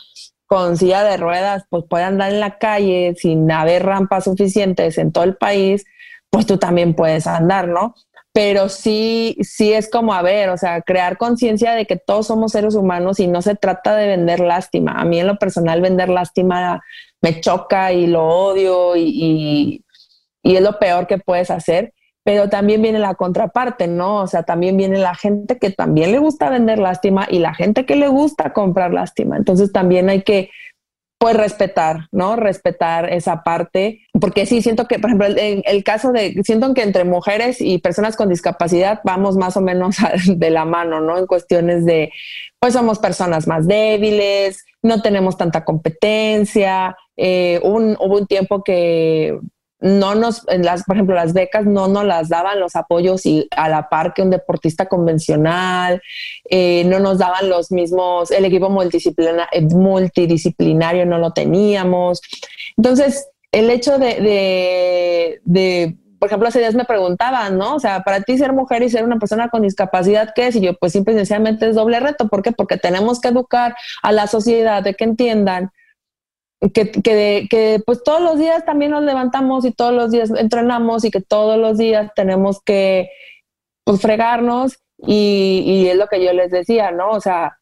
con 0.46 0.76
silla 0.78 1.04
de 1.04 1.18
ruedas, 1.18 1.64
pues 1.68 1.84
puede 1.88 2.04
andar 2.04 2.32
en 2.32 2.40
la 2.40 2.58
calle 2.58 3.14
sin 3.18 3.50
haber 3.50 3.84
rampas 3.84 4.24
suficientes 4.24 4.96
en 4.96 5.12
todo 5.12 5.24
el 5.24 5.36
país, 5.36 5.84
pues 6.30 6.46
tú 6.46 6.56
también 6.56 6.94
puedes 6.94 7.26
andar, 7.26 7.68
¿no? 7.68 7.94
Pero 8.37 8.68
sí, 8.68 9.34
sí 9.41 9.72
es 9.72 9.89
como, 9.89 10.12
a 10.12 10.20
ver, 10.20 10.51
o 10.51 10.59
sea, 10.59 10.82
crear 10.82 11.16
conciencia 11.16 11.72
de 11.72 11.87
que 11.87 11.97
todos 11.97 12.26
somos 12.26 12.53
seres 12.53 12.74
humanos 12.74 13.18
y 13.18 13.28
no 13.28 13.41
se 13.41 13.55
trata 13.55 13.97
de 13.97 14.09
vender 14.09 14.41
lástima. 14.41 14.93
A 14.93 15.07
mí 15.07 15.18
en 15.18 15.26
lo 15.26 15.39
personal 15.39 15.80
vender 15.80 16.11
lástima 16.11 16.82
me 17.22 17.41
choca 17.41 17.95
y 17.95 18.07
lo 18.07 18.28
odio 18.28 18.95
y, 18.95 19.82
y 20.43 20.55
es 20.55 20.61
lo 20.61 20.78
peor 20.78 21.07
que 21.07 21.16
puedes 21.16 21.51
hacer, 21.51 21.95
pero 22.24 22.51
también 22.51 22.82
viene 22.82 22.99
la 22.99 23.14
contraparte, 23.14 23.87
¿no? 23.87 24.16
O 24.16 24.26
sea, 24.26 24.43
también 24.43 24.76
viene 24.76 24.99
la 24.99 25.14
gente 25.14 25.59
que 25.59 25.70
también 25.70 26.12
le 26.12 26.18
gusta 26.18 26.51
vender 26.51 26.78
lástima 26.78 27.26
y 27.30 27.39
la 27.39 27.55
gente 27.55 27.87
que 27.87 27.97
le 27.97 28.09
gusta 28.09 28.53
comprar 28.53 28.93
lástima. 28.93 29.39
Entonces 29.39 29.72
también 29.72 30.11
hay 30.11 30.20
que 30.20 30.51
pues 31.18 31.36
respetar, 31.36 32.08
¿no? 32.12 32.36
Respetar 32.36 33.12
esa 33.12 33.42
parte, 33.42 34.02
porque 34.20 34.44
sí, 34.44 34.60
siento 34.60 34.86
que, 34.86 34.98
por 34.98 35.10
ejemplo, 35.10 35.26
en 35.28 35.62
el 35.64 35.82
caso 35.82 36.12
de, 36.12 36.42
siento 36.44 36.74
que 36.74 36.82
entre 36.82 37.04
mujeres 37.04 37.60
y 37.60 37.78
personas 37.78 38.16
con 38.16 38.28
discapacidad 38.28 39.00
vamos 39.02 39.36
más 39.36 39.56
o 39.56 39.62
menos 39.62 39.96
de 40.26 40.50
la 40.50 40.64
mano, 40.64 41.00
¿no? 41.00 41.16
En 41.18 41.26
cuestiones 41.26 41.84
de, 41.86 42.12
pues 42.58 42.74
somos 42.74 42.98
personas 42.98 43.46
más 43.46 43.66
débiles, 43.66 44.64
no 44.82 45.00
tenemos 45.00 45.38
tanta 45.38 45.64
competencia, 45.64 46.96
eh, 47.16 47.60
hubo 47.62 48.16
un 48.18 48.26
tiempo 48.26 48.62
que 48.62 49.38
no 49.80 50.14
nos, 50.14 50.44
las, 50.48 50.84
por 50.84 50.96
ejemplo, 50.96 51.14
las 51.14 51.32
becas 51.32 51.66
no 51.66 51.86
nos 51.88 52.04
las 52.04 52.28
daban 52.28 52.60
los 52.60 52.76
apoyos 52.76 53.26
y 53.26 53.46
a 53.54 53.68
la 53.68 53.88
par 53.88 54.14
que 54.14 54.22
un 54.22 54.30
deportista 54.30 54.86
convencional, 54.86 56.00
eh, 56.48 56.84
no 56.86 56.98
nos 56.98 57.18
daban 57.18 57.48
los 57.48 57.70
mismos, 57.70 58.30
el 58.30 58.44
equipo 58.46 58.66
eh, 58.66 59.62
multidisciplinario 59.70 61.04
no 61.04 61.18
lo 61.18 61.32
teníamos. 61.32 62.22
Entonces, 62.76 63.28
el 63.52 63.70
hecho 63.70 63.98
de, 63.98 65.40
de, 65.44 65.96
por 66.18 66.28
ejemplo, 66.28 66.48
hace 66.48 66.58
días 66.58 66.74
me 66.74 66.84
preguntaban, 66.84 67.58
¿no? 67.58 67.76
O 67.76 67.80
sea, 67.80 68.00
para 68.00 68.22
ti 68.22 68.38
ser 68.38 68.52
mujer 68.52 68.82
y 68.82 68.88
ser 68.88 69.04
una 69.04 69.18
persona 69.18 69.48
con 69.48 69.62
discapacidad, 69.62 70.32
¿qué 70.34 70.48
es? 70.48 70.56
Y 70.56 70.60
yo, 70.60 70.74
pues 70.74 70.92
simple 70.92 71.14
y 71.14 71.16
sencillamente 71.16 71.68
es 71.68 71.74
doble 71.74 72.00
reto. 72.00 72.28
¿Por 72.28 72.42
qué? 72.42 72.52
Porque 72.52 72.78
tenemos 72.78 73.20
que 73.20 73.28
educar 73.28 73.76
a 74.02 74.12
la 74.12 74.26
sociedad 74.26 74.82
de 74.82 74.94
que 74.94 75.04
entiendan 75.04 75.70
que, 76.61 76.90
que, 76.90 77.46
que, 77.50 77.82
pues 77.84 78.02
todos 78.02 78.20
los 78.20 78.38
días 78.38 78.64
también 78.64 78.90
nos 78.90 79.02
levantamos 79.02 79.64
y 79.64 79.72
todos 79.72 79.92
los 79.92 80.11
días 80.11 80.30
entrenamos 80.30 81.04
y 81.04 81.11
que 81.11 81.20
todos 81.20 81.59
los 81.59 81.78
días 81.78 82.11
tenemos 82.14 82.61
que 82.62 83.11
pues 83.84 84.00
fregarnos 84.00 84.78
y, 84.98 85.62
y 85.66 85.88
es 85.88 85.96
lo 85.96 86.09
que 86.09 86.24
yo 86.24 86.32
les 86.32 86.50
decía, 86.50 86.90
¿no? 86.90 87.11
O 87.11 87.20
sea, 87.20 87.59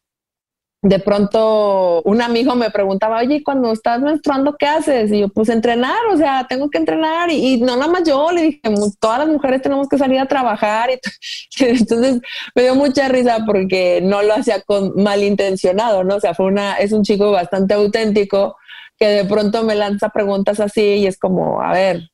de 0.85 0.99
pronto 0.99 2.03
un 2.03 2.21
amigo 2.21 2.53
me 2.53 2.69
preguntaba, 2.69 3.17
oye, 3.17 3.41
cuando 3.43 3.71
estás 3.71 4.01
menstruando, 4.01 4.55
¿qué 4.55 4.67
haces? 4.67 5.11
Y 5.11 5.21
yo, 5.21 5.29
pues 5.29 5.49
entrenar, 5.49 5.97
o 6.11 6.17
sea, 6.17 6.45
tengo 6.47 6.69
que 6.69 6.77
entrenar. 6.77 7.31
Y, 7.31 7.59
no 7.59 7.75
nada 7.75 7.91
más 7.91 8.03
yo, 8.07 8.31
le 8.31 8.43
dije, 8.43 8.61
todas 8.99 9.19
las 9.19 9.27
mujeres 9.27 9.63
tenemos 9.63 9.89
que 9.89 9.97
salir 9.97 10.19
a 10.19 10.27
trabajar. 10.27 10.91
Y 10.91 10.99
entonces 11.63 12.21
me 12.53 12.61
dio 12.61 12.75
mucha 12.75 13.07
risa 13.09 13.39
porque 13.47 13.99
no 14.03 14.21
lo 14.21 14.35
hacía 14.35 14.61
con 14.61 14.93
malintencionado, 14.95 16.03
¿no? 16.03 16.17
O 16.17 16.19
sea, 16.19 16.35
fue 16.35 16.45
una, 16.45 16.75
es 16.75 16.91
un 16.91 17.03
chico 17.03 17.31
bastante 17.31 17.73
auténtico 17.73 18.55
que 18.97 19.07
de 19.07 19.25
pronto 19.25 19.63
me 19.63 19.75
lanza 19.75 20.09
preguntas 20.09 20.59
así 20.59 20.81
y 20.81 21.07
es 21.07 21.17
como, 21.17 21.61
a 21.61 21.73
ver, 21.73 22.09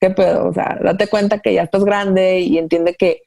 ¿qué 0.00 0.10
pedo? 0.10 0.48
O 0.48 0.52
sea, 0.52 0.78
date 0.82 1.08
cuenta 1.08 1.40
que 1.40 1.54
ya 1.54 1.62
estás 1.62 1.84
grande 1.84 2.40
y 2.40 2.58
entiende 2.58 2.94
que, 2.94 3.22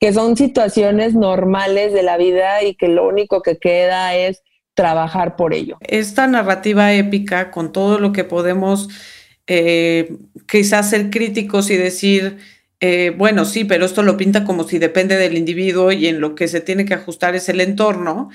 que 0.00 0.12
son 0.12 0.36
situaciones 0.36 1.14
normales 1.14 1.92
de 1.92 2.02
la 2.02 2.16
vida 2.16 2.62
y 2.62 2.74
que 2.74 2.88
lo 2.88 3.06
único 3.06 3.42
que 3.42 3.58
queda 3.58 4.14
es 4.14 4.42
trabajar 4.74 5.36
por 5.36 5.54
ello. 5.54 5.76
Esta 5.80 6.26
narrativa 6.26 6.92
épica, 6.92 7.50
con 7.50 7.72
todo 7.72 7.98
lo 7.98 8.12
que 8.12 8.24
podemos 8.24 8.88
eh, 9.48 10.16
quizás 10.46 10.90
ser 10.90 11.10
críticos 11.10 11.70
y 11.70 11.76
decir, 11.76 12.38
eh, 12.80 13.12
bueno, 13.16 13.44
sí, 13.44 13.64
pero 13.64 13.86
esto 13.86 14.02
lo 14.02 14.16
pinta 14.16 14.44
como 14.44 14.62
si 14.64 14.78
depende 14.78 15.16
del 15.16 15.36
individuo 15.36 15.90
y 15.90 16.06
en 16.06 16.20
lo 16.20 16.34
que 16.34 16.46
se 16.46 16.60
tiene 16.60 16.84
que 16.84 16.94
ajustar 16.94 17.34
es 17.34 17.48
el 17.48 17.60
entorno. 17.60 18.30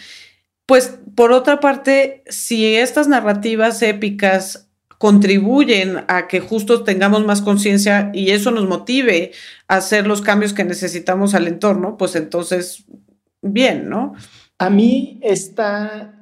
Pues 0.65 0.99
por 1.15 1.31
otra 1.31 1.59
parte, 1.59 2.23
si 2.27 2.75
estas 2.75 3.07
narrativas 3.07 3.81
épicas 3.81 4.69
contribuyen 4.97 6.05
a 6.07 6.27
que 6.29 6.39
justo 6.39 6.83
tengamos 6.83 7.25
más 7.25 7.41
conciencia 7.41 8.09
y 8.13 8.29
eso 8.29 8.51
nos 8.51 8.67
motive 8.67 9.31
a 9.67 9.75
hacer 9.75 10.07
los 10.07 10.21
cambios 10.21 10.53
que 10.53 10.63
necesitamos 10.63 11.35
al 11.35 11.47
entorno, 11.47 11.97
pues 11.97 12.15
entonces, 12.15 12.85
bien, 13.41 13.89
¿no? 13.89 14.13
A 14.59 14.69
mí 14.69 15.19
está 15.21 16.12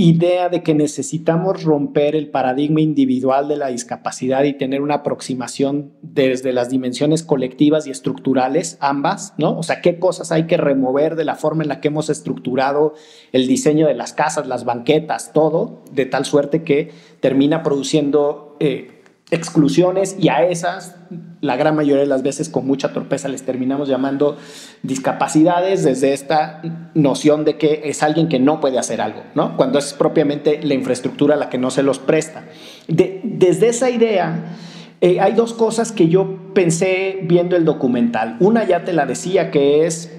idea 0.00 0.48
de 0.48 0.62
que 0.62 0.74
necesitamos 0.74 1.64
romper 1.64 2.14
el 2.14 2.30
paradigma 2.30 2.80
individual 2.80 3.48
de 3.48 3.56
la 3.56 3.66
discapacidad 3.66 4.44
y 4.44 4.52
tener 4.52 4.80
una 4.80 4.94
aproximación 4.94 5.92
desde 6.02 6.52
las 6.52 6.70
dimensiones 6.70 7.24
colectivas 7.24 7.84
y 7.84 7.90
estructurales, 7.90 8.78
ambas, 8.80 9.34
¿no? 9.38 9.58
O 9.58 9.64
sea, 9.64 9.80
qué 9.80 9.98
cosas 9.98 10.30
hay 10.30 10.46
que 10.46 10.56
remover 10.56 11.16
de 11.16 11.24
la 11.24 11.34
forma 11.34 11.64
en 11.64 11.68
la 11.68 11.80
que 11.80 11.88
hemos 11.88 12.10
estructurado 12.10 12.94
el 13.32 13.48
diseño 13.48 13.88
de 13.88 13.94
las 13.94 14.12
casas, 14.12 14.46
las 14.46 14.64
banquetas, 14.64 15.32
todo, 15.32 15.82
de 15.90 16.06
tal 16.06 16.24
suerte 16.24 16.62
que 16.62 16.92
termina 17.18 17.64
produciendo... 17.64 18.56
Eh, 18.60 18.97
exclusiones 19.30 20.16
y 20.18 20.28
a 20.28 20.42
esas, 20.44 20.96
la 21.40 21.56
gran 21.56 21.76
mayoría 21.76 22.02
de 22.02 22.08
las 22.08 22.22
veces 22.22 22.48
con 22.48 22.66
mucha 22.66 22.92
torpeza 22.92 23.28
les 23.28 23.42
terminamos 23.42 23.88
llamando 23.88 24.38
discapacidades 24.82 25.84
desde 25.84 26.14
esta 26.14 26.62
noción 26.94 27.44
de 27.44 27.58
que 27.58 27.82
es 27.84 28.02
alguien 28.02 28.28
que 28.28 28.38
no 28.38 28.60
puede 28.60 28.78
hacer 28.78 29.00
algo, 29.00 29.22
¿no? 29.34 29.56
Cuando 29.56 29.78
es 29.78 29.92
propiamente 29.92 30.60
la 30.62 30.74
infraestructura 30.74 31.36
la 31.36 31.50
que 31.50 31.58
no 31.58 31.70
se 31.70 31.82
los 31.82 31.98
presta. 31.98 32.44
desde 32.86 33.68
esa 33.68 33.90
idea, 33.90 34.56
eh, 35.00 35.20
hay 35.20 35.32
dos 35.34 35.52
cosas 35.52 35.92
que 35.92 36.08
yo 36.08 36.52
pensé 36.54 37.20
viendo 37.22 37.54
el 37.56 37.64
documental. 37.64 38.36
Una 38.40 38.64
ya 38.64 38.84
te 38.84 38.92
la 38.92 39.06
decía, 39.06 39.50
que 39.50 39.86
es, 39.86 40.12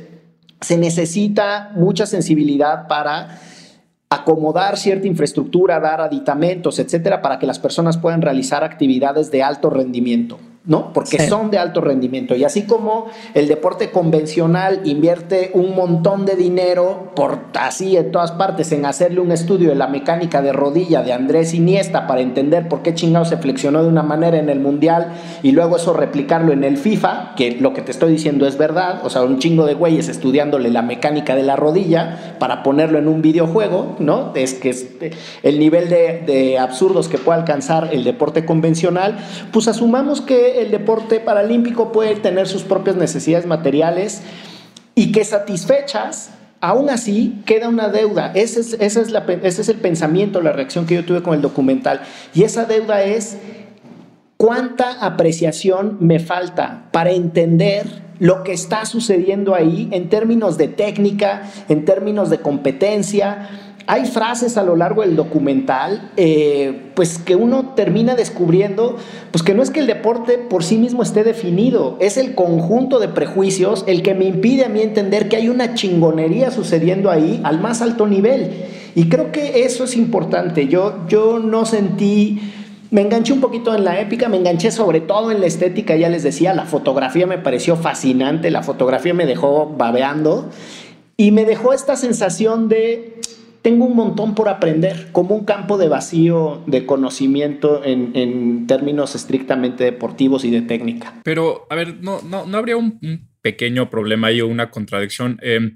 se 0.62 0.78
necesita 0.78 1.72
mucha 1.76 2.05
sensibilidad 2.05 2.88
para 2.88 3.39
acomodar 4.12 4.76
cierta 4.78 5.07
infraestructura, 5.07 5.80
dar 5.80 6.01
aditamentos, 6.01 6.80
etcétera, 6.80 7.22
para 7.22 7.38
que 7.38 7.45
las 7.45 7.60
personas 7.60 7.97
puedan 7.97 8.24
realizar 8.24 8.64
actividades 8.64 9.30
de 9.30 9.43
alto 9.43 9.70
rendimiento. 9.70 10.39
¿No? 10.70 10.93
Porque 10.93 11.28
son 11.28 11.49
de 11.49 11.57
alto 11.57 11.82
rendimiento. 11.82 12.36
Y 12.36 12.43
así 12.43 12.61
como 12.61 13.07
el 13.34 13.47
deporte 13.47 13.89
convencional 13.89 14.82
invierte 14.86 15.49
un 15.55 15.76
montón 15.76 16.28
de 16.28 16.36
dinero, 16.36 17.11
por 17.15 17.39
así 17.59 17.97
en 17.97 18.11
todas 18.11 18.32
partes, 18.32 18.72
en 18.72 18.86
hacerle 18.86 19.20
un 19.20 19.32
estudio 19.32 19.70
de 19.70 19.76
la 19.76 19.88
mecánica 19.88 20.43
de 20.43 20.53
rodilla 20.53 21.01
de 21.01 21.11
Andrés 21.11 21.55
Iniesta 21.55 22.05
para 22.05 22.22
entender 22.22 22.70
por 22.70 22.84
qué 22.84 22.93
chingado 22.93 23.26
se 23.26 23.38
flexionó 23.38 23.82
de 23.82 23.89
una 23.89 24.03
manera 24.03 24.38
en 24.38 24.47
el 24.47 24.59
Mundial 24.59 25.13
y 25.41 25.53
luego 25.53 25.78
eso 25.78 25.91
replicarlo 25.93 26.53
en 26.53 26.63
el 26.63 26.78
FIFA, 26.78 27.34
que 27.36 27.57
lo 27.59 27.74
que 27.74 27.82
te 27.82 27.89
estoy 27.89 28.11
diciendo 28.11 28.45
es 28.45 28.59
verdad, 28.59 29.01
o 29.03 29.09
sea, 29.09 29.24
un 29.24 29.39
chingo 29.39 29.65
de 29.65 29.74
güeyes 29.74 30.07
estudiándole 30.07 30.70
la 30.70 30.84
mecánica 30.84 31.36
de 31.36 31.41
la 31.41 31.55
rodilla 31.55 32.36
para 32.38 32.61
ponerlo 32.61 32.99
en 32.99 33.07
un 33.07 33.24
videojuego, 33.24 33.95
¿no? 33.97 34.34
Es 34.36 34.53
que 34.53 34.70
es 34.70 34.88
el 35.41 35.57
nivel 35.57 35.89
de, 35.89 36.22
de 36.28 36.59
absurdos 36.59 37.07
que 37.07 37.17
puede 37.17 37.39
alcanzar 37.39 37.89
el 37.91 38.03
deporte 38.03 38.45
convencional, 38.45 39.17
pues 39.51 39.67
asumamos 39.67 40.22
que 40.22 40.59
el 40.62 40.72
deporte 40.72 41.20
paralímpico 41.20 41.91
puede 41.91 42.16
tener 42.16 42.47
sus 42.47 42.64
propias 42.64 42.95
necesidades 42.95 43.45
materiales 43.45 44.22
y 44.95 45.12
que 45.12 45.24
satisfechas, 45.24 46.32
aún 46.62 46.89
así 46.89 47.41
queda 47.45 47.70
una 47.70 47.89
deuda. 47.89 48.32
Ese 48.36 48.60
es, 48.60 48.74
esa 48.74 49.01
es 49.01 49.12
la, 49.12 49.26
ese 49.43 49.62
es 49.62 49.70
el 49.70 49.78
pensamiento, 49.78 50.41
la 50.41 50.51
reacción 50.51 50.86
que 50.86 50.95
yo 50.95 51.05
tuve 51.05 51.24
con 51.24 51.34
el 51.34 51.41
documental. 51.41 52.01
Y 52.34 52.43
esa 52.43 52.66
deuda 52.66 53.03
es 53.03 53.38
cuánta 54.38 55.05
apreciación 55.05 55.97
me 55.99 56.20
falta 56.20 56.89
para 56.91 57.12
entender 57.12 58.10
lo 58.20 58.43
que 58.43 58.51
está 58.51 58.86
sucediendo 58.86 59.55
ahí 59.55 59.88
en 59.91 60.10
términos 60.10 60.57
de 60.57 60.68
técnica, 60.68 61.43
en 61.70 61.86
términos 61.86 62.30
de 62.30 62.39
competencia, 62.39 63.49
hay 63.89 64.05
frases 64.05 64.55
a 64.55 64.61
lo 64.61 64.75
largo 64.75 65.01
del 65.01 65.15
documental, 65.15 66.11
eh, 66.15 66.91
pues 66.93 67.17
que 67.17 67.35
uno 67.35 67.73
termina 67.75 68.13
descubriendo, 68.13 68.97
pues 69.31 69.41
que 69.41 69.55
no 69.55 69.63
es 69.63 69.71
que 69.71 69.79
el 69.79 69.87
deporte 69.87 70.37
por 70.37 70.63
sí 70.63 70.77
mismo 70.77 71.01
esté 71.01 71.23
definido, 71.23 71.97
es 71.99 72.17
el 72.17 72.35
conjunto 72.35 72.99
de 72.99 73.07
prejuicios 73.07 73.83
el 73.87 74.03
que 74.03 74.13
me 74.13 74.25
impide 74.25 74.65
a 74.65 74.69
mí 74.69 74.83
entender 74.83 75.27
que 75.27 75.37
hay 75.37 75.49
una 75.49 75.73
chingonería 75.73 76.51
sucediendo 76.51 77.09
ahí 77.09 77.41
al 77.43 77.61
más 77.61 77.81
alto 77.81 78.05
nivel. 78.05 78.51
Y 78.93 79.09
creo 79.09 79.31
que 79.31 79.63
eso 79.63 79.85
es 79.85 79.97
importante. 79.97 80.67
Yo, 80.67 81.07
yo 81.07 81.39
no 81.39 81.65
sentí... 81.65 82.39
Me 82.91 83.01
enganché 83.01 83.33
un 83.33 83.41
poquito 83.41 83.73
en 83.73 83.85
la 83.85 83.99
épica, 83.99 84.29
me 84.29 84.37
enganché 84.37 84.69
sobre 84.69 85.01
todo 85.01 85.31
en 85.31 85.41
la 85.41 85.47
estética, 85.47 85.95
ya 85.95 86.09
les 86.09 86.21
decía, 86.21 86.53
la 86.53 86.65
fotografía 86.65 87.25
me 87.25 87.39
pareció 87.39 87.75
fascinante, 87.75 88.51
la 88.51 88.61
fotografía 88.61 89.15
me 89.15 89.25
dejó 89.25 89.67
babeando 89.75 90.49
y 91.17 91.31
me 91.31 91.45
dejó 91.45 91.73
esta 91.73 91.95
sensación 91.95 92.67
de 92.67 93.19
tengo 93.62 93.86
un 93.86 93.95
montón 93.95 94.36
por 94.36 94.49
aprender, 94.49 95.10
como 95.12 95.36
un 95.36 95.45
campo 95.45 95.78
de 95.78 95.88
vacío 95.88 96.64
de 96.66 96.86
conocimiento 96.86 97.82
en, 97.84 98.68
términos 98.68 99.16
estrictamente 99.16 99.84
deportivos 99.84 100.45
y 100.45 100.51
de 100.51 100.62
técnica. 100.62 101.22
Pero, 101.24 101.66
a 101.70 101.76
ver, 101.76 101.95
¿no, 102.01 102.22
no, 102.22 102.45
no 102.45 102.57
habría 102.57 102.78
un, 102.78 102.99
pequeño 103.41 103.89
problema 103.89 104.28
ahí 104.28 104.41
o 104.41 104.47
una 104.47 104.70
contradicción? 104.70 105.39
Em, 105.41 105.76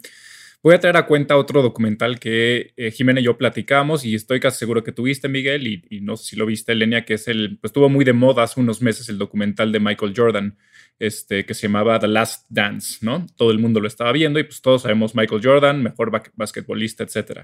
voy 0.61 0.75
a 0.75 0.79
traer 0.79 0.97
a 0.97 1.05
cuenta 1.05 1.37
otro 1.37 1.61
documental 1.61 2.19
que 2.19 2.73
eh, 2.77 2.91
Jimena 2.91 3.19
y 3.19 3.23
yo 3.23 3.37
platicamos 3.37 4.05
y 4.05 4.15
estoy 4.15 4.39
casi 4.39 4.59
seguro 4.59 4.83
que 4.83 4.91
tuviste, 4.91 5.27
Miguel, 5.27 5.67
y, 5.67 6.01
no 6.01 6.17
sé 6.17 6.31
si 6.31 6.35
lo 6.35 6.45
viste, 6.45 6.75
Lenia, 6.75 7.05
que 7.05 7.15
es 7.15 7.27
el, 7.27 7.57
pues 7.59 7.69
estuvo 7.69 7.89
muy 7.89 8.05
de 8.05 8.13
moda 8.13 8.43
hace 8.43 8.59
unos 8.59 8.81
meses 8.81 9.09
el 9.09 9.17
documental 9.17 9.71
de 9.71 9.79
Michael 9.79 10.13
Jordan 10.15 10.57
este, 10.99 11.45
que 11.45 11.53
se 11.53 11.67
llamaba 11.67 11.99
The 11.99 12.07
Last 12.07 12.45
Dance, 12.49 12.99
¿no? 13.01 13.25
Todo 13.35 13.51
el 13.51 13.59
mundo 13.59 13.79
lo 13.79 13.87
estaba 13.87 14.11
viendo 14.11 14.39
y 14.39 14.43
pues 14.43 14.61
todos 14.61 14.83
sabemos 14.83 15.15
Michael 15.15 15.41
Jordan, 15.43 15.83
mejor 15.83 16.11
basquetbolista, 16.35 17.03
etc. 17.03 17.41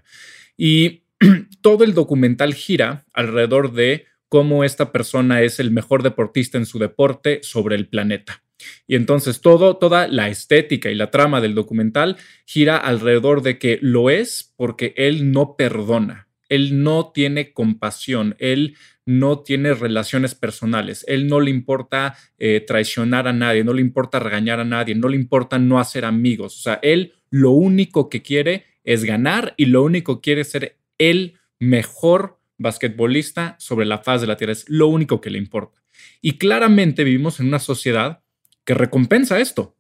Y 0.58 1.04
todo 1.62 1.84
el 1.84 1.93
documental 1.93 2.54
gira 2.54 3.06
alrededor 3.14 3.74
de 3.74 4.06
cómo 4.30 4.64
esta 4.64 4.91
persona 4.91 5.41
es 5.41 5.60
el 5.60 5.72
mejor 5.72 6.04
deportista 6.04 6.58
en 6.58 6.66
su 6.66 6.80
deporte 6.80 7.39
sobre 7.43 7.76
el 7.76 7.88
planeta. 7.88 8.43
Y 8.88 8.95
entonces 8.95 9.41
todo, 9.41 9.78
toda 9.78 10.08
la 10.08 10.30
estética 10.30 10.89
y 10.89 10.95
la 10.95 11.12
trama 11.12 11.41
del 11.41 11.56
documental 11.56 12.18
gira 12.45 12.78
alrededor 12.78 13.41
de 13.41 13.58
que 13.58 13.80
lo 13.82 14.10
es 14.10 14.54
porque 14.56 14.93
él 14.97 15.32
no 15.32 15.56
perdona, 15.56 16.29
él 16.50 16.84
no 16.84 17.12
tiene 17.14 17.54
compasión, 17.54 18.36
él 18.39 18.76
no 19.06 19.39
tiene 19.39 19.74
relaciones 19.74 20.36
personales, 20.36 21.06
él 21.08 21.28
no 21.28 21.39
le 21.39 21.52
importa 21.52 22.16
eh, 22.38 22.60
traicionar 22.60 23.28
a 23.28 23.34
nadie, 23.34 23.64
no 23.64 23.74
le 23.74 23.82
importa 23.82 24.20
regañar 24.20 24.60
a 24.60 24.66
nadie, 24.66 24.95
no 24.95 25.08
le 25.08 25.16
importa 25.16 25.58
no 25.58 25.80
hacer 25.80 26.06
amigos, 26.06 26.58
o 26.58 26.62
sea, 26.62 26.80
él 26.84 27.14
lo 27.30 27.52
único 27.52 28.10
que 28.10 28.22
quiere 28.22 28.66
es 28.84 29.04
ganar 29.06 29.54
y 29.58 29.66
lo 29.66 29.84
único 29.84 30.16
que 30.16 30.22
quiere 30.22 30.41
es 30.41 30.52
ser 30.52 30.78
el 30.97 31.39
mejor 31.60 32.39
basquetbolista 32.58 33.56
sobre 33.60 33.86
la 33.86 34.00
faz 34.00 34.22
de 34.22 34.28
la 34.28 34.38
tierra, 34.38 34.54
es 34.54 34.68
lo 34.68 34.88
único 34.88 35.22
que 35.22 35.30
le 35.30 35.38
importa. 35.38 35.82
Y 36.22 36.38
claramente 36.38 37.04
vivimos 37.04 37.39
en 37.39 37.47
una 37.47 37.60
sociedad 37.60 38.22
que 38.66 38.74
recompensa 38.74 39.39
esto, 39.39 39.76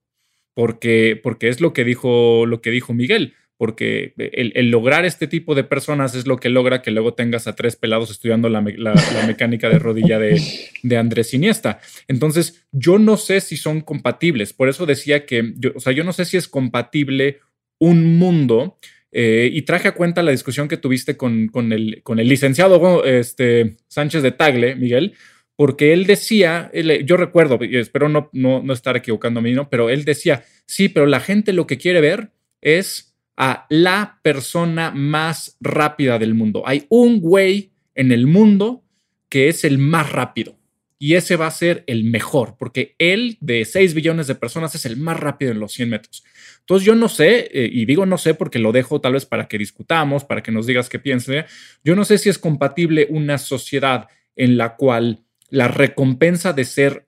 porque, 0.53 1.19
porque 1.21 1.49
es 1.49 1.61
lo 1.61 1.73
que 1.73 1.83
dijo, 1.83 2.45
lo 2.45 2.61
que 2.61 2.71
dijo 2.71 2.93
Miguel, 2.93 3.33
porque 3.59 4.13
el, 4.15 4.71
lograr 4.71 5.03
este 5.03 5.27
tipo 5.27 5.53
de 5.53 5.65
personas 5.65 6.15
es 6.15 6.25
lo 6.25 6.37
que 6.37 6.47
logra 6.47 6.81
que 6.81 6.91
luego 6.91 7.13
tengas 7.13 7.45
a 7.45 7.57
tres 7.57 7.75
pelados 7.75 8.09
estudiando 8.09 8.47
la, 8.47 8.61
mecánica 8.61 9.67
de 9.67 9.77
rodilla 9.77 10.17
de, 10.17 10.97
Andrés 10.97 11.33
Iniesta. 11.33 11.81
Entonces, 12.07 12.65
yo 12.71 12.99
no 12.99 13.17
sé 13.17 13.41
si 13.41 13.57
son 13.57 13.81
compatibles, 13.81 14.53
por 14.53 14.69
eso 14.69 14.85
decía 14.85 15.25
que, 15.25 15.55
yo, 15.57 15.71
o 15.75 15.81
sea, 15.81 15.91
yo 15.91 16.05
no 16.05 16.13
sé 16.13 16.23
si 16.23 16.37
es 16.37 16.47
compatible 16.47 17.39
un 17.79 18.17
mundo. 18.17 18.77
Eh, 19.11 19.49
y 19.51 19.63
traje 19.63 19.89
a 19.89 19.93
cuenta 19.95 20.23
la 20.23 20.31
discusión 20.31 20.69
que 20.69 20.77
tuviste 20.77 21.17
con, 21.17 21.49
el, 21.73 22.01
con 22.03 22.19
el 22.19 22.29
licenciado 22.29 23.03
este, 23.03 23.75
Sánchez 23.89 24.23
de 24.23 24.31
Tagle, 24.31 24.75
Miguel, 24.75 25.15
porque 25.57 25.91
él 25.91 26.05
decía, 26.05 26.71
yo 27.03 27.17
recuerdo, 27.17 27.59
espero 27.61 28.07
no, 28.07 28.29
no, 28.31 28.63
no 28.63 28.71
estar 28.71 28.95
equivocándome, 28.95 29.51
¿no? 29.51 29.69
pero 29.69 29.89
él 29.89 30.05
decía, 30.05 30.45
sí, 30.65 30.87
pero 30.87 31.07
la 31.07 31.19
gente 31.19 31.51
lo 31.51 31.67
que 31.67 31.77
quiere 31.77 31.99
ver 31.99 32.29
es 32.61 33.08
a 33.39 33.65
la 33.69 34.19
persona 34.21 34.91
más 34.91 35.55
rápida 35.61 36.19
del 36.19 36.35
mundo. 36.35 36.61
Hay 36.65 36.85
un 36.89 37.21
güey 37.21 37.71
en 37.95 38.11
el 38.11 38.27
mundo 38.27 38.83
que 39.29 39.47
es 39.47 39.63
el 39.63 39.77
más 39.77 40.11
rápido 40.11 40.59
y 40.99 41.13
ese 41.15 41.37
va 41.37 41.47
a 41.47 41.51
ser 41.51 41.85
el 41.87 42.03
mejor, 42.03 42.57
porque 42.59 42.95
él 42.99 43.37
de 43.39 43.63
6 43.63 43.93
billones 43.93 44.27
de 44.27 44.35
personas 44.35 44.75
es 44.75 44.85
el 44.85 44.97
más 44.97 45.17
rápido 45.17 45.53
en 45.53 45.59
los 45.61 45.71
100 45.71 45.89
metros. 45.89 46.25
Entonces 46.59 46.85
yo 46.85 46.95
no 46.95 47.07
sé, 47.07 47.49
eh, 47.53 47.69
y 47.71 47.85
digo 47.85 48.05
no 48.05 48.17
sé 48.17 48.33
porque 48.33 48.59
lo 48.59 48.73
dejo 48.73 48.99
tal 48.99 49.13
vez 49.13 49.25
para 49.25 49.47
que 49.47 49.57
discutamos, 49.57 50.25
para 50.25 50.43
que 50.43 50.51
nos 50.51 50.67
digas 50.67 50.89
qué 50.89 50.99
piensas, 50.99 51.45
yo 51.81 51.95
no 51.95 52.03
sé 52.03 52.17
si 52.17 52.27
es 52.27 52.37
compatible 52.37 53.07
una 53.09 53.37
sociedad 53.37 54.09
en 54.35 54.57
la 54.57 54.75
cual 54.75 55.23
la 55.49 55.69
recompensa 55.69 56.51
de 56.51 56.65
ser 56.65 57.07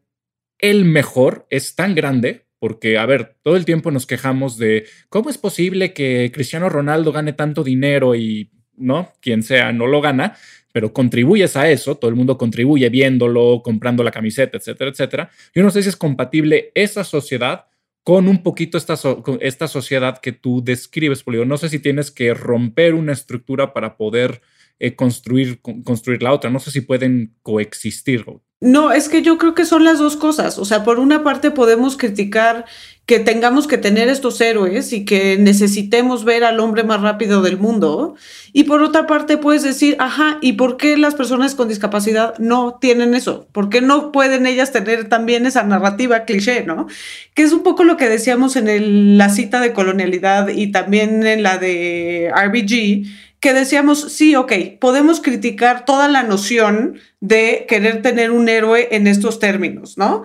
el 0.60 0.86
mejor 0.86 1.46
es 1.50 1.76
tan 1.76 1.94
grande, 1.94 2.46
porque, 2.62 3.00
a 3.00 3.08
ver, 3.08 3.38
todo 3.42 3.56
el 3.56 3.66
tiempo 3.66 3.90
nos 3.90 4.06
quejamos 4.06 4.60
de 4.60 4.86
cómo 5.10 5.32
es 5.32 5.40
posible 5.40 5.94
que 5.94 6.32
Cristiano 6.32 6.70
Ronaldo 6.70 7.12
gane 7.12 7.34
tanto 7.34 7.64
dinero 7.64 8.14
y, 8.14 8.52
¿no? 8.78 9.12
Quien 9.20 9.42
sea, 9.42 9.74
no 9.74 9.88
lo 9.88 10.00
gana, 10.00 10.38
pero 10.72 10.94
contribuyes 10.94 11.58
a 11.58 11.72
eso, 11.72 11.96
todo 11.96 12.10
el 12.10 12.16
mundo 12.16 12.38
contribuye 12.38 12.88
viéndolo, 12.90 13.64
comprando 13.64 14.04
la 14.04 14.12
camiseta, 14.12 14.58
etcétera, 14.58 14.92
etcétera. 14.92 15.32
Yo 15.56 15.64
no 15.64 15.72
sé 15.72 15.82
si 15.82 15.90
es 15.90 15.96
compatible 15.96 16.72
esa 16.76 17.04
sociedad 17.04 17.66
con 18.04 18.28
un 18.28 18.44
poquito 18.44 18.78
esta, 18.78 18.94
esta 19.40 19.68
sociedad 19.68 20.20
que 20.20 20.32
tú 20.32 20.64
describes, 20.64 21.24
Polio. 21.24 21.46
No 21.46 21.58
sé 21.58 21.68
si 21.68 21.80
tienes 21.80 22.12
que 22.12 22.36
romper 22.36 22.94
una 22.94 23.14
estructura 23.14 23.74
para 23.74 23.98
poder 23.98 24.40
eh, 24.78 24.96
construir, 24.96 25.62
construir 25.84 26.22
la 26.22 26.32
otra. 26.32 26.52
No 26.52 26.60
sé 26.60 26.70
si 26.70 26.82
pueden 26.82 27.34
coexistir. 27.42 28.24
No, 28.62 28.92
es 28.92 29.10
que 29.10 29.24
yo 29.24 29.40
creo 29.40 29.56
que 29.56 29.66
son 29.66 29.84
las 29.84 29.98
dos 29.98 30.16
cosas. 30.16 30.60
O 30.60 30.66
sea, 30.66 30.84
por 30.84 31.00
una 31.00 31.24
parte 31.24 31.50
podemos 31.50 31.98
criticar 31.98 32.66
que 33.08 33.18
tengamos 33.20 33.68
que 33.68 33.80
tener 33.80 34.08
estos 34.08 34.40
héroes 34.40 34.94
y 34.94 35.04
que 35.04 35.36
necesitemos 35.38 36.24
ver 36.26 36.44
al 36.44 36.60
hombre 36.60 36.84
más 36.84 37.02
rápido 37.02 37.42
del 37.42 37.58
mundo. 37.58 38.16
Y 38.54 38.66
por 38.66 38.84
otra 38.84 39.08
parte 39.08 39.38
puedes 39.38 39.64
decir, 39.64 39.96
ajá, 39.98 40.38
¿y 40.42 40.54
por 40.54 40.78
qué 40.78 40.96
las 40.96 41.16
personas 41.16 41.56
con 41.56 41.70
discapacidad 41.70 42.38
no 42.38 42.78
tienen 42.80 43.16
eso? 43.16 43.48
¿Por 43.52 43.70
qué 43.70 43.82
no 43.82 44.12
pueden 44.12 44.46
ellas 44.46 44.72
tener 44.72 45.10
también 45.10 45.48
esa 45.48 45.64
narrativa 45.64 46.26
cliché, 46.26 46.64
no? 46.64 46.86
Que 47.34 47.42
es 47.42 47.54
un 47.54 47.64
poco 47.64 47.84
lo 47.84 47.98
que 47.98 48.10
decíamos 48.10 48.56
en 48.56 49.18
la 49.18 49.30
cita 49.30 49.60
de 49.60 49.74
colonialidad 49.74 50.50
y 50.50 50.72
también 50.72 51.26
en 51.26 51.42
la 51.42 51.58
de 51.58 52.32
RBG 52.32 53.31
que 53.42 53.54
decíamos, 53.54 54.14
sí, 54.14 54.36
ok, 54.36 54.54
podemos 54.80 55.20
criticar 55.20 55.84
toda 55.84 56.08
la 56.08 56.22
noción 56.22 57.00
de 57.20 57.66
querer 57.68 58.04
tener 58.04 58.30
un 58.30 58.48
héroe 58.48 58.88
en 58.92 59.08
estos 59.08 59.40
términos, 59.40 59.98
¿no? 59.98 60.24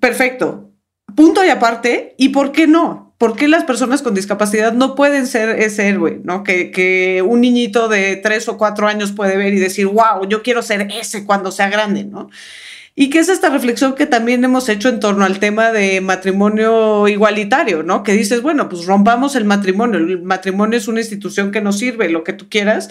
Perfecto. 0.00 0.72
Punto 1.14 1.44
y 1.44 1.50
aparte, 1.50 2.14
¿y 2.16 2.30
por 2.30 2.52
qué 2.52 2.66
no? 2.66 3.14
¿Por 3.18 3.36
qué 3.36 3.48
las 3.48 3.64
personas 3.64 4.00
con 4.00 4.14
discapacidad 4.14 4.72
no 4.72 4.94
pueden 4.94 5.26
ser 5.26 5.60
ese 5.60 5.88
héroe, 5.88 6.22
¿no? 6.24 6.42
Que, 6.42 6.70
que 6.70 7.20
un 7.22 7.42
niñito 7.42 7.88
de 7.88 8.16
tres 8.16 8.48
o 8.48 8.56
cuatro 8.56 8.88
años 8.88 9.12
puede 9.12 9.36
ver 9.36 9.52
y 9.52 9.58
decir, 9.58 9.86
wow, 9.86 10.26
yo 10.26 10.42
quiero 10.42 10.62
ser 10.62 10.88
ese 10.98 11.26
cuando 11.26 11.52
sea 11.52 11.68
grande, 11.68 12.04
¿no? 12.04 12.30
Y 13.00 13.10
que 13.10 13.20
es 13.20 13.28
esta 13.28 13.48
reflexión 13.48 13.94
que 13.94 14.06
también 14.06 14.42
hemos 14.42 14.68
hecho 14.68 14.88
en 14.88 14.98
torno 14.98 15.24
al 15.24 15.38
tema 15.38 15.70
de 15.70 16.00
matrimonio 16.00 17.06
igualitario, 17.06 17.84
¿no? 17.84 18.02
Que 18.02 18.12
dices, 18.12 18.42
bueno, 18.42 18.68
pues 18.68 18.86
rompamos 18.86 19.36
el 19.36 19.44
matrimonio. 19.44 20.00
El 20.00 20.22
matrimonio 20.22 20.76
es 20.76 20.88
una 20.88 20.98
institución 20.98 21.52
que 21.52 21.60
nos 21.60 21.78
sirve, 21.78 22.08
lo 22.08 22.24
que 22.24 22.32
tú 22.32 22.48
quieras. 22.48 22.90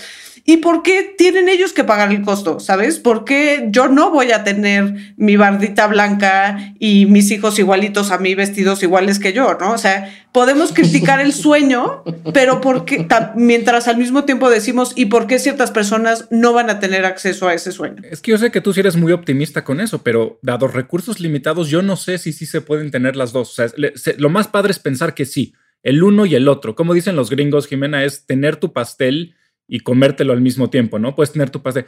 ¿Y 0.49 0.57
por 0.57 0.81
qué 0.81 1.13
tienen 1.17 1.49
ellos 1.49 1.73
que 1.73 1.83
pagar 1.83 2.09
el 2.09 2.21
costo? 2.21 2.61
¿Sabes? 2.61 2.99
¿Por 2.99 3.25
qué 3.25 3.67
yo 3.69 3.89
no 3.89 4.09
voy 4.09 4.31
a 4.31 4.45
tener 4.45 5.13
mi 5.17 5.35
bardita 5.35 5.87
blanca 5.87 6.73
y 6.79 7.05
mis 7.05 7.29
hijos 7.31 7.59
igualitos 7.59 8.11
a 8.11 8.17
mí 8.17 8.33
vestidos 8.33 8.81
iguales 8.81 9.19
que 9.19 9.33
yo, 9.33 9.57
¿no? 9.59 9.73
O 9.73 9.77
sea, 9.77 10.09
podemos 10.31 10.71
criticar 10.71 11.19
el 11.19 11.33
sueño, 11.33 12.03
pero 12.33 12.61
porque 12.61 13.05
mientras 13.35 13.89
al 13.89 13.97
mismo 13.97 14.23
tiempo 14.23 14.49
decimos, 14.49 14.93
¿y 14.95 15.07
por 15.07 15.27
qué 15.27 15.37
ciertas 15.37 15.71
personas 15.71 16.27
no 16.29 16.53
van 16.53 16.69
a 16.69 16.79
tener 16.79 17.05
acceso 17.05 17.49
a 17.49 17.53
ese 17.53 17.73
sueño? 17.73 18.03
Es 18.09 18.21
que 18.21 18.31
yo 18.31 18.37
sé 18.37 18.49
que 18.49 18.61
tú 18.61 18.71
sí 18.71 18.79
eres 18.79 18.95
muy 18.95 19.11
optimista 19.11 19.65
con 19.65 19.81
eso, 19.81 19.96
pero 20.03 20.39
dados 20.41 20.73
recursos 20.73 21.19
limitados, 21.19 21.69
yo 21.69 21.81
no 21.81 21.95
sé 21.95 22.17
si 22.17 22.33
sí 22.33 22.45
se 22.45 22.61
pueden 22.61 22.91
tener 22.91 23.15
las 23.15 23.33
dos. 23.33 23.51
O 23.51 23.67
sea, 23.67 24.15
lo 24.17 24.29
más 24.29 24.47
padre 24.47 24.71
es 24.71 24.79
pensar 24.79 25.13
que 25.13 25.25
sí, 25.25 25.53
el 25.83 26.03
uno 26.03 26.25
y 26.25 26.35
el 26.35 26.47
otro. 26.47 26.75
Como 26.75 26.93
dicen 26.93 27.15
los 27.15 27.29
gringos, 27.29 27.67
Jimena, 27.67 28.03
es 28.03 28.25
tener 28.25 28.57
tu 28.57 28.73
pastel 28.73 29.35
y 29.67 29.81
comértelo 29.81 30.33
al 30.33 30.41
mismo 30.41 30.69
tiempo, 30.69 30.99
¿no? 30.99 31.15
Puedes 31.15 31.31
tener 31.31 31.49
tu 31.49 31.61
pastel. 31.61 31.85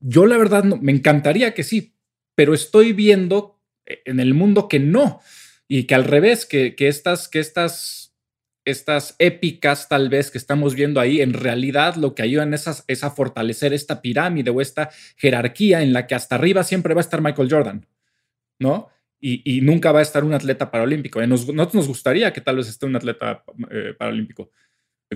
Yo 0.00 0.26
la 0.26 0.36
verdad 0.36 0.64
no, 0.64 0.76
me 0.76 0.92
encantaría 0.92 1.54
que 1.54 1.62
sí, 1.62 1.94
pero 2.34 2.54
estoy 2.54 2.92
viendo 2.92 3.60
en 3.86 4.20
el 4.20 4.34
mundo 4.34 4.68
que 4.68 4.78
no 4.78 5.20
y 5.68 5.84
que 5.84 5.94
al 5.94 6.04
revés, 6.04 6.46
que, 6.46 6.74
estas, 6.78 7.28
que 7.28 7.40
estas, 7.40 7.95
estas 8.66 9.14
épicas 9.20 9.88
tal 9.88 10.08
vez 10.08 10.30
que 10.30 10.38
estamos 10.38 10.74
viendo 10.74 11.00
ahí, 11.00 11.20
en 11.22 11.32
realidad 11.32 11.94
lo 11.94 12.14
que 12.14 12.22
ayudan 12.22 12.52
es 12.52 12.66
a, 13.04 13.10
fortalecer 13.10 13.72
esta 13.72 14.02
pirámide 14.02 14.50
o 14.50 14.60
esta 14.60 14.90
jerarquía 15.16 15.82
en 15.82 15.92
la 15.92 16.06
que 16.06 16.16
hasta 16.16 16.34
arriba 16.34 16.64
siempre 16.64 16.92
va 16.92 17.00
a 17.00 17.06
estar 17.06 17.22
Michael 17.22 17.48
Jordan, 17.50 17.86
¿no? 18.58 18.88
Y, 19.18 19.60
nunca 19.62 19.90
va 19.90 20.00
a 20.00 20.02
estar 20.02 20.22
un 20.22 20.34
atleta 20.34 20.70
paralímpico. 20.70 21.24
Nos, 21.26 21.48
nosotros 21.48 21.74
nos 21.74 21.88
gustaría 21.88 22.32
que 22.32 22.40
tal 22.40 22.56
vez 22.56 22.68
esté 22.68 22.86
un 22.86 22.94
atleta 22.94 23.42
eh, 23.70 23.94
paralímpico, 23.98 24.50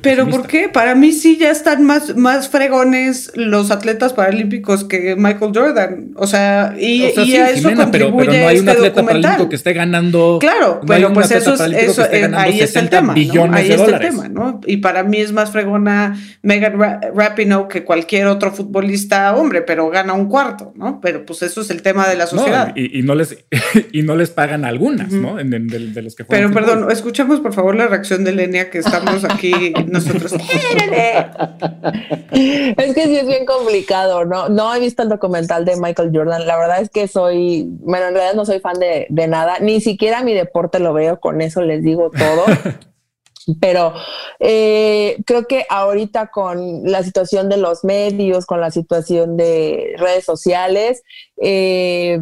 pero 0.03 0.29
¿por 0.29 0.47
qué? 0.47 0.69
Para 0.69 0.95
mí 0.95 1.11
sí 1.11 1.37
ya 1.37 1.51
están 1.51 1.85
más, 1.85 2.15
más 2.17 2.49
fregones 2.49 3.33
los 3.35 3.73
atletas 3.73 4.13
paralímpicos 4.13 4.85
que 4.85 5.17
Michael 5.17 5.51
Jordan. 5.53 6.13
O 6.15 6.29
sea, 6.29 6.77
y, 6.79 7.03
a 7.03 7.51
eso 7.51 7.75
contribuye 7.75 7.91
pero, 7.91 8.17
pero, 8.17 8.33
no 8.33 8.49
hay 8.49 8.59
un 8.61 8.69
este 8.69 8.79
atleta 8.79 9.03
paralímpico 9.03 9.49
que 9.49 9.57
esté 9.57 9.73
ganando. 9.73 10.39
Claro, 10.41 10.81
pero 10.87 11.13
pues 11.13 11.33
eso 11.33 11.55
es, 11.55 11.61
eso, 11.61 12.05
eh, 12.05 12.31
ahí 12.37 12.61
está 12.61 12.79
el 12.79 12.89
tema. 12.89 13.15
¿no? 13.17 13.53
Ahí 13.53 13.73
está 13.73 13.97
el 13.97 13.99
tema, 13.99 14.29
¿no? 14.29 14.61
Y 14.65 14.77
para 14.77 15.03
mí 15.03 15.19
es 15.19 15.33
más 15.33 15.51
fregona 15.51 16.17
Megan 16.43 16.79
Rapinoe 17.13 17.67
que 17.67 17.83
cualquier 17.83 18.29
otro 18.29 18.53
futbolista 18.53 19.35
hombre, 19.35 19.63
pero 19.63 19.91
gana 19.91 20.13
un 20.13 20.29
cuarto, 20.29 20.73
¿no? 20.77 21.01
Pero 21.01 21.27
pues 21.27 21.43
eso 21.43 21.63
es 21.63 21.71
el 21.71 21.83
tema 21.83 22.09
de 22.09 22.15
la 22.15 22.29
sociedad. 22.29 22.73
y, 22.77 23.03
no 23.03 23.17
les, 23.17 23.37
y 23.93 24.03
no 24.03 24.15
les 24.15 24.31
pagan 24.31 24.65
algunas, 24.65 25.11
¿no? 25.11 25.35
de, 25.35 26.03
los 26.03 26.15
que 26.15 26.25
Pero 26.25 26.53
perdón, 26.53 26.87
escuchemos 26.93 27.41
por 27.41 27.53
favor 27.53 27.75
la 27.75 27.89
reacción 27.89 28.23
de 28.23 28.31
Lenia 28.31 28.71
que 28.71 28.79
estamos 28.79 29.25
aquí 29.25 29.53
nosotros. 29.87 30.33
es 32.33 32.95
que 32.95 33.05
sí 33.05 33.17
es 33.17 33.27
bien 33.27 33.47
complicado, 33.47 34.25
¿no? 34.25 34.49
No 34.49 34.75
he 34.75 34.81
visto 34.81 35.03
el 35.03 35.09
documental 35.09 35.65
de 35.65 35.77
Michael 35.77 36.11
Jordan. 36.13 36.47
La 36.47 36.57
verdad 36.57 36.81
es 36.81 36.91
que 36.91 37.09
soy, 37.09 37.67
bueno, 37.69 38.09
en 38.09 38.15
realidad 38.15 38.35
no 38.35 38.45
soy 38.45 38.61
fan 38.61 38.79
de, 38.79 39.07
nada, 39.29 39.59
ni 39.61 39.81
siquiera 39.81 40.23
mi 40.23 40.35
deporte 40.35 40.79
lo 40.79 40.93
veo, 40.93 41.21
con 41.21 41.41
eso 41.41 41.63
les 41.63 41.83
digo 41.83 42.11
todo. 42.11 42.45
Pero 43.61 43.95
eh, 44.39 45.17
creo 45.27 45.47
que 45.47 45.65
ahorita 45.69 46.29
con 46.29 46.85
la 46.85 47.03
situación 47.03 47.49
de 47.49 47.57
los 47.57 47.85
medios, 47.85 48.47
con 48.47 48.61
la 48.61 48.71
situación 48.71 49.37
de 49.37 49.95
redes 49.99 50.25
sociales, 50.25 51.03
eh, 51.43 52.21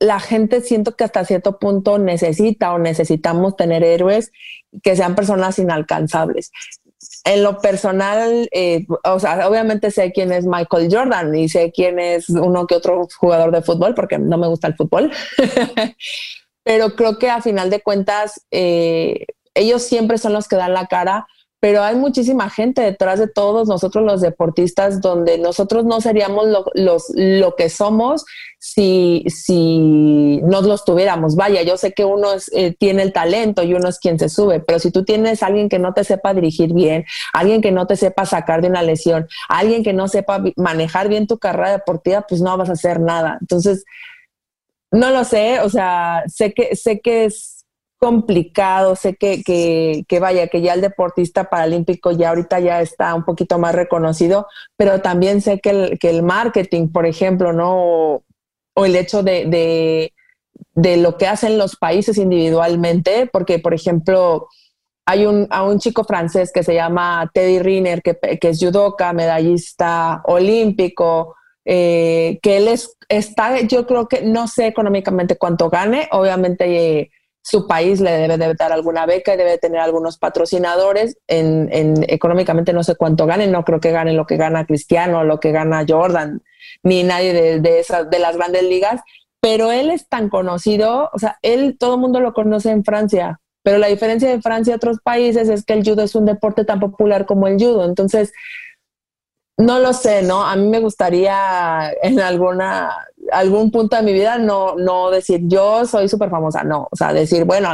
la 0.00 0.18
gente 0.18 0.62
siento 0.62 0.96
que 0.96 1.04
hasta 1.04 1.24
cierto 1.24 1.58
punto 1.58 1.98
necesita 1.98 2.72
o 2.72 2.78
necesitamos 2.78 3.54
tener 3.54 3.84
héroes 3.84 4.32
que 4.82 4.96
sean 4.96 5.14
personas 5.14 5.58
inalcanzables 5.58 6.52
en 7.24 7.42
lo 7.42 7.58
personal, 7.58 8.48
eh, 8.52 8.86
o 9.04 9.20
sea, 9.20 9.48
obviamente 9.48 9.90
sé 9.90 10.12
quién 10.12 10.32
es 10.32 10.46
Michael 10.46 10.88
Jordan 10.90 11.34
y 11.34 11.48
sé 11.48 11.70
quién 11.72 11.98
es 11.98 12.28
uno 12.30 12.66
que 12.66 12.76
otro 12.76 13.06
jugador 13.18 13.52
de 13.52 13.62
fútbol, 13.62 13.94
porque 13.94 14.18
no 14.18 14.38
me 14.38 14.46
gusta 14.46 14.68
el 14.68 14.76
fútbol. 14.76 15.12
Pero 16.64 16.94
creo 16.94 17.18
que 17.18 17.30
a 17.30 17.42
final 17.42 17.70
de 17.70 17.82
cuentas, 17.82 18.46
eh, 18.50 19.26
ellos 19.54 19.82
siempre 19.82 20.18
son 20.18 20.32
los 20.32 20.48
que 20.48 20.56
dan 20.56 20.72
la 20.72 20.86
cara 20.86 21.26
pero 21.60 21.82
hay 21.82 21.94
muchísima 21.94 22.48
gente 22.48 22.80
detrás 22.80 23.18
de 23.18 23.28
todos 23.28 23.68
nosotros 23.68 24.04
los 24.04 24.22
deportistas 24.22 25.00
donde 25.02 25.36
nosotros 25.38 25.84
no 25.84 26.00
seríamos 26.00 26.46
lo, 26.48 26.64
los, 26.74 27.12
lo 27.14 27.54
que 27.54 27.68
somos 27.68 28.24
si, 28.58 29.24
si 29.28 30.40
no 30.42 30.62
los 30.62 30.84
tuviéramos. 30.84 31.36
Vaya, 31.36 31.62
yo 31.62 31.76
sé 31.76 31.92
que 31.92 32.04
uno 32.04 32.28
eh, 32.52 32.74
tiene 32.78 33.02
el 33.02 33.12
talento 33.12 33.62
y 33.62 33.74
uno 33.74 33.88
es 33.88 33.98
quien 33.98 34.18
se 34.18 34.30
sube, 34.30 34.60
pero 34.60 34.78
si 34.78 34.90
tú 34.90 35.04
tienes 35.04 35.42
alguien 35.42 35.68
que 35.68 35.78
no 35.78 35.92
te 35.92 36.02
sepa 36.04 36.32
dirigir 36.32 36.72
bien, 36.72 37.04
alguien 37.34 37.60
que 37.60 37.72
no 37.72 37.86
te 37.86 37.96
sepa 37.96 38.24
sacar 38.24 38.62
de 38.62 38.68
una 38.68 38.82
lesión, 38.82 39.28
alguien 39.48 39.82
que 39.82 39.92
no 39.92 40.08
sepa 40.08 40.42
manejar 40.56 41.08
bien 41.08 41.26
tu 41.26 41.38
carrera 41.38 41.72
deportiva, 41.72 42.22
pues 42.22 42.40
no 42.40 42.56
vas 42.56 42.70
a 42.70 42.72
hacer 42.72 43.00
nada. 43.00 43.36
Entonces, 43.40 43.84
no 44.90 45.10
lo 45.10 45.24
sé, 45.24 45.60
o 45.60 45.68
sea, 45.68 46.24
sé 46.26 46.52
que, 46.52 46.74
sé 46.74 47.00
que 47.00 47.26
es 47.26 47.59
complicado, 48.00 48.96
sé 48.96 49.14
que, 49.14 49.42
que, 49.44 50.20
vaya, 50.20 50.48
que 50.48 50.62
ya 50.62 50.72
el 50.72 50.80
deportista 50.80 51.50
paralímpico 51.50 52.10
ya 52.10 52.30
ahorita 52.30 52.58
ya 52.58 52.80
está 52.80 53.14
un 53.14 53.24
poquito 53.24 53.58
más 53.58 53.74
reconocido, 53.74 54.46
pero 54.76 55.02
también 55.02 55.42
sé 55.42 55.60
que 55.60 55.70
el, 55.70 55.98
que 55.98 56.08
el 56.08 56.22
marketing, 56.22 56.88
por 56.88 57.04
ejemplo, 57.04 57.52
¿no? 57.52 58.22
O, 58.74 58.84
el 58.86 58.96
hecho 58.96 59.22
de, 59.22 60.10
de, 60.74 60.96
lo 60.96 61.18
que 61.18 61.26
hacen 61.26 61.58
los 61.58 61.76
países 61.76 62.16
individualmente, 62.16 63.28
porque, 63.30 63.58
por 63.58 63.74
ejemplo, 63.74 64.48
hay 65.04 65.26
un, 65.26 65.46
a 65.50 65.62
un 65.62 65.78
chico 65.78 66.04
francés 66.04 66.50
que 66.54 66.62
se 66.62 66.72
llama 66.72 67.30
Teddy 67.34 67.58
Riner, 67.58 68.00
que, 68.00 68.16
que 68.40 68.48
es 68.48 68.58
judoka, 68.58 69.12
medallista 69.12 70.22
olímpico, 70.24 71.36
eh, 71.66 72.38
que 72.42 72.56
él 72.56 72.68
es, 72.68 72.96
está, 73.10 73.60
yo 73.60 73.86
creo 73.86 74.08
que 74.08 74.22
no 74.22 74.48
sé 74.48 74.68
económicamente 74.68 75.36
cuánto 75.36 75.68
gane, 75.68 76.08
obviamente 76.12 77.10
su 77.42 77.66
país 77.66 78.00
le 78.00 78.10
debe 78.12 78.36
de 78.36 78.54
dar 78.54 78.72
alguna 78.72 79.06
beca 79.06 79.34
y 79.34 79.36
debe 79.36 79.58
tener 79.58 79.80
algunos 79.80 80.18
patrocinadores. 80.18 81.16
En, 81.26 81.68
económicamente 82.08 82.72
no 82.72 82.84
sé 82.84 82.96
cuánto 82.96 83.26
gane, 83.26 83.46
no 83.46 83.64
creo 83.64 83.80
que 83.80 83.92
gane 83.92 84.12
lo 84.12 84.26
que 84.26 84.36
gana 84.36 84.66
Cristiano, 84.66 85.24
lo 85.24 85.40
que 85.40 85.52
gana 85.52 85.84
Jordan, 85.88 86.42
ni 86.82 87.02
nadie 87.02 87.32
de, 87.32 87.60
de, 87.60 87.80
esas, 87.80 88.10
de 88.10 88.18
las 88.18 88.36
grandes 88.36 88.62
ligas, 88.64 89.00
pero 89.40 89.72
él 89.72 89.90
es 89.90 90.08
tan 90.08 90.28
conocido, 90.28 91.10
o 91.12 91.18
sea, 91.18 91.38
él 91.42 91.76
todo 91.78 91.94
el 91.94 92.00
mundo 92.00 92.20
lo 92.20 92.34
conoce 92.34 92.70
en 92.70 92.84
Francia, 92.84 93.40
pero 93.62 93.78
la 93.78 93.88
diferencia 93.88 94.28
de 94.28 94.40
Francia 94.42 94.72
y 94.72 94.76
otros 94.76 94.98
países 95.02 95.48
es 95.48 95.64
que 95.64 95.72
el 95.72 95.84
judo 95.84 96.02
es 96.02 96.14
un 96.14 96.26
deporte 96.26 96.64
tan 96.64 96.80
popular 96.80 97.26
como 97.26 97.46
el 97.46 97.54
judo, 97.54 97.84
entonces 97.84 98.32
no 99.56 99.78
lo 99.78 99.92
sé, 99.92 100.22
¿no? 100.22 100.44
A 100.44 100.56
mí 100.56 100.68
me 100.68 100.80
gustaría 100.80 101.92
en 102.02 102.20
alguna 102.20 102.90
algún 103.32 103.70
punto 103.70 103.96
de 103.96 104.02
mi 104.02 104.12
vida 104.12 104.38
no, 104.38 104.76
no 104.76 105.10
decir 105.10 105.40
yo 105.44 105.86
soy 105.86 106.08
súper 106.08 106.30
famosa, 106.30 106.64
no, 106.64 106.88
o 106.90 106.96
sea, 106.96 107.12
decir, 107.12 107.44
bueno, 107.44 107.68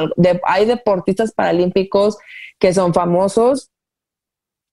hay 0.44 0.66
deportistas 0.66 1.32
paralímpicos 1.32 2.18
que 2.58 2.72
son 2.72 2.92
famosos 2.94 3.70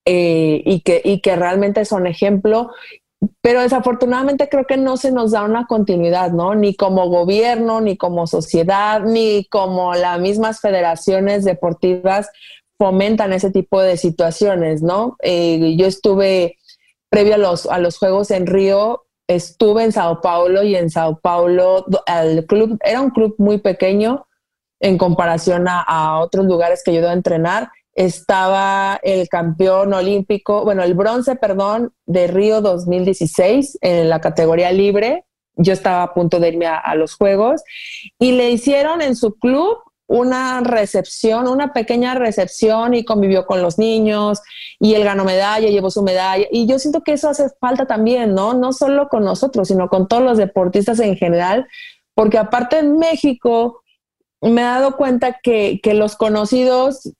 eh, 0.06 0.62
y, 0.66 0.82
que, 0.82 1.02
y 1.04 1.22
que 1.22 1.36
realmente 1.36 1.86
son 1.86 2.08
ejemplo, 2.08 2.72
pero 3.42 3.62
desafortunadamente 3.62 4.50
creo 4.50 4.66
que 4.66 4.78
no 4.78 4.98
se 4.98 5.12
nos 5.12 5.32
da 5.32 5.44
una 5.44 5.66
continuidad, 5.66 6.32
¿no? 6.32 6.56
Ni 6.56 6.76
como 6.76 7.08
gobierno, 7.08 7.80
ni 7.80 7.96
como 7.96 8.28
sociedad, 8.28 9.02
ni 9.02 9.46
como 9.46 9.94
las 9.94 10.20
mismas 10.20 10.60
federaciones 10.60 11.46
deportivas 11.46 12.30
fomentan 12.78 13.32
ese 13.32 13.52
tipo 13.52 13.82
de 13.82 13.96
situaciones, 13.98 14.82
¿no? 14.82 15.16
Eh, 15.22 15.76
yo 15.78 15.86
estuve 15.86 16.58
previo 17.10 17.36
a 17.36 17.38
los, 17.38 17.66
a 17.68 17.78
los 17.78 17.98
Juegos 17.98 18.32
en 18.32 18.48
Río, 18.48 19.06
estuve 19.28 19.84
en 19.84 19.92
Sao 19.92 20.22
Paulo 20.22 20.64
y 20.64 20.76
en 20.76 20.90
Sao 20.90 21.20
Paulo 21.20 21.86
el 22.08 22.46
club 22.46 22.78
era 22.84 23.02
un 23.02 23.10
club 23.10 23.36
muy 23.38 23.58
pequeño 23.58 24.28
en 24.80 24.98
comparación 24.98 25.66
a, 25.68 26.20
otros 26.20 26.46
lugares 26.46 26.82
que 26.84 26.92
ayudó 26.92 27.10
a 27.10 27.14
entrenar. 27.14 27.70
Estaba 27.96 29.00
el 29.04 29.30
campeón 29.30 29.94
olímpico, 29.94 30.64
bueno, 30.64 30.84
el 30.84 30.94
bronce, 30.94 31.36
perdón, 31.36 31.94
de 32.06 32.28
Río 32.28 32.60
2016 32.60 33.78
en 33.82 34.10
la 34.10 34.20
categoría 34.20 34.72
libre. 34.72 35.26
Yo 35.56 35.72
estaba 35.72 36.04
a 36.04 36.14
punto 36.14 36.40
de 36.40 36.50
irme 36.50 36.66
a 36.66 36.96
los 36.96 37.16
Juegos 37.16 37.62
y 38.20 38.32
le 38.34 38.50
hicieron 38.50 39.02
en 39.02 39.16
su 39.16 39.36
club 39.36 39.78
una 40.08 40.62
recepción, 40.62 41.48
una 41.48 41.74
pequeña 41.74 42.16
recepción 42.16 42.94
y 42.94 43.06
convivió 43.06 43.46
con 43.46 43.62
los 43.62 43.78
niños 43.78 44.42
y 44.80 44.96
él 44.96 45.04
ganó 45.04 45.24
medalla, 45.24 45.70
llevó 45.70 45.90
su 45.90 46.04
medalla 46.04 46.46
y 46.52 46.68
yo 46.68 46.78
siento 46.80 47.02
que 47.02 47.14
eso 47.14 47.30
hace 47.30 47.50
falta 47.60 47.86
también, 47.86 48.34
¿no? 48.34 48.54
No 48.54 48.74
solo 48.74 49.08
con 49.08 49.24
nosotros, 49.24 49.68
sino 49.70 49.90
con 49.90 50.08
todos 50.08 50.24
los 50.24 50.38
deportistas 50.38 51.00
en 51.00 51.16
general, 51.16 51.68
porque 52.14 52.38
aparte 52.38 52.80
en 52.80 52.98
México 52.98 53.82
me 54.42 54.62
he 54.62 54.66
dado 54.66 54.98
cuenta 54.98 55.40
que, 55.42 55.80
que 55.82 55.94
los 55.94 56.16
conocidos 56.16 57.14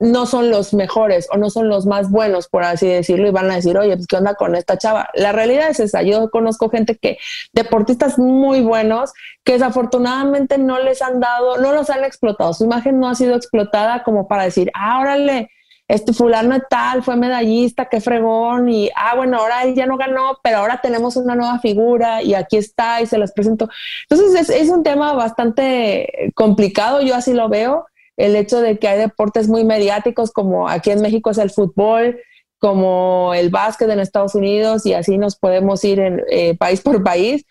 no 0.00 0.24
son 0.24 0.50
los 0.50 0.72
mejores 0.72 1.28
o 1.30 1.36
no 1.36 1.50
son 1.50 1.68
los 1.68 1.84
más 1.84 2.10
buenos, 2.10 2.48
por 2.48 2.64
así 2.64 2.88
decirlo, 2.88 3.28
y 3.28 3.30
van 3.30 3.50
a 3.50 3.56
decir, 3.56 3.76
oye, 3.76 3.94
pues 3.96 4.06
qué 4.06 4.16
onda 4.16 4.34
con 4.34 4.56
esta 4.56 4.78
chava. 4.78 5.10
La 5.14 5.30
realidad 5.32 5.68
es 5.68 5.78
esa. 5.78 6.02
Yo 6.02 6.30
conozco 6.30 6.70
gente 6.70 6.96
que, 6.96 7.18
deportistas 7.52 8.18
muy 8.18 8.62
buenos, 8.62 9.12
que 9.44 9.52
desafortunadamente 9.52 10.56
no 10.56 10.80
les 10.80 11.02
han 11.02 11.20
dado, 11.20 11.58
no 11.58 11.72
los 11.72 11.90
han 11.90 12.02
explotado. 12.04 12.54
Su 12.54 12.64
imagen 12.64 12.98
no 12.98 13.08
ha 13.08 13.14
sido 13.14 13.36
explotada 13.36 14.02
como 14.02 14.26
para 14.26 14.44
decir, 14.44 14.70
ah, 14.74 15.00
órale, 15.00 15.50
este 15.86 16.14
fulano 16.14 16.56
tal, 16.70 17.02
fue 17.02 17.16
medallista, 17.16 17.86
qué 17.86 18.00
fregón, 18.00 18.70
y 18.70 18.88
ah, 18.96 19.16
bueno, 19.16 19.38
ahora 19.38 19.64
él 19.64 19.74
ya 19.74 19.84
no 19.84 19.98
ganó, 19.98 20.38
pero 20.42 20.58
ahora 20.58 20.80
tenemos 20.80 21.16
una 21.16 21.34
nueva 21.34 21.58
figura 21.58 22.22
y 22.22 22.34
aquí 22.34 22.56
está 22.56 23.02
y 23.02 23.06
se 23.06 23.18
los 23.18 23.32
presento. 23.32 23.68
Entonces 24.08 24.48
es, 24.48 24.50
es 24.50 24.70
un 24.70 24.82
tema 24.82 25.12
bastante 25.12 26.32
complicado, 26.34 27.02
yo 27.02 27.14
así 27.14 27.34
lo 27.34 27.50
veo 27.50 27.86
el 28.20 28.36
hecho 28.36 28.60
de 28.60 28.78
que 28.78 28.88
hay 28.88 28.98
deportes 28.98 29.48
muy 29.48 29.64
mediáticos 29.64 30.30
como 30.30 30.68
aquí 30.68 30.90
en 30.90 31.00
México 31.00 31.30
es 31.30 31.38
el 31.38 31.50
fútbol, 31.50 32.20
como 32.58 33.32
el 33.34 33.48
básquet 33.48 33.88
en 33.88 34.00
Estados 34.00 34.34
Unidos 34.34 34.84
y 34.84 34.92
así 34.92 35.16
nos 35.16 35.36
podemos 35.36 35.82
ir 35.84 35.98
en, 35.98 36.22
eh, 36.30 36.56
país 36.56 36.82
por 36.82 37.02
país. 37.02 37.44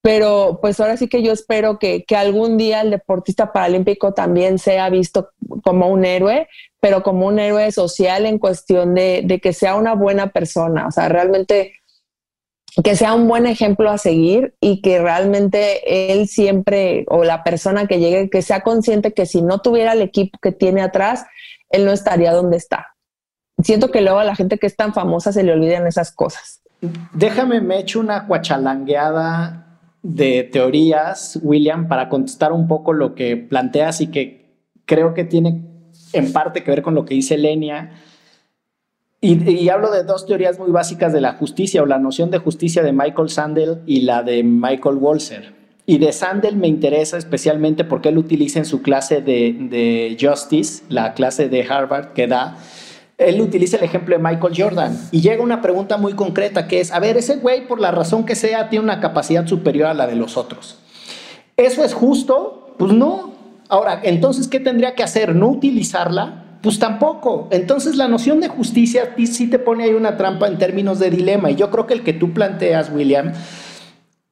Pero 0.00 0.60
pues 0.62 0.80
ahora 0.80 0.96
sí 0.96 1.08
que 1.08 1.22
yo 1.22 1.32
espero 1.32 1.78
que, 1.78 2.04
algún 2.16 2.56
día 2.56 2.80
el 2.80 2.90
deportista 2.90 3.52
paralímpico 3.52 4.14
también 4.14 4.58
sea 4.58 4.88
visto 4.88 5.30
como 5.64 5.88
un 5.88 6.04
héroe, 6.04 6.48
pero 6.80 7.02
como 7.02 7.26
un 7.26 7.38
héroe 7.38 7.70
social 7.72 8.24
en 8.24 8.38
cuestión 8.38 8.94
de, 8.94 9.22
de 9.24 9.40
que 9.40 9.52
sea 9.52 9.76
una 9.76 9.94
buena 9.94 10.28
persona. 10.28 10.86
O 10.86 10.92
sea, 10.92 11.08
realmente 11.08 11.74
que 12.84 12.96
sea 12.96 13.14
un 13.14 13.26
buen 13.26 13.46
ejemplo 13.46 13.90
a 13.90 13.98
seguir 13.98 14.54
y 14.60 14.80
que 14.82 15.00
realmente 15.00 16.12
él 16.12 16.28
siempre 16.28 17.04
o 17.08 17.24
la 17.24 17.42
persona 17.42 17.86
que 17.86 17.98
llegue, 17.98 18.30
que 18.30 18.42
sea 18.42 18.60
consciente 18.60 19.12
que 19.12 19.26
si 19.26 19.42
no 19.42 19.60
tuviera 19.60 19.92
el 19.92 20.02
equipo 20.02 20.38
que 20.40 20.52
tiene 20.52 20.82
atrás, 20.82 21.24
él 21.70 21.84
no 21.84 21.92
estaría 21.92 22.32
donde 22.32 22.56
está. 22.56 22.94
Siento 23.62 23.90
que 23.90 24.00
luego 24.00 24.18
a 24.18 24.24
la 24.24 24.36
gente 24.36 24.58
que 24.58 24.66
es 24.66 24.76
tan 24.76 24.94
famosa 24.94 25.32
se 25.32 25.42
le 25.42 25.52
olvidan 25.52 25.86
esas 25.86 26.12
cosas. 26.12 26.62
Déjame 27.12 27.60
me 27.60 27.80
echo 27.80 27.98
una 27.98 28.26
cuachalangueada 28.26 29.80
de 30.02 30.44
teorías, 30.44 31.38
William, 31.42 31.88
para 31.88 32.08
contestar 32.08 32.52
un 32.52 32.68
poco 32.68 32.92
lo 32.92 33.16
que 33.16 33.36
planteas 33.36 34.00
y 34.00 34.08
que 34.08 34.62
creo 34.84 35.12
que 35.12 35.24
tiene 35.24 35.64
en 36.12 36.32
parte 36.32 36.62
que 36.62 36.70
ver 36.70 36.82
con 36.82 36.94
lo 36.94 37.04
que 37.04 37.14
dice 37.14 37.36
Lenia 37.36 37.90
y, 39.20 39.68
hablo 39.68 39.90
de 39.90 40.04
dos 40.04 40.26
teorías 40.26 40.58
muy 40.58 40.70
básicas 40.70 41.12
de 41.12 41.20
la 41.20 41.34
justicia 41.34 41.82
o 41.82 41.86
la 41.86 41.98
noción 41.98 42.30
de 42.30 42.38
justicia 42.38 42.82
de 42.82 42.92
Michael 42.92 43.28
Sandel 43.28 43.78
y 43.86 44.02
la 44.02 44.22
de 44.22 44.42
Michael 44.42 44.96
Walzer. 44.96 45.52
Y 45.86 45.98
de 45.98 46.12
Sandel 46.12 46.56
me 46.56 46.68
interesa 46.68 47.16
especialmente 47.16 47.82
porque 47.84 48.10
él 48.10 48.18
utiliza 48.18 48.58
en 48.58 48.66
su 48.66 48.82
clase 48.82 49.22
de, 49.22 49.56
de 49.58 50.16
Justice, 50.20 50.84
la 50.88 51.14
clase 51.14 51.48
de 51.48 51.62
Harvard 51.62 52.12
que 52.12 52.26
da, 52.26 52.58
él 53.18 53.40
utiliza 53.40 53.76
el 53.76 53.82
ejemplo 53.82 54.16
de 54.16 54.22
Michael 54.22 54.54
Jordan 54.56 54.96
y 55.10 55.20
llega 55.20 55.42
una 55.42 55.60
pregunta 55.60 55.96
muy 55.96 56.12
concreta 56.12 56.68
que 56.68 56.80
es, 56.80 56.92
a 56.92 57.00
ver, 57.00 57.16
ese 57.16 57.36
güey 57.36 57.66
por 57.66 57.80
la 57.80 57.90
razón 57.90 58.24
que 58.24 58.36
sea 58.36 58.68
tiene 58.68 58.84
una 58.84 59.00
capacidad 59.00 59.44
superior 59.46 59.88
a 59.88 59.94
la 59.94 60.06
de 60.06 60.14
los 60.14 60.36
otros. 60.36 60.78
¿Eso 61.56 61.82
es 61.82 61.92
justo? 61.92 62.76
Pues 62.78 62.92
no. 62.92 63.32
Ahora, 63.68 64.00
entonces, 64.04 64.46
¿qué 64.46 64.60
tendría 64.60 64.94
que 64.94 65.02
hacer? 65.02 65.34
¿No 65.34 65.48
utilizarla? 65.48 66.44
Pues 66.62 66.78
tampoco. 66.78 67.48
Entonces 67.50 67.96
la 67.96 68.08
noción 68.08 68.40
de 68.40 68.48
justicia 68.48 69.14
sí 69.16 69.48
te 69.48 69.58
pone 69.58 69.84
ahí 69.84 69.94
una 69.94 70.16
trampa 70.16 70.48
en 70.48 70.58
términos 70.58 70.98
de 70.98 71.10
dilema. 71.10 71.50
Y 71.50 71.56
yo 71.56 71.70
creo 71.70 71.86
que 71.86 71.94
el 71.94 72.02
que 72.02 72.12
tú 72.12 72.32
planteas, 72.32 72.90
William, 72.90 73.32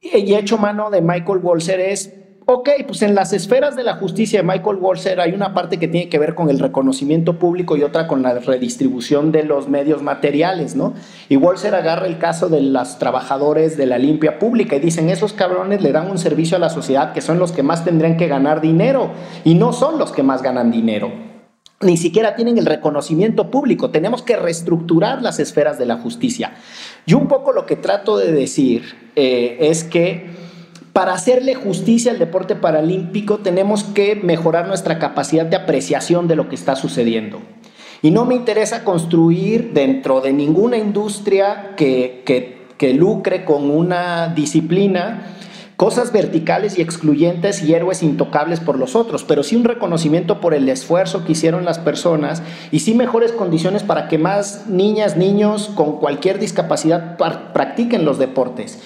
y 0.00 0.34
he 0.34 0.38
hecho 0.38 0.58
mano 0.58 0.90
de 0.90 1.00
Michael 1.00 1.40
Walzer 1.42 1.80
es, 1.80 2.12
ok, 2.44 2.68
pues 2.86 3.02
en 3.02 3.14
las 3.14 3.32
esferas 3.32 3.74
de 3.74 3.82
la 3.82 3.96
justicia 3.96 4.40
de 4.40 4.46
Michael 4.46 4.76
Walzer 4.76 5.20
hay 5.20 5.32
una 5.32 5.52
parte 5.52 5.78
que 5.78 5.88
tiene 5.88 6.08
que 6.08 6.18
ver 6.18 6.34
con 6.34 6.48
el 6.48 6.60
reconocimiento 6.60 7.38
público 7.38 7.76
y 7.76 7.82
otra 7.82 8.06
con 8.06 8.22
la 8.22 8.34
redistribución 8.38 9.32
de 9.32 9.42
los 9.42 9.68
medios 9.68 10.02
materiales, 10.02 10.76
¿no? 10.76 10.94
Y 11.28 11.36
Walzer 11.36 11.74
agarra 11.74 12.06
el 12.06 12.18
caso 12.18 12.48
de 12.48 12.60
los 12.60 12.98
trabajadores 12.98 13.76
de 13.76 13.86
la 13.86 13.98
limpia 13.98 14.38
pública 14.38 14.76
y 14.76 14.80
dicen, 14.80 15.10
esos 15.10 15.32
cabrones 15.32 15.82
le 15.82 15.92
dan 15.92 16.08
un 16.08 16.18
servicio 16.18 16.56
a 16.56 16.60
la 16.60 16.70
sociedad 16.70 17.12
que 17.12 17.20
son 17.20 17.38
los 17.38 17.50
que 17.50 17.64
más 17.64 17.84
tendrían 17.84 18.16
que 18.16 18.28
ganar 18.28 18.60
dinero 18.60 19.10
y 19.44 19.54
no 19.54 19.72
son 19.72 19.98
los 19.98 20.12
que 20.12 20.22
más 20.22 20.42
ganan 20.42 20.70
dinero. 20.70 21.25
Ni 21.80 21.96
siquiera 21.96 22.34
tienen 22.36 22.58
el 22.58 22.66
reconocimiento 22.66 23.50
público. 23.50 23.90
Tenemos 23.90 24.22
que 24.22 24.36
reestructurar 24.36 25.22
las 25.22 25.38
esferas 25.38 25.78
de 25.78 25.86
la 25.86 25.96
justicia. 25.96 26.54
Yo 27.06 27.18
un 27.18 27.28
poco 27.28 27.52
lo 27.52 27.66
que 27.66 27.76
trato 27.76 28.16
de 28.16 28.32
decir 28.32 29.10
eh, 29.14 29.58
es 29.60 29.84
que 29.84 30.30
para 30.92 31.12
hacerle 31.12 31.54
justicia 31.54 32.12
al 32.12 32.18
deporte 32.18 32.56
paralímpico 32.56 33.38
tenemos 33.38 33.84
que 33.84 34.16
mejorar 34.16 34.66
nuestra 34.66 34.98
capacidad 34.98 35.44
de 35.44 35.56
apreciación 35.56 36.28
de 36.28 36.36
lo 36.36 36.48
que 36.48 36.54
está 36.54 36.76
sucediendo. 36.76 37.42
Y 38.00 38.10
no 38.10 38.24
me 38.24 38.34
interesa 38.34 38.82
construir 38.82 39.72
dentro 39.74 40.22
de 40.22 40.32
ninguna 40.32 40.78
industria 40.78 41.74
que, 41.76 42.22
que, 42.24 42.62
que 42.78 42.94
lucre 42.94 43.44
con 43.44 43.70
una 43.70 44.28
disciplina 44.28 45.35
cosas 45.76 46.10
verticales 46.10 46.78
y 46.78 46.82
excluyentes 46.82 47.62
y 47.62 47.74
héroes 47.74 48.02
intocables 48.02 48.60
por 48.60 48.78
los 48.78 48.96
otros, 48.96 49.24
pero 49.24 49.42
sí 49.42 49.56
un 49.56 49.64
reconocimiento 49.64 50.40
por 50.40 50.54
el 50.54 50.68
esfuerzo 50.68 51.24
que 51.24 51.32
hicieron 51.32 51.64
las 51.64 51.78
personas 51.78 52.42
y 52.70 52.80
sí 52.80 52.94
mejores 52.94 53.32
condiciones 53.32 53.82
para 53.82 54.08
que 54.08 54.16
más 54.16 54.66
niñas, 54.68 55.16
niños 55.16 55.70
con 55.74 55.98
cualquier 55.98 56.38
discapacidad 56.38 57.16
practiquen 57.16 58.04
los 58.04 58.18
deportes. 58.18 58.78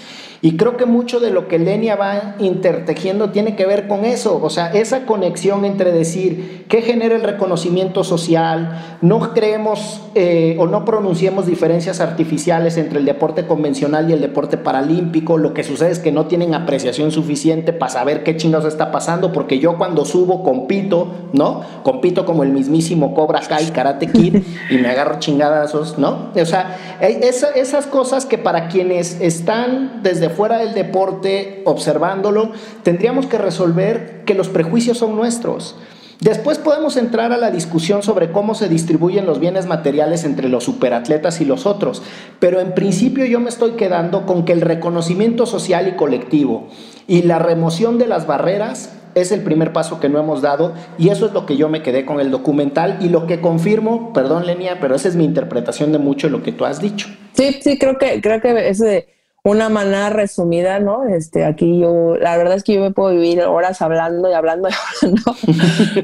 Y 0.43 0.57
creo 0.57 0.79
que 0.79 0.87
mucho 0.87 1.21
de 1.21 1.31
lo 1.31 1.49
que 1.49 1.59
Lenia 1.59 1.97
va 1.97 2.37
intertejiendo 2.39 3.29
tiene 3.29 3.57
que 3.57 3.67
ver 3.67 3.89
con 3.89 4.07
eso, 4.07 4.41
o 4.43 4.49
sea, 4.49 4.73
esa 4.73 5.05
conexión 5.05 5.67
entre 5.67 5.93
decir 5.93 6.65
qué 6.67 6.81
genera 6.81 7.15
el 7.15 7.23
reconocimiento 7.23 8.05
social, 8.05 8.99
no 9.03 9.35
creemos 9.35 10.01
eh, 10.15 10.57
o 10.59 10.67
no 10.67 10.87
pronunciemos 10.87 11.45
diferencias 11.45 12.01
artificiales 12.01 12.79
entre 12.79 13.01
el 13.01 13.05
deporte 13.05 13.47
convencional 13.47 14.09
y 14.09 14.15
el 14.15 14.23
deporte 14.23 14.57
paralímpico, 14.57 15.37
lo 15.37 15.53
que 15.53 15.63
sucede 15.63 15.91
es 15.91 15.99
que 15.99 16.11
no 16.11 16.25
tienen 16.25 16.55
apreciación 16.55 17.11
suficiente 17.11 17.75
para 17.75 17.93
saber 17.93 18.23
qué 18.23 18.39
chingados 18.39 18.67
está 18.73 18.91
pasando, 18.91 19.33
porque 19.33 19.59
yo 19.59 19.77
cuando 19.77 20.07
subo 20.07 20.43
compito, 20.43 21.09
¿no? 21.35 21.61
Compito 21.83 22.25
como 22.25 22.45
el 22.45 22.51
mismísimo 22.51 23.15
Cobra 23.15 23.41
Kai, 23.41 23.67
Karate 23.73 24.07
Kid, 24.07 24.43
y 24.71 24.79
me 24.79 24.89
agarro 24.89 25.19
chingadazos, 25.19 25.99
¿no? 25.99 26.31
O 26.35 26.47
sea, 26.47 26.79
esas 27.01 27.87
cosas 27.87 28.25
que 28.25 28.39
para 28.39 28.69
quienes 28.69 29.21
están 29.21 30.01
desde 30.03 30.30
fuera 30.31 30.59
del 30.59 30.75
deporte, 30.75 31.63
observándolo, 31.65 32.53
tendríamos 32.83 33.27
que 33.27 33.39
resolver 33.39 34.23
que 34.25 34.35
los 34.35 34.49
prejuicios 34.49 34.99
son 34.99 35.17
nuestros. 35.17 35.77
Después 36.21 36.59
podemos 36.59 36.99
entrar 36.99 37.33
a 37.33 37.39
la 37.39 37.51
discusión 37.51 38.03
sobre 38.03 38.31
cómo 38.31 38.55
se 38.55 38.69
distribuyen 38.69 39.25
los 39.25 39.41
bienes 39.41 39.65
materiales 39.65 40.25
entre 40.25 40.51
los 40.51 40.65
superatletas 40.65 41.41
y 41.41 41.47
los 41.47 41.65
otros, 41.65 42.03
pero 42.39 42.61
en 42.61 42.75
principio 42.75 43.25
yo 43.25 43.41
me 43.41 43.49
estoy 43.49 43.73
quedando 43.73 44.27
con 44.27 44.45
que 44.45 44.53
el 44.53 44.61
reconocimiento 44.61 45.47
social 45.47 45.89
y 45.89 45.97
colectivo 45.97 46.69
y 47.07 47.23
la 47.23 47.39
remoción 47.39 47.99
de 47.99 48.07
las 48.07 48.27
barreras 48.27 48.93
es 49.15 49.33
el 49.33 49.43
primer 49.43 49.73
paso 49.73 49.99
que 49.99 50.11
no 50.11 50.21
hemos 50.21 50.43
dado 50.43 50.75
y 50.99 51.09
eso 51.09 51.25
es 51.25 51.33
lo 51.33 51.47
que 51.47 51.57
yo 51.57 51.71
me 51.71 51.83
quedé 51.83 52.05
con 52.05 52.21
el 52.21 52.31
documental 52.31 52.99
y 53.01 53.09
lo 53.09 53.27
que 53.27 53.41
confirmo, 53.41 54.13
perdón 54.13 54.47
Lenia, 54.47 54.79
pero 54.79 54.95
esa 54.95 55.09
es 55.09 55.17
mi 55.17 55.25
interpretación 55.25 55.91
de 55.91 55.99
mucho 55.99 56.27
de 56.27 56.33
lo 56.33 56.43
que 56.43 56.53
tú 56.53 56.67
has 56.67 56.83
dicho. 56.83 57.09
Sí, 57.33 57.61
sí, 57.63 57.79
creo 57.79 57.97
que 57.97 58.21
creo 58.21 58.43
que 58.43 58.69
es 58.69 58.79
de 58.79 59.09
una 59.43 59.69
manera 59.69 60.11
resumida, 60.11 60.81
¿no? 60.81 61.07
Este, 61.09 61.45
aquí 61.45 61.81
yo, 61.81 62.17
la 62.17 62.37
verdad 62.37 62.57
es 62.57 62.65
que 62.65 62.75
yo 62.75 62.81
me 62.81 62.91
puedo 62.91 63.15
vivir 63.15 63.43
horas 63.43 63.81
hablando 63.81 64.31
y 64.31 64.35
hablando 64.35 64.69
y 64.69 64.73
hablando, 65.03 65.37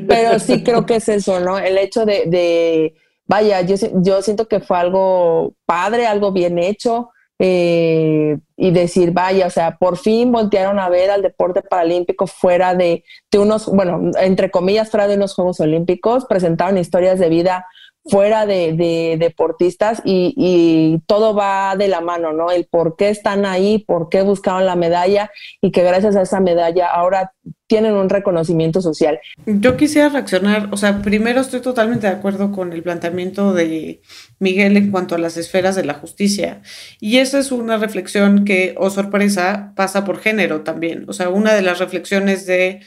pero 0.09 0.39
sí 0.39 0.63
creo 0.63 0.87
que 0.87 0.97
es 0.97 1.09
eso, 1.09 1.41
¿no? 1.41 1.59
El 1.59 1.79
hecho 1.79 2.07
de, 2.07 2.25
de 2.27 2.95
vaya, 3.27 3.61
yo, 3.63 3.77
yo 3.95 4.23
siento 4.23 4.49
que 4.49 4.61
fue 4.61 4.79
algo 4.79 5.55
padre, 5.67 6.07
algo 6.07 6.33
bien 6.33 6.59
hecho, 6.59 7.11
eh, 7.39 8.39
y 8.57 8.71
decir, 8.71 9.11
vaya, 9.11 9.47
o 9.47 9.51
sea, 9.51 9.77
por 9.77 9.99
fin 9.99 10.33
voltearon 10.33 10.79
a 10.79 10.89
ver 10.89 11.11
al 11.11 11.21
deporte 11.21 11.61
paralímpico 11.61 12.27
fuera 12.27 12.75
de, 12.75 13.05
de 13.31 13.39
unos, 13.39 13.67
bueno, 13.67 14.11
entre 14.19 14.51
comillas, 14.51 14.91
fuera 14.91 15.07
de 15.07 15.17
unos 15.17 15.35
Juegos 15.35 15.61
Olímpicos, 15.61 16.25
presentaron 16.25 16.79
historias 16.79 17.19
de 17.19 17.29
vida 17.29 17.67
fuera 18.09 18.47
de, 18.47 19.17
deportistas 19.19 20.03
y, 20.05 21.03
todo 21.07 21.35
va 21.35 21.77
de 21.77 21.89
la 21.89 22.01
mano, 22.01 22.33
¿no? 22.33 22.51
El 22.51 22.67
por 22.67 22.97
qué 22.97 23.11
están 23.11 23.47
ahí, 23.47 23.79
por 23.79 24.09
qué 24.09 24.23
buscaron 24.23 24.67
la 24.67 24.77
medalla 24.77 25.31
y 25.61 25.71
que 25.71 25.83
gracias 25.83 26.17
a 26.17 26.23
esa 26.23 26.41
medalla 26.41 26.87
ahora 26.87 27.33
tienen 27.67 27.95
un 27.95 28.09
reconocimiento 28.09 28.81
social. 28.81 29.19
Yo 29.45 29.77
quisiera 29.77 30.09
reaccionar, 30.09 30.69
o 30.71 30.77
sea, 30.77 31.03
primero 31.03 31.41
estoy 31.41 31.61
totalmente 31.61 32.07
de 32.07 32.13
acuerdo 32.13 32.53
con 32.53 32.73
el 32.73 32.83
planteamiento 32.83 33.53
de 33.53 34.01
Miguel 34.39 34.77
en 34.77 34.91
cuanto 34.91 35.17
a 35.17 35.19
las 35.19 35.37
esferas 35.37 35.75
de 35.75 35.85
la 35.85 35.95
justicia. 35.95 36.63
Y 37.01 37.19
esa 37.19 37.39
es 37.39 37.51
una 37.51 37.77
reflexión 37.77 38.45
que, 38.45 38.75
oh 38.79 38.91
sorpresa, 38.91 39.73
pasa 39.75 40.05
por 40.05 40.21
género 40.21 40.63
también. 40.63 41.07
O 41.09 41.13
sea, 41.13 41.29
una 41.29 41.55
de 41.55 41.63
las 41.63 41.79
reflexiones 41.79 42.47
de 42.47 42.81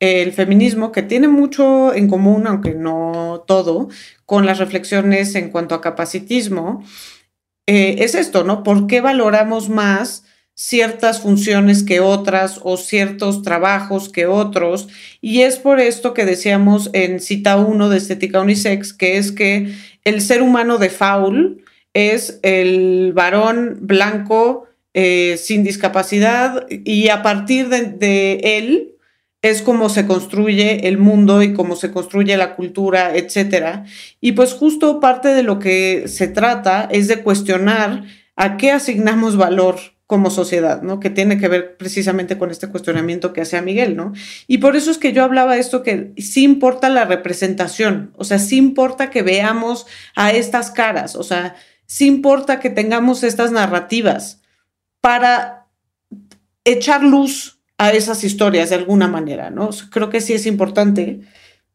el 0.00 0.32
feminismo, 0.32 0.92
que 0.92 1.02
tiene 1.02 1.28
mucho 1.28 1.94
en 1.94 2.08
común, 2.08 2.46
aunque 2.46 2.74
no 2.74 3.44
todo, 3.46 3.88
con 4.26 4.44
las 4.46 4.58
reflexiones 4.58 5.34
en 5.34 5.50
cuanto 5.50 5.74
a 5.74 5.80
capacitismo, 5.80 6.84
eh, 7.66 7.96
es 8.04 8.14
esto, 8.14 8.44
¿no? 8.44 8.62
¿Por 8.62 8.86
qué 8.86 9.00
valoramos 9.00 9.68
más 9.68 10.24
ciertas 10.54 11.20
funciones 11.20 11.82
que 11.82 12.00
otras 12.00 12.60
o 12.62 12.76
ciertos 12.76 13.42
trabajos 13.42 14.08
que 14.08 14.26
otros? 14.26 14.88
Y 15.20 15.42
es 15.42 15.58
por 15.58 15.80
esto 15.80 16.14
que 16.14 16.24
decíamos 16.24 16.90
en 16.92 17.20
cita 17.20 17.56
1 17.56 17.88
de 17.88 17.96
Estética 17.96 18.40
Unisex, 18.40 18.92
que 18.92 19.18
es 19.18 19.32
que 19.32 19.74
el 20.04 20.20
ser 20.20 20.42
humano 20.42 20.78
de 20.78 20.90
faul 20.90 21.64
es 21.92 22.38
el 22.42 23.12
varón 23.14 23.78
blanco 23.80 24.66
eh, 24.94 25.36
sin 25.38 25.64
discapacidad 25.64 26.66
y 26.70 27.08
a 27.08 27.22
partir 27.22 27.68
de 27.68 28.40
él, 28.42 28.95
es 29.42 29.62
cómo 29.62 29.88
se 29.88 30.06
construye 30.06 30.88
el 30.88 30.98
mundo 30.98 31.42
y 31.42 31.52
cómo 31.52 31.76
se 31.76 31.92
construye 31.92 32.36
la 32.36 32.56
cultura, 32.56 33.16
etcétera. 33.16 33.84
Y 34.20 34.32
pues 34.32 34.54
justo 34.54 35.00
parte 35.00 35.28
de 35.28 35.42
lo 35.42 35.58
que 35.58 36.08
se 36.08 36.28
trata 36.28 36.88
es 36.90 37.08
de 37.08 37.22
cuestionar 37.22 38.04
a 38.34 38.56
qué 38.56 38.72
asignamos 38.72 39.36
valor 39.36 39.76
como 40.06 40.30
sociedad, 40.30 40.82
¿no? 40.82 41.00
Que 41.00 41.10
tiene 41.10 41.38
que 41.38 41.48
ver 41.48 41.76
precisamente 41.76 42.38
con 42.38 42.50
este 42.50 42.68
cuestionamiento 42.68 43.32
que 43.32 43.40
hacía 43.40 43.60
Miguel, 43.60 43.96
¿no? 43.96 44.12
Y 44.46 44.58
por 44.58 44.76
eso 44.76 44.90
es 44.90 44.98
que 44.98 45.12
yo 45.12 45.24
hablaba 45.24 45.56
esto 45.56 45.82
que 45.82 46.12
sí 46.16 46.44
importa 46.44 46.88
la 46.88 47.04
representación, 47.04 48.12
o 48.16 48.24
sea, 48.24 48.38
sí 48.38 48.56
importa 48.56 49.10
que 49.10 49.22
veamos 49.22 49.86
a 50.14 50.30
estas 50.30 50.70
caras, 50.70 51.16
o 51.16 51.24
sea, 51.24 51.56
sí 51.86 52.06
importa 52.06 52.60
que 52.60 52.70
tengamos 52.70 53.24
estas 53.24 53.50
narrativas 53.50 54.42
para 55.00 55.66
echar 56.64 57.02
luz 57.02 57.55
a 57.78 57.92
esas 57.92 58.24
historias 58.24 58.70
de 58.70 58.76
alguna 58.76 59.08
manera, 59.08 59.50
¿no? 59.50 59.70
Creo 59.90 60.10
que 60.10 60.20
sí 60.20 60.32
es 60.32 60.46
importante. 60.46 61.20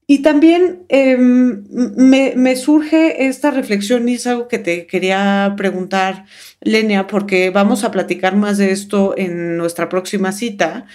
Y 0.08 0.24
también 0.24 0.86
em, 0.90 1.64
me, 1.96 2.56
surge 2.56 3.28
esta 3.28 3.52
reflexión 3.52 4.10
y 4.10 4.16
es 4.16 4.28
algo 4.28 4.48
que 4.48 4.60
te 4.60 4.88
quería 4.88 5.54
preguntar, 5.56 6.26
Lenia, 6.60 7.08
porque 7.08 7.50
vamos 7.50 7.84
a 7.84 7.92
platicar 7.92 8.36
más 8.36 8.58
de 8.58 8.72
esto 8.72 9.14
en 9.18 9.58
nuestra 9.58 9.88
próxima 9.90 10.32
cita, 10.34 10.86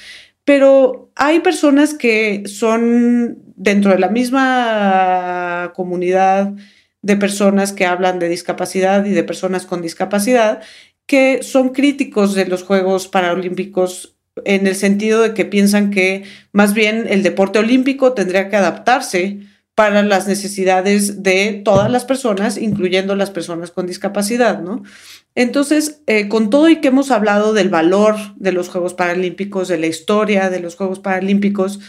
pero 0.45 1.11
hay 1.17 1.41
personas 1.41 1.95
que 1.95 2.43
son 2.47 3.39
dentro 3.57 3.93
de 3.93 3.99
la 3.99 4.09
misma 4.11 5.73
comunidad 5.75 6.53
de 7.01 7.17
personas 7.17 7.73
que 7.73 7.87
hablan 7.87 8.19
de 8.19 8.29
discapacidad 8.29 9.05
y 9.07 9.13
de 9.13 9.25
personas 9.25 9.65
con 9.65 9.81
discapacidad 9.81 10.63
que 11.07 11.43
son 11.43 11.71
críticos 11.71 12.35
de 12.35 12.47
los 12.47 12.65
Juegos 12.65 13.09
Paralímpicos 13.09 14.16
en 14.45 14.67
el 14.67 14.75
sentido 14.75 15.23
de 15.23 15.35
que 15.35 15.45
piensan 15.45 15.91
que 15.91 16.25
más 16.53 16.75
bien 16.75 17.07
el 17.09 17.23
deporte 17.23 17.59
olímpico 17.59 18.13
tendría 18.13 18.49
que 18.49 18.57
adaptarse 18.57 19.41
para 19.75 20.03
las 20.03 20.27
necesidades 20.27 21.23
de 21.23 21.61
todas 21.63 21.91
las 21.91 22.07
personas, 22.07 22.57
incluyendo 22.57 23.15
las 23.15 23.31
personas 23.31 23.71
con 23.71 23.87
discapacidad, 23.87 24.61
¿no? 24.61 24.83
Entonces, 25.35 26.03
eh, 26.07 26.29
con 26.29 26.49
todo 26.49 26.71
y 26.71 26.81
que 26.81 26.89
hemos 26.89 27.11
hablado 27.11 27.53
del 27.53 27.69
valor 27.69 28.17
de 28.37 28.53
los 28.53 28.71
Juegos 28.71 28.95
Paralímpicos, 28.95 29.69
de 29.69 29.77
la 29.77 29.87
historia 29.87 30.49
de 30.49 30.61
los 30.61 30.77
Juegos 30.77 30.99
Paralímpicos, 31.01 31.81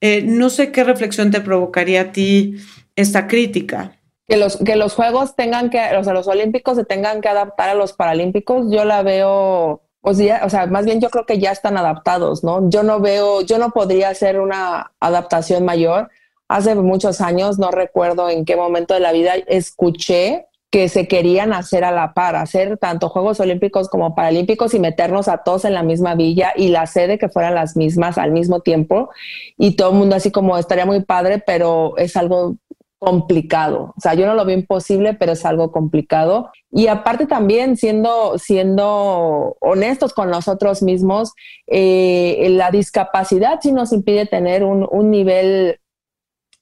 eh, 0.00 0.22
no 0.22 0.50
sé 0.50 0.72
qué 0.72 0.82
reflexión 0.82 1.30
te 1.30 1.40
provocaría 1.40 2.00
a 2.00 2.12
ti 2.12 2.56
esta 2.96 3.28
crítica. 3.28 3.92
Que 4.26 4.36
los, 4.36 4.56
que 4.56 4.74
los 4.74 4.94
Juegos 4.94 5.36
tengan 5.36 5.70
que, 5.70 5.78
o 5.96 6.02
sea, 6.02 6.12
los 6.12 6.26
Olímpicos 6.26 6.76
se 6.76 6.84
tengan 6.84 7.20
que 7.20 7.28
adaptar 7.28 7.68
a 7.68 7.74
los 7.74 7.92
Paralímpicos, 7.92 8.66
yo 8.72 8.84
la 8.84 9.04
veo 9.04 9.85
o 10.08 10.14
sea, 10.14 10.42
o 10.44 10.50
sea, 10.50 10.66
más 10.68 10.84
bien 10.84 11.00
yo 11.00 11.10
creo 11.10 11.26
que 11.26 11.40
ya 11.40 11.50
están 11.50 11.76
adaptados, 11.76 12.44
¿no? 12.44 12.70
Yo 12.70 12.84
no 12.84 13.00
veo, 13.00 13.40
yo 13.40 13.58
no 13.58 13.70
podría 13.70 14.10
hacer 14.10 14.38
una 14.38 14.92
adaptación 15.00 15.64
mayor. 15.64 16.10
Hace 16.46 16.76
muchos 16.76 17.20
años, 17.20 17.58
no 17.58 17.72
recuerdo 17.72 18.30
en 18.30 18.44
qué 18.44 18.54
momento 18.54 18.94
de 18.94 19.00
la 19.00 19.10
vida, 19.10 19.34
escuché 19.48 20.46
que 20.70 20.88
se 20.88 21.08
querían 21.08 21.52
hacer 21.52 21.82
a 21.82 21.90
la 21.90 22.14
par, 22.14 22.36
hacer 22.36 22.78
tanto 22.78 23.08
Juegos 23.08 23.40
Olímpicos 23.40 23.88
como 23.88 24.14
Paralímpicos 24.14 24.74
y 24.74 24.78
meternos 24.78 25.26
a 25.26 25.38
todos 25.38 25.64
en 25.64 25.74
la 25.74 25.82
misma 25.82 26.14
villa 26.14 26.52
y 26.54 26.68
la 26.68 26.86
sede 26.86 27.18
que 27.18 27.28
fueran 27.28 27.56
las 27.56 27.76
mismas 27.76 28.16
al 28.16 28.30
mismo 28.30 28.60
tiempo. 28.60 29.10
Y 29.58 29.74
todo 29.74 29.90
el 29.90 29.96
mundo 29.96 30.14
así 30.14 30.30
como 30.30 30.56
estaría 30.56 30.86
muy 30.86 31.00
padre, 31.02 31.42
pero 31.44 31.96
es 31.96 32.16
algo 32.16 32.54
complicado. 32.98 33.94
O 33.96 34.00
sea, 34.00 34.14
yo 34.14 34.26
no 34.26 34.34
lo 34.34 34.44
veo 34.44 34.56
imposible, 34.56 35.14
pero 35.14 35.32
es 35.32 35.44
algo 35.44 35.70
complicado. 35.70 36.50
Y 36.70 36.86
aparte 36.86 37.26
también 37.26 37.76
siendo, 37.76 38.38
siendo 38.38 39.56
honestos 39.60 40.14
con 40.14 40.30
nosotros 40.30 40.82
mismos, 40.82 41.32
eh, 41.66 42.46
la 42.50 42.70
discapacidad 42.70 43.60
sí 43.60 43.72
nos 43.72 43.92
impide 43.92 44.26
tener 44.26 44.64
un, 44.64 44.86
un 44.90 45.10
nivel 45.10 45.78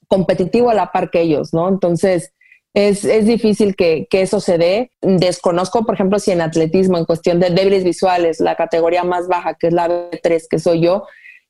competitivo 0.07 0.69
a 0.69 0.75
la 0.75 0.91
par 0.91 1.09
que 1.09 1.21
ellos, 1.21 1.53
¿no? 1.53 1.67
Entonces, 1.67 2.33
es, 2.73 3.05
es 3.05 3.25
difícil 3.25 3.75
que, 3.75 4.05
que, 4.09 4.21
eso 4.21 4.41
se 4.41 4.57
dé. 4.57 4.91
Desconozco, 5.01 5.85
por 5.85 5.95
ejemplo, 5.95 6.19
si 6.19 6.31
en 6.31 6.41
atletismo, 6.41 6.97
en 6.97 7.05
cuestión 7.05 7.39
de 7.39 7.49
débiles 7.49 7.85
visuales, 7.85 8.41
la 8.41 8.55
categoría 8.55 9.05
más 9.05 9.29
baja, 9.29 9.55
que 9.55 9.67
es 9.67 9.73
la 9.73 9.87
B3, 9.87 10.43
que 10.49 10.59
soy 10.59 10.81
yo, 10.81 11.05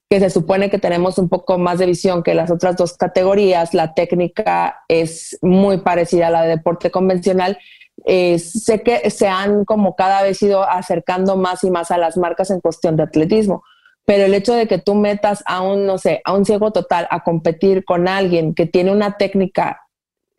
que 0.10 0.20
se 0.20 0.30
supone 0.30 0.70
que 0.70 0.78
tenemos 0.78 1.18
un 1.18 1.30
poco 1.30 1.58
más 1.58 1.80
de 1.80 1.88
visión 1.88 2.22
que 2.22 2.36
las 2.36 2.52
otras 2.52 2.78
dos 2.78 2.96
categorías, 2.96 3.74
la 3.74 3.94
técnica 3.94 4.84
es 4.88 5.38
muy 5.42 5.80
parecida 5.80 6.28
a 6.28 6.32
la 6.32 6.42
de 6.44 6.50
deporte 6.50 6.92
convencional. 6.92 7.58
Eh, 8.06 8.38
sé 8.40 8.82
que 8.82 9.10
se 9.10 9.28
han 9.28 9.66
como 9.66 9.96
cada 9.96 10.22
vez 10.22 10.42
ido 10.42 10.70
acercando 10.70 11.38
más 11.38 11.64
y 11.64 11.72
más 11.72 11.92
a 11.92 11.98
las 11.98 12.18
marcas 12.18 12.52
en 12.52 12.60
cuestión 12.60 12.98
de 12.98 13.04
atletismo, 13.04 13.64
pero 14.06 14.26
el 14.26 14.34
hecho 14.36 14.54
de 14.54 14.68
que 14.68 14.78
tú 14.78 14.94
metas 14.94 15.44
a 15.48 15.62
un, 15.62 15.88
no 15.88 15.98
sé, 15.98 16.22
a 16.24 16.34
un 16.34 16.46
ciego 16.46 16.72
total 16.72 17.08
a 17.10 17.24
competir 17.24 17.84
con 17.84 18.08
alguien 18.08 18.54
que 18.54 18.68
tiene 18.68 18.92
una 18.92 19.18
técnica 19.18 19.82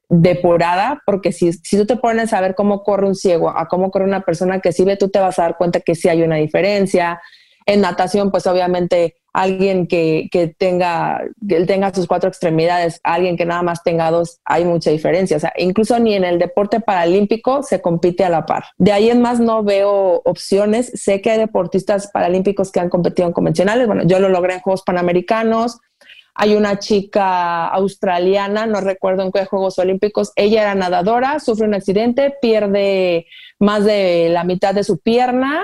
depurada, 0.09 1.03
porque 1.05 1.33
si, 1.33 1.53
si 1.53 1.77
tú 1.77 1.87
te 1.87 1.97
pones 1.97 2.33
a 2.33 2.41
ver 2.41 2.55
cómo 2.55 2.85
corre 2.85 3.07
un 3.07 3.17
ciego, 3.17 3.51
a 3.51 3.67
cómo 3.67 3.91
corre 3.91 4.05
una 4.05 4.21
persona 4.21 4.61
que 4.61 4.71
sí 4.71 4.85
tú 4.97 5.09
te 5.09 5.19
vas 5.19 5.39
a 5.41 5.43
dar 5.43 5.57
cuenta 5.57 5.81
que 5.81 5.97
sí 5.97 6.09
hay 6.09 6.23
una 6.23 6.37
diferencia. 6.37 7.21
En 7.67 7.81
natación, 7.81 8.31
pues 8.31 8.47
obviamente 8.47 9.17
alguien 9.37 9.87
que, 9.87 10.29
que, 10.33 10.49
tenga, 10.49 11.23
que 11.47 11.67
tenga 11.67 11.93
sus 11.93 12.07
cuatro 12.07 12.31
extremidades, 12.31 13.01
alguien 13.05 13.37
que 13.37 13.45
nada 13.45 13.63
más 13.63 13.83
tenga 13.83 14.11
dos, 14.11 14.41
hay 14.47 14.65
mucha 14.65 14.91
diferencia. 14.91 15.37
O 15.37 15.41
sea, 15.41 15.53
incluso 15.59 15.99
ni 15.99 16.15
en 16.15 16.25
el 16.25 16.39
deporte 16.39 16.81
paralímpico 16.81 17.63
se 17.63 17.83
compite 17.83 18.25
a 18.25 18.31
la 18.31 18.47
par. 18.47 18.65
De 18.79 18.93
ahí 18.93 19.11
en 19.11 19.21
más 19.21 19.39
no 19.39 19.63
veo 19.63 20.23
opciones. 20.25 20.91
Sé 20.95 21.21
que 21.21 21.33
hay 21.33 21.39
deportistas 21.39 22.11
paralímpicos 22.11 22.73
que 22.73 22.81
han 22.81 22.89
competido 22.89 23.29
en 23.29 23.35
convencionales. 23.35 23.87
Bueno, 23.87 24.05
yo 24.07 24.21
lo 24.21 24.31
logré 24.31 24.55
en 24.55 24.61
Juegos 24.61 24.83
Panamericanos. 24.83 25.81
Hay 26.35 26.55
una 26.55 26.79
chica 26.79 27.67
australiana, 27.67 28.65
no 28.65 28.81
recuerdo 28.81 29.23
en 29.23 29.33
qué 29.33 29.45
Juegos 29.45 29.79
Olímpicos, 29.79 30.33
ella 30.37 30.63
era 30.63 30.75
nadadora, 30.75 31.41
sufre 31.41 31.67
un 31.67 31.75
accidente, 31.75 32.35
pierde 32.41 33.27
más 33.59 33.85
de 33.85 34.31
la 34.31 34.45
mitad 34.45 34.75
de 34.75 34.85
su 34.85 34.99
pierna 34.99 35.63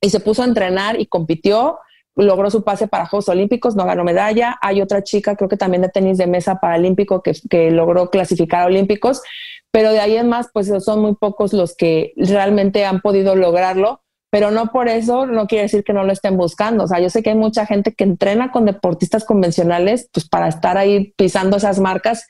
y 0.00 0.08
se 0.08 0.20
puso 0.20 0.40
a 0.40 0.46
entrenar 0.46 0.98
y 0.98 1.06
compitió 1.06 1.78
logró 2.16 2.50
su 2.50 2.62
pase 2.62 2.88
para 2.88 3.06
Juegos 3.06 3.28
Olímpicos, 3.28 3.76
no 3.76 3.84
ganó 3.84 4.04
medalla. 4.04 4.58
Hay 4.60 4.80
otra 4.82 5.02
chica, 5.02 5.36
creo 5.36 5.48
que 5.48 5.56
también 5.56 5.82
de 5.82 5.88
tenis 5.88 6.18
de 6.18 6.26
mesa 6.26 6.60
paralímpico, 6.60 7.22
que, 7.22 7.32
que 7.48 7.70
logró 7.70 8.10
clasificar 8.10 8.62
a 8.62 8.66
Olímpicos, 8.66 9.22
pero 9.70 9.92
de 9.92 10.00
ahí 10.00 10.16
en 10.16 10.28
más, 10.28 10.48
pues 10.52 10.70
son 10.84 11.00
muy 11.00 11.14
pocos 11.14 11.52
los 11.52 11.74
que 11.74 12.12
realmente 12.16 12.84
han 12.84 13.00
podido 13.00 13.34
lograrlo, 13.34 14.02
pero 14.30 14.50
no 14.50 14.72
por 14.72 14.88
eso 14.88 15.26
no 15.26 15.46
quiere 15.46 15.64
decir 15.64 15.84
que 15.84 15.92
no 15.92 16.04
lo 16.04 16.12
estén 16.12 16.36
buscando. 16.36 16.84
O 16.84 16.88
sea, 16.88 17.00
yo 17.00 17.10
sé 17.10 17.22
que 17.22 17.30
hay 17.30 17.36
mucha 17.36 17.66
gente 17.66 17.94
que 17.94 18.04
entrena 18.04 18.50
con 18.50 18.66
deportistas 18.66 19.24
convencionales, 19.24 20.08
pues 20.12 20.28
para 20.28 20.48
estar 20.48 20.76
ahí 20.76 21.12
pisando 21.16 21.56
esas 21.56 21.80
marcas 21.80 22.26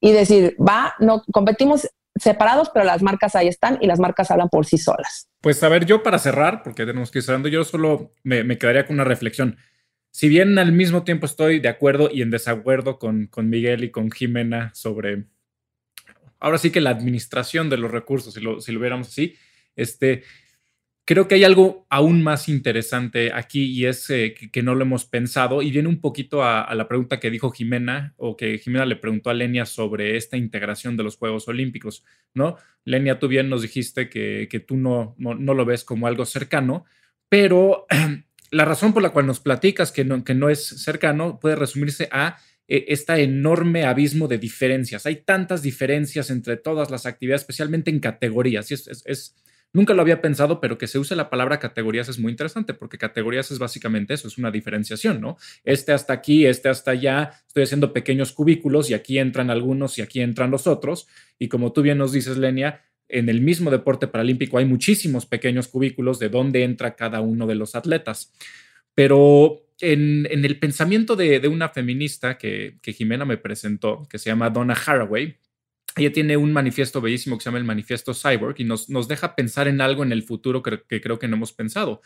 y 0.00 0.12
decir, 0.12 0.56
va, 0.60 0.94
no 0.98 1.22
competimos 1.32 1.88
separados, 2.20 2.70
pero 2.72 2.84
las 2.84 3.02
marcas 3.02 3.34
ahí 3.36 3.48
están 3.48 3.78
y 3.80 3.86
las 3.86 3.98
marcas 3.98 4.30
hablan 4.30 4.48
por 4.48 4.66
sí 4.66 4.78
solas. 4.78 5.28
Pues 5.40 5.62
a 5.62 5.68
ver, 5.68 5.86
yo 5.86 6.02
para 6.02 6.18
cerrar, 6.18 6.62
porque 6.62 6.84
tenemos 6.86 7.10
que 7.10 7.18
ir 7.18 7.24
cerrando, 7.24 7.48
yo 7.48 7.64
solo 7.64 8.14
me, 8.22 8.58
quedaría 8.58 8.86
con 8.86 8.94
una 8.94 9.04
reflexión. 9.04 9.56
Si 10.10 10.28
bien 10.28 10.58
al 10.58 10.72
mismo 10.72 11.04
tiempo 11.04 11.26
estoy 11.26 11.60
de 11.60 11.68
acuerdo 11.68 12.10
y 12.12 12.22
en 12.22 12.30
desacuerdo 12.30 12.98
con, 12.98 13.30
Miguel 13.36 13.84
y 13.84 13.90
con 13.90 14.10
Jimena 14.10 14.72
sobre, 14.74 15.24
ahora 16.40 16.58
sí 16.58 16.70
que 16.70 16.80
la 16.80 16.90
administración 16.90 17.70
de 17.70 17.76
los 17.76 17.90
recursos, 17.90 18.34
si 18.34 18.40
lo, 18.40 18.60
si 18.60 18.72
lo 18.72 18.80
viéramos 18.80 19.08
así, 19.08 19.36
este, 19.76 20.24
Creo 21.08 21.26
que 21.26 21.36
hay 21.36 21.44
algo 21.44 21.86
aún 21.88 22.22
más 22.22 22.50
interesante 22.50 23.32
aquí 23.32 23.64
y 23.64 23.86
es 23.86 24.10
eh, 24.10 24.34
que, 24.52 24.62
no 24.62 24.74
lo 24.74 24.82
hemos 24.82 25.06
pensado 25.06 25.62
y 25.62 25.70
viene 25.70 25.88
un 25.88 26.02
poquito 26.02 26.44
a, 26.44 26.74
la 26.74 26.86
pregunta 26.86 27.18
que 27.18 27.30
dijo 27.30 27.50
Jimena 27.50 28.12
o 28.18 28.36
que 28.36 28.58
Jimena 28.58 28.84
le 28.84 28.96
preguntó 28.96 29.30
a 29.30 29.32
Lenia 29.32 29.64
sobre 29.64 30.18
esta 30.18 30.36
integración 30.36 30.98
de 30.98 31.04
los 31.04 31.16
Juegos 31.16 31.48
Olímpicos, 31.48 32.04
¿no? 32.34 32.58
Lenia, 32.84 33.18
tú 33.18 33.26
bien 33.26 33.48
nos 33.48 33.62
dijiste 33.62 34.10
que, 34.10 34.64
tú 34.68 34.76
no, 34.76 35.14
no, 35.16 35.54
lo 35.54 35.64
ves 35.64 35.82
como 35.82 36.06
algo 36.06 36.26
cercano, 36.26 36.84
pero 37.30 37.86
la 38.50 38.66
razón 38.66 38.92
por 38.92 39.02
la 39.02 39.08
cual 39.08 39.26
nos 39.26 39.40
platicas 39.40 39.92
que 39.92 40.04
no, 40.04 40.22
que 40.22 40.34
no 40.34 40.50
es 40.50 40.62
cercano 40.62 41.40
puede 41.40 41.56
resumirse 41.56 42.10
a 42.12 42.36
este 42.66 43.22
enorme 43.22 43.86
abismo 43.86 44.28
de 44.28 44.36
diferencias. 44.36 45.06
Hay 45.06 45.22
tantas 45.22 45.62
diferencias 45.62 46.28
entre 46.28 46.58
todas 46.58 46.90
las 46.90 47.06
actividades, 47.06 47.40
especialmente 47.40 47.90
en 47.90 47.98
categorías. 47.98 48.70
Y 48.70 48.74
es 48.74 49.34
Nunca 49.72 49.92
lo 49.92 50.00
había 50.00 50.22
pensado, 50.22 50.60
pero 50.60 50.78
que 50.78 50.86
se 50.86 50.98
use 50.98 51.14
la 51.14 51.28
palabra 51.28 51.58
categorías 51.58 52.08
es 52.08 52.18
muy 52.18 52.30
interesante, 52.30 52.72
porque 52.72 52.96
categorías 52.96 53.50
es 53.50 53.58
básicamente 53.58 54.14
eso, 54.14 54.26
es 54.26 54.38
una 54.38 54.50
diferenciación, 54.50 55.20
¿no? 55.20 55.36
Este 55.62 55.92
hasta 55.92 56.14
aquí, 56.14 56.46
este 56.46 56.70
hasta 56.70 56.92
allá, 56.92 57.32
estoy 57.46 57.64
haciendo 57.64 57.92
pequeños 57.92 58.32
cubículos 58.32 58.88
y 58.88 58.94
aquí 58.94 59.18
entran 59.18 59.50
algunos 59.50 59.98
y 59.98 60.02
aquí 60.02 60.20
entran 60.20 60.50
los 60.50 60.66
otros. 60.66 61.06
Y 61.38 61.48
como 61.48 61.72
tú 61.72 61.82
bien 61.82 61.98
nos 61.98 62.12
dices, 62.12 62.38
Lenia, 62.38 62.82
en 63.08 63.28
el 63.28 63.42
mismo 63.42 63.70
deporte 63.70 64.06
paralímpico 64.06 64.58
hay 64.58 64.64
muchísimos 64.64 65.26
pequeños 65.26 65.68
cubículos 65.68 66.18
de 66.18 66.30
dónde 66.30 66.64
entra 66.64 66.96
cada 66.96 67.20
uno 67.20 67.46
de 67.46 67.54
los 67.54 67.74
atletas. 67.74 68.32
Pero 68.94 69.66
en, 69.80 70.26
el 70.26 70.58
pensamiento 70.58 71.14
de, 71.14 71.46
una 71.46 71.68
feminista 71.68 72.38
que, 72.38 72.78
que 72.80 72.92
Jimena 72.94 73.26
me 73.26 73.36
presentó, 73.36 74.06
que 74.08 74.18
se 74.18 74.30
llama 74.30 74.50
Donna 74.50 74.74
Haraway, 74.74 75.36
ella 75.96 76.12
tiene 76.12 76.36
un 76.36 76.52
manifiesto 76.52 77.00
bellísimo 77.00 77.36
que 77.36 77.42
se 77.42 77.48
llama 77.48 77.58
el 77.58 77.64
manifiesto 77.64 78.14
Cyborg 78.14 78.54
y 78.58 78.64
nos, 78.64 78.88
nos 78.88 79.08
deja 79.08 79.34
pensar 79.34 79.68
en 79.68 79.80
algo 79.80 80.02
en 80.02 80.12
el 80.12 80.22
futuro 80.22 80.62
que, 80.62 81.00
creo 81.00 81.18
que 81.18 81.28
no 81.28 81.36
hemos 81.36 81.52
pensado. 81.52 82.00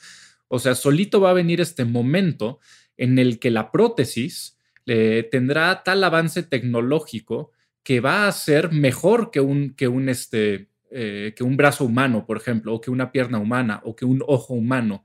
O 0.48 0.58
sea, 0.58 0.74
solito 0.74 1.20
va 1.20 1.30
a 1.30 1.34
venir 1.34 1.60
este 1.60 1.84
momento 1.84 2.58
en 2.96 3.18
el 3.18 3.38
que 3.38 3.50
la 3.50 3.70
prótesis 3.70 4.58
eh, 4.86 5.28
tendrá 5.30 5.82
tal 5.82 6.04
avance 6.04 6.42
tecnológico 6.42 7.52
que 7.82 8.00
va 8.00 8.28
a 8.28 8.32
ser 8.32 8.72
mejor 8.72 9.30
que 9.30 9.40
un, 9.40 9.74
que 9.74 9.88
un, 9.88 10.08
este, 10.08 10.68
eh, 10.90 11.32
que 11.36 11.44
un 11.44 11.56
brazo 11.56 11.84
humano, 11.84 12.26
por 12.26 12.36
ejemplo, 12.36 12.74
o 12.74 12.80
que 12.80 12.90
una 12.90 13.12
pierna 13.12 13.38
humana, 13.38 13.80
o 13.84 13.96
que 13.96 14.04
un 14.04 14.22
ojo 14.26 14.54
humano. 14.54 15.04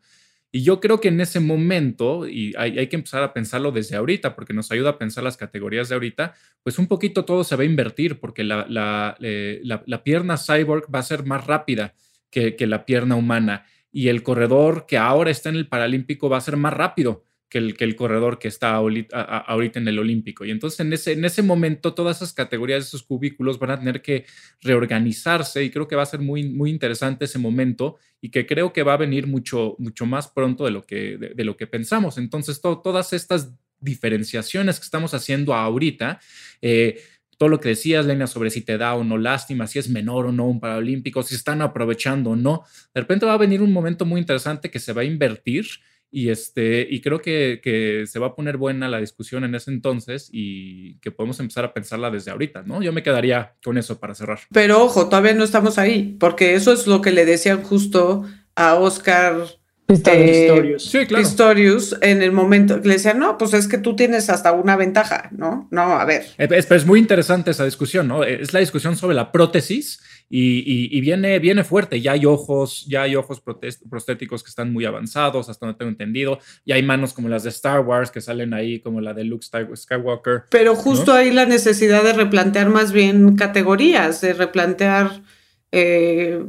Y 0.51 0.63
yo 0.63 0.79
creo 0.79 0.99
que 0.99 1.09
en 1.09 1.19
ese 1.19 1.39
momento, 1.39 2.27
y 2.27 2.53
hay, 2.57 2.87
que 2.87 2.95
empezar 2.95 3.21
a 3.21 3.33
pensarlo 3.33 3.71
desde 3.71 3.97
ahorita, 3.97 4.35
porque 4.35 4.53
nos 4.53 4.71
ayuda 4.71 4.91
a 4.91 4.97
pensar 4.97 5.23
las 5.23 5.37
categorías 5.37 5.89
de 5.89 5.95
ahorita, 5.95 6.33
pues 6.63 6.79
un 6.79 6.87
poquito 6.87 7.25
todo 7.25 7.43
se 7.43 7.55
va 7.55 7.63
a 7.63 7.65
invertir, 7.65 8.19
porque 8.19 8.43
la, 8.43 8.65
la, 8.69 9.17
eh, 9.19 9.61
pierna 10.03 10.37
cyborg 10.37 10.85
va 10.93 10.99
a 10.99 11.03
ser 11.03 11.25
más 11.25 11.45
rápida 11.45 11.93
que, 12.29 12.55
que 12.55 12.65
la 12.65 12.85
pierna 12.85 13.15
humana 13.15 13.65
y 13.91 14.09
el 14.09 14.23
corredor 14.23 14.85
que 14.87 14.97
ahora 14.97 15.31
está 15.31 15.49
en 15.49 15.55
el 15.55 15.67
Paralímpico 15.67 16.29
va 16.29 16.37
a 16.37 16.41
ser 16.41 16.55
más 16.55 16.73
rápido 16.73 17.23
que 17.49 17.57
el, 17.59 17.77
que 17.77 17.85
el 17.85 17.95
corredor 17.95 18.39
que 18.39 18.47
está 18.47 18.75
ahorita, 18.75 19.79
en 19.79 19.87
el 19.87 19.99
Olímpico. 19.99 20.43
Y 20.45 20.51
entonces 20.51 20.79
en 20.81 20.91
ese, 20.91 21.13
en 21.13 21.23
ese 21.23 21.41
momento 21.41 21.93
todas 21.93 22.17
esas 22.17 22.33
categorías, 22.33 22.85
esos 22.85 23.03
cubículos 23.03 23.59
van 23.59 23.71
a 23.71 23.79
tener 23.79 24.01
que 24.01 24.25
reorganizarse 24.61 25.63
y 25.63 25.69
creo 25.69 25.87
que 25.87 25.95
va 25.95 26.03
a 26.03 26.07
ser 26.07 26.19
muy, 26.19 26.43
muy 26.49 26.69
interesante 26.69 27.25
ese 27.25 27.39
momento 27.39 27.97
y 28.21 28.29
que 28.29 28.45
creo 28.45 28.73
que 28.73 28.83
va 28.83 28.93
a 28.93 28.97
venir 28.97 29.27
mucho, 29.27 29.75
mucho 29.79 30.05
más 30.05 30.27
pronto 30.27 30.65
de 30.65 30.71
lo 30.71 30.85
que, 30.85 31.17
de, 31.17 31.43
lo 31.45 31.55
que 31.55 31.67
pensamos. 31.67 32.17
Entonces 32.17 32.59
todas 32.61 33.13
estas 33.13 33.53
diferenciaciones 33.79 34.79
que 34.79 34.85
estamos 34.85 35.13
haciendo 35.13 35.53
ahorita, 35.53 36.19
eh, 36.61 37.01
todo 37.37 37.49
lo 37.49 37.59
que 37.59 37.69
decías, 37.69 38.05
Lena, 38.05 38.25
sobre 38.25 38.49
si 38.49 38.61
te 38.61 38.77
da 38.77 38.95
o 38.95 39.03
no 39.03 39.17
lástima, 39.17 39.67
si 39.67 39.77
es 39.79 39.89
menor 39.89 40.25
o 40.25 40.31
no 40.31 40.47
un 40.47 40.59
paralímpico, 40.59 41.21
si 41.21 41.35
están 41.35 41.61
aprovechando 41.61 42.31
o 42.31 42.35
no, 42.35 42.63
de 42.93 43.01
repente 43.01 43.27
va 43.27 43.33
a 43.33 43.37
venir 43.37 43.61
un 43.61 43.71
momento 43.71 44.05
muy 44.05 44.19
interesante 44.19 44.71
que 44.71 44.79
se 44.79 44.91
va 44.91 45.03
a 45.03 45.05
invertir 45.05 45.67
y, 46.09 46.29
este, 46.29 46.87
y 46.89 47.01
creo 47.01 47.19
que, 47.19 47.59
que, 47.61 48.05
se 48.07 48.19
va 48.19 48.27
a 48.27 48.35
poner 48.35 48.57
buena 48.57 48.87
la 48.87 48.99
discusión 48.99 49.43
en 49.43 49.55
ese 49.55 49.71
entonces 49.71 50.29
y 50.31 50.99
que 50.99 51.11
podemos 51.11 51.39
empezar 51.39 51.65
a 51.65 51.73
pensarla 51.73 52.09
desde 52.09 52.31
ahorita, 52.31 52.63
¿no? 52.63 52.81
Yo 52.81 52.93
me 52.93 53.03
quedaría 53.03 53.55
con 53.63 53.77
eso 53.77 53.99
para 53.99 54.15
cerrar. 54.15 54.39
Pero 54.51 54.83
ojo, 54.83 55.09
todavía 55.09 55.33
no 55.33 55.43
estamos 55.43 55.77
ahí, 55.77 56.15
porque 56.19 56.55
eso 56.55 56.71
es 56.71 56.87
lo 56.87 57.01
que 57.01 57.11
le 57.11 57.25
decían 57.25 57.63
justo 57.63 58.23
a 58.55 58.75
Oscar 58.75 59.56
Pistorius. 59.87 60.93
Eh, 60.93 61.07
sí, 61.07 61.15
Pistorius 61.15 61.95
en 62.01 62.21
el 62.21 62.33
momento 62.33 62.77
le 62.77 62.93
decían, 62.93 63.19
no, 63.19 63.37
pues 63.37 63.53
es 63.53 63.69
que 63.69 63.77
tú 63.77 63.95
tienes 63.95 64.29
hasta 64.29 64.51
una 64.51 64.75
ventaja, 64.75 65.29
¿no? 65.31 65.69
No, 65.71 65.93
a 65.93 66.03
ver. 66.03 66.25
Eh, 66.37 66.47
es, 66.51 66.69
es 66.69 66.85
muy 66.85 66.99
interesante 66.99 67.51
esa 67.51 67.63
discusión, 67.63 68.07
¿no? 68.07 68.23
Es 68.23 68.53
la 68.53 68.59
discusión 68.59 68.97
sobre 68.97 69.15
la 69.15 69.31
prótesis 69.31 70.01
y, 70.29 70.99
viene, 70.99 71.39
viene 71.39 71.63
fuerte. 71.63 72.01
Ya 72.01 72.11
hay 72.11 72.25
ojos, 72.25 72.85
ya 72.87 73.03
hay 73.03 73.15
ojos 73.15 73.41
prostéticos 73.89 74.43
que 74.43 74.49
están 74.49 74.73
muy 74.73 74.83
avanzados, 74.85 75.47
hasta 75.49 75.65
donde 75.65 75.77
tengo 75.77 75.91
entendido. 75.91 76.39
Y 76.65 76.73
hay 76.73 76.83
manos 76.83 77.13
como 77.13 77.29
las 77.29 77.43
de 77.43 77.49
Star 77.49 77.79
Wars 77.79 78.11
que 78.11 78.19
salen 78.19 78.53
ahí, 78.53 78.79
como 78.79 78.99
la 78.99 79.13
de 79.13 79.23
Luke 79.23 79.45
Skywalker. 79.45 80.43
Pero 80.49 80.75
justo 80.75 81.13
ahí 81.13 81.31
la 81.31 81.45
necesidad 81.45 82.03
de 82.03 82.13
replantear 82.13 82.69
más 82.69 82.91
bien 82.91 83.37
categorías, 83.37 84.19
de 84.19 84.33
replantear 84.33 85.21
eh, 85.71 86.43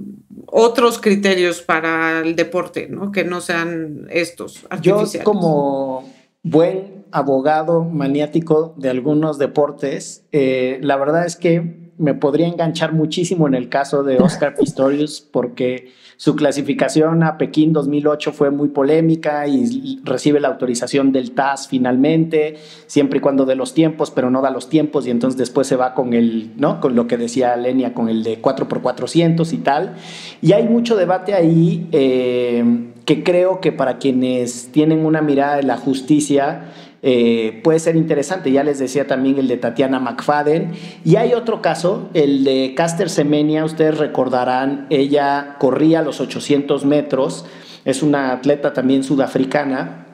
otros 0.46 0.98
criterios 1.00 1.60
para 1.60 2.20
el 2.20 2.36
deporte, 2.36 2.88
¿no? 2.88 3.12
Que 3.12 3.24
no 3.24 3.40
sean 3.40 4.06
estos 4.10 4.66
artificiales. 4.70 5.12
Yo 5.12 5.24
como 5.24 6.12
buen 6.42 7.04
abogado 7.10 7.84
maniático 7.84 8.74
de 8.76 8.90
algunos 8.90 9.38
deportes, 9.38 10.26
eh, 10.32 10.78
la 10.82 10.96
verdad 10.96 11.26
es 11.26 11.36
que 11.36 11.87
me 11.98 12.14
podría 12.14 12.46
enganchar 12.46 12.92
muchísimo 12.92 13.46
en 13.46 13.54
el 13.54 13.68
caso 13.68 14.02
de 14.02 14.18
Oscar 14.18 14.54
Pistorius 14.58 15.20
porque 15.20 15.92
su 16.16 16.34
clasificación 16.34 17.22
a 17.22 17.38
Pekín 17.38 17.72
2008 17.72 18.32
fue 18.32 18.50
muy 18.50 18.68
polémica 18.68 19.46
y 19.46 20.00
recibe 20.02 20.40
la 20.40 20.48
autorización 20.48 21.12
del 21.12 21.30
TAS 21.30 21.68
finalmente, 21.68 22.56
siempre 22.88 23.18
y 23.18 23.20
cuando 23.20 23.44
de 23.46 23.54
los 23.54 23.72
tiempos, 23.72 24.10
pero 24.10 24.28
no 24.28 24.42
da 24.42 24.50
los 24.50 24.68
tiempos 24.68 25.06
y 25.06 25.10
entonces 25.10 25.38
después 25.38 25.68
se 25.68 25.76
va 25.76 25.94
con 25.94 26.14
el, 26.14 26.52
¿no? 26.56 26.80
Con 26.80 26.96
lo 26.96 27.06
que 27.06 27.16
decía 27.16 27.56
Lenia, 27.56 27.94
con 27.94 28.08
el 28.08 28.24
de 28.24 28.42
4x400 28.42 29.52
y 29.52 29.56
tal. 29.58 29.94
Y 30.42 30.52
hay 30.52 30.64
mucho 30.64 30.96
debate 30.96 31.34
ahí 31.34 31.88
eh, 31.92 32.64
que 33.04 33.22
creo 33.22 33.60
que 33.60 33.70
para 33.70 33.98
quienes 33.98 34.72
tienen 34.72 35.06
una 35.06 35.22
mirada 35.22 35.56
de 35.56 35.62
la 35.62 35.76
justicia, 35.76 36.72
eh, 37.02 37.60
puede 37.62 37.78
ser 37.78 37.96
interesante. 37.96 38.50
Ya 38.50 38.64
les 38.64 38.78
decía 38.78 39.06
también 39.06 39.38
el 39.38 39.48
de 39.48 39.56
Tatiana 39.56 40.00
McFadden. 40.00 40.72
Y 41.04 41.16
hay 41.16 41.34
otro 41.34 41.62
caso, 41.62 42.08
el 42.14 42.44
de 42.44 42.74
Caster 42.76 43.10
Semenia. 43.10 43.64
Ustedes 43.64 43.98
recordarán, 43.98 44.86
ella 44.90 45.56
corría 45.58 46.02
los 46.02 46.20
800 46.20 46.84
metros. 46.84 47.46
Es 47.84 48.02
una 48.02 48.32
atleta 48.32 48.72
también 48.72 49.04
sudafricana. 49.04 50.04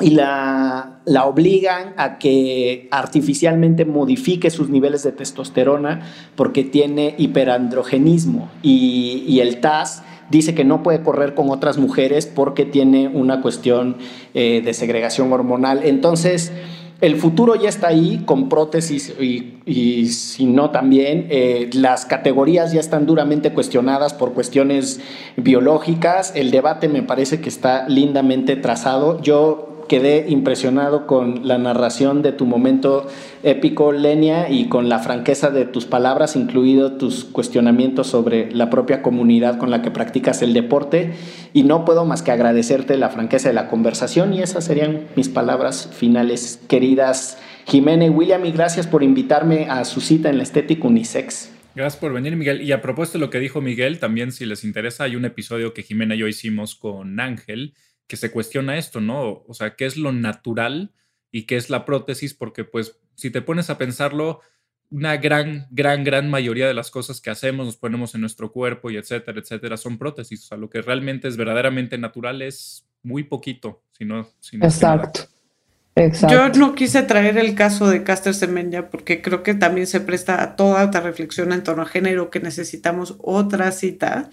Y 0.00 0.10
la, 0.10 1.00
la 1.06 1.24
obligan 1.24 1.94
a 1.96 2.18
que 2.18 2.86
artificialmente 2.92 3.84
modifique 3.84 4.48
sus 4.48 4.68
niveles 4.68 5.02
de 5.02 5.10
testosterona 5.10 6.02
porque 6.36 6.62
tiene 6.62 7.16
hiperandrogenismo. 7.18 8.48
Y, 8.62 9.24
y 9.26 9.40
el 9.40 9.60
TAS 9.60 10.04
dice 10.30 10.54
que 10.54 10.64
no 10.64 10.82
puede 10.82 11.02
correr 11.02 11.34
con 11.34 11.50
otras 11.50 11.78
mujeres 11.78 12.26
porque 12.26 12.64
tiene 12.64 13.08
una 13.08 13.40
cuestión 13.40 13.96
eh, 14.34 14.62
de 14.64 14.74
segregación 14.74 15.32
hormonal. 15.32 15.82
Entonces, 15.84 16.52
el 17.00 17.16
futuro 17.16 17.54
ya 17.54 17.68
está 17.68 17.88
ahí 17.88 18.22
con 18.24 18.48
prótesis 18.48 19.14
y, 19.20 20.06
si 20.08 20.46
no 20.46 20.70
también. 20.70 21.28
Eh, 21.30 21.70
las 21.72 22.06
categorías 22.06 22.72
ya 22.72 22.80
están 22.80 23.06
duramente 23.06 23.52
cuestionadas 23.52 24.14
por 24.14 24.32
cuestiones 24.32 25.00
biológicas. 25.36 26.32
El 26.34 26.50
debate 26.50 26.88
me 26.88 27.02
parece 27.02 27.40
que 27.40 27.48
está 27.48 27.88
lindamente 27.88 28.56
trazado. 28.56 29.20
Yo 29.22 29.67
quedé 29.88 30.26
impresionado 30.28 31.06
con 31.06 31.48
la 31.48 31.58
narración 31.58 32.22
de 32.22 32.32
tu 32.32 32.46
momento 32.46 33.08
épico, 33.42 33.92
Lenia, 33.92 34.48
y 34.50 34.68
con 34.68 34.88
la 34.88 35.00
franqueza 35.00 35.50
de 35.50 35.64
tus 35.64 35.86
palabras, 35.86 36.36
incluido 36.36 36.92
tus 36.92 37.24
cuestionamientos 37.24 38.06
sobre 38.06 38.52
la 38.52 38.70
propia 38.70 39.02
comunidad 39.02 39.58
con 39.58 39.70
la 39.70 39.82
que 39.82 39.90
practicas 39.90 40.42
el 40.42 40.54
deporte. 40.54 41.12
Y 41.52 41.64
no 41.64 41.84
puedo 41.84 42.04
más 42.04 42.22
que 42.22 42.30
agradecerte 42.30 42.96
la 42.96 43.08
franqueza 43.08 43.48
de 43.48 43.54
la 43.54 43.68
conversación 43.68 44.32
y 44.34 44.42
esas 44.42 44.64
serían 44.64 45.08
mis 45.16 45.28
palabras 45.28 45.90
finales, 45.92 46.60
queridas 46.68 47.38
Jimena 47.66 48.06
y 48.06 48.10
William, 48.10 48.44
y 48.46 48.52
gracias 48.52 48.86
por 48.86 49.02
invitarme 49.02 49.66
a 49.68 49.84
su 49.84 50.00
cita 50.00 50.30
en 50.30 50.38
la 50.38 50.42
estética 50.42 50.86
unisex. 50.86 51.52
Gracias 51.74 52.00
por 52.00 52.12
venir, 52.12 52.34
Miguel. 52.34 52.62
Y 52.62 52.72
a 52.72 52.80
propósito 52.80 53.18
de 53.18 53.26
lo 53.26 53.30
que 53.30 53.38
dijo 53.38 53.60
Miguel, 53.60 53.98
también 53.98 54.32
si 54.32 54.46
les 54.46 54.64
interesa, 54.64 55.04
hay 55.04 55.16
un 55.16 55.24
episodio 55.24 55.74
que 55.74 55.82
Jimena 55.82 56.14
y 56.14 56.18
yo 56.18 56.26
hicimos 56.26 56.74
con 56.74 57.20
Ángel, 57.20 57.74
que 58.08 58.16
se 58.16 58.32
cuestiona 58.32 58.76
esto, 58.76 59.00
¿no? 59.00 59.44
O 59.46 59.54
sea, 59.54 59.76
¿qué 59.76 59.86
es 59.86 59.96
lo 59.96 60.10
natural 60.10 60.92
y 61.30 61.42
qué 61.42 61.56
es 61.56 61.70
la 61.70 61.84
prótesis? 61.84 62.34
Porque 62.34 62.64
pues 62.64 62.98
si 63.14 63.30
te 63.30 63.42
pones 63.42 63.70
a 63.70 63.78
pensarlo, 63.78 64.40
una 64.90 65.18
gran, 65.18 65.68
gran, 65.70 66.02
gran 66.02 66.30
mayoría 66.30 66.66
de 66.66 66.74
las 66.74 66.90
cosas 66.90 67.20
que 67.20 67.30
hacemos, 67.30 67.66
nos 67.66 67.76
ponemos 67.76 68.14
en 68.14 68.22
nuestro 68.22 68.50
cuerpo 68.50 68.90
y 68.90 68.96
etcétera, 68.96 69.38
etcétera, 69.38 69.76
son 69.76 69.98
prótesis. 69.98 70.44
O 70.44 70.46
sea, 70.48 70.58
lo 70.58 70.70
que 70.70 70.80
realmente 70.80 71.28
es 71.28 71.36
verdaderamente 71.36 71.98
natural 71.98 72.42
es 72.42 72.86
muy 73.02 73.24
poquito, 73.24 73.82
si 73.92 74.04
no... 74.04 74.28
Exacto. 74.52 75.28
Yo 76.28 76.48
no 76.50 76.74
quise 76.74 77.02
traer 77.02 77.38
el 77.38 77.54
caso 77.54 77.88
de 77.88 78.02
Caster 78.02 78.34
Semenya 78.34 78.88
porque 78.90 79.22
creo 79.22 79.42
que 79.42 79.54
también 79.54 79.86
se 79.86 80.00
presta 80.00 80.42
a 80.42 80.56
toda 80.56 80.84
otra 80.84 81.00
reflexión 81.00 81.52
en 81.52 81.62
torno 81.62 81.82
a 81.82 81.86
género 81.86 82.30
que 82.30 82.40
necesitamos 82.40 83.16
otra 83.18 83.72
cita, 83.72 84.30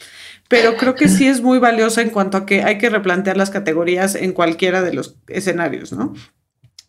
pero 0.48 0.78
creo 0.78 0.96
que 0.96 1.08
sí 1.08 1.28
es 1.28 1.42
muy 1.42 1.60
valiosa 1.60 2.02
en 2.02 2.10
cuanto 2.10 2.38
a 2.38 2.46
que 2.46 2.64
hay 2.64 2.78
que 2.78 2.90
replantear 2.90 3.38
las 3.38 3.50
categorías 3.50 4.16
en 4.16 4.34
cualquiera 4.34 4.82
de 4.82 4.94
los 4.94 5.18
escenarios, 5.28 5.92
¿no? 5.92 6.14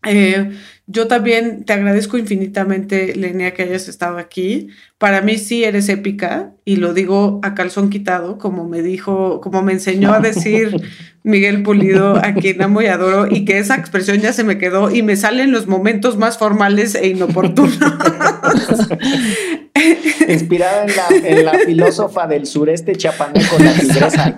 Eh, 0.07 0.53
yo 0.89 1.09
también 1.09 1.65
te 1.65 1.73
agradezco 1.73 2.17
infinitamente, 2.17 3.15
Lenia, 3.17 3.55
que 3.55 3.65
hayas 3.65 3.89
estado 3.89 4.19
aquí. 4.19 4.69
Para 4.99 5.21
mí 5.21 5.37
sí 5.37 5.65
eres 5.65 5.89
épica 5.89 6.53
y 6.65 6.77
lo 6.77 6.95
digo 6.95 7.41
a 7.43 7.55
calzón 7.55 7.91
quitado, 7.91 8.39
como 8.39 8.69
me 8.69 8.83
dijo, 8.83 9.41
como 9.41 9.63
me 9.63 9.73
enseñó 9.73 10.13
a 10.13 10.21
decir 10.21 10.81
Miguel 11.27 11.65
Pulido, 11.65 12.17
a 12.17 12.35
quien 12.35 12.63
amo 12.63 12.83
y 12.83 12.87
adoro, 12.87 13.27
y 13.29 13.45
que 13.45 13.59
esa 13.59 13.75
expresión 13.75 14.19
ya 14.19 14.33
se 14.33 14.45
me 14.45 14.59
quedó 14.59 14.93
y 14.95 15.03
me 15.03 15.17
sale 15.17 15.43
en 15.43 15.51
los 15.51 15.67
momentos 15.67 16.17
más 16.17 16.39
formales 16.39 16.95
e 16.95 17.09
inoportunos. 17.09 17.77
Inspirada 20.29 20.87
en 21.25 21.45
la, 21.45 21.53
filósofa 21.67 22.27
del 22.27 22.47
sureste 22.47 22.95
chapaneco, 22.97 23.59
la 23.59 23.73
tigresa. 23.75 24.37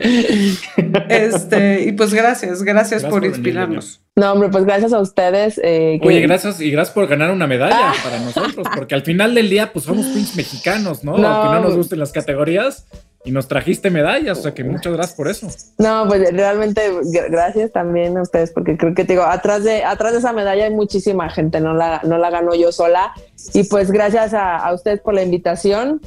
Este, 1.09 1.85
y 1.85 1.93
pues 1.93 2.13
gracias, 2.15 2.63
gracias, 2.63 3.05
por, 3.05 3.25
inspirarnos. 3.25 4.01
no, 4.17 4.33
hombre, 4.33 4.49
pues 4.49 4.65
gracias 4.65 4.93
a 4.93 5.01
ustedes. 5.01 5.61
Eh, 5.63 6.01
Oye, 6.03 6.21
gracias 6.21 6.38
y 6.61 6.71
gracias 6.71 6.95
por 6.95 7.07
ganar 7.07 7.31
una 7.31 7.47
medalla 7.47 7.93
para 8.03 8.19
nosotros, 8.19 8.67
porque 8.75 8.95
al 8.95 9.03
final 9.03 9.35
del 9.35 9.49
día, 9.51 9.73
pues 9.73 9.85
somos 9.85 10.07
pinches 10.07 10.37
mexicanos, 10.37 11.05
¿no? 11.05 11.17
no 11.17 11.29
Aunque 11.29 11.55
no 11.55 11.61
nos 11.63 11.77
gusten 11.77 11.99
las 11.99 12.13
categorías, 12.13 12.87
y 13.25 13.33
nos 13.33 13.49
trajiste 13.49 13.91
medallas, 13.91 14.39
o 14.39 14.43
sea 14.43 14.55
que 14.55 14.65
muchas 14.65 14.93
gracias 14.93 15.17
por 15.17 15.29
eso. 15.29 15.49
No, 15.79 16.07
pues 16.07 16.33
realmente 16.33 16.91
gracias 17.29 17.73
también 17.73 18.17
a 18.17 18.23
ustedes, 18.23 18.53
porque 18.53 18.77
creo 18.77 18.95
que 18.95 19.05
te 19.05 19.15
digo, 19.15 19.25
atrás 19.25 19.65
de, 19.65 19.85
atrás 19.85 20.13
de 20.13 20.21
esa 20.21 20.33
medalla 20.33 20.65
hay 20.65 20.73
muchísima 20.73 21.29
gente, 21.29 21.61
no 21.61 21.75
la, 21.75 22.01
no 22.05 22.17
la 22.17 22.31
ganó 22.31 22.55
yo 22.55 22.73
sola. 22.73 23.13
Y 23.53 23.65
pues 23.65 23.91
gracias 23.91 24.33
a, 24.35 24.73
ustedes 24.73 25.01
por 25.01 25.15
la 25.15 25.23
invitación. 25.23 26.01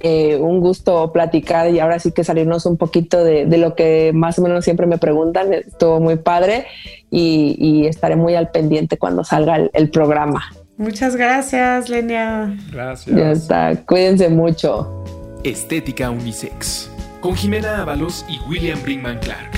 Eh, 0.00 0.36
un 0.36 0.60
gusto 0.60 1.12
platicar 1.12 1.70
y 1.70 1.80
ahora 1.80 1.98
sí 1.98 2.12
que 2.12 2.24
salirnos 2.24 2.66
un 2.66 2.76
poquito 2.76 3.24
de, 3.24 3.46
lo 3.56 3.74
que 3.74 4.12
más 4.14 4.38
o 4.38 4.42
menos 4.42 4.64
siempre 4.64 4.86
me 4.86 4.98
preguntan. 4.98 5.54
Estuvo 5.54 6.00
muy 6.00 6.16
padre 6.16 6.66
y, 7.10 7.86
estaré 7.86 8.16
muy 8.16 8.34
al 8.34 8.50
pendiente 8.50 8.98
cuando 8.98 9.24
salga 9.24 9.56
el, 9.56 9.70
el 9.72 9.90
programa. 9.90 10.44
Muchas 10.76 11.16
gracias, 11.16 11.88
Lenia. 11.88 12.56
Gracias. 12.72 13.16
Ya 13.16 13.30
está. 13.30 13.84
Cuídense 13.86 14.28
mucho. 14.28 15.04
Estética 15.44 16.10
Unisex, 16.10 16.90
con 17.20 17.36
Jimena 17.36 17.82
Ábalos 17.82 18.24
y 18.28 18.38
William 18.48 18.82
Brinkman 18.82 19.18
Clark. 19.18 19.52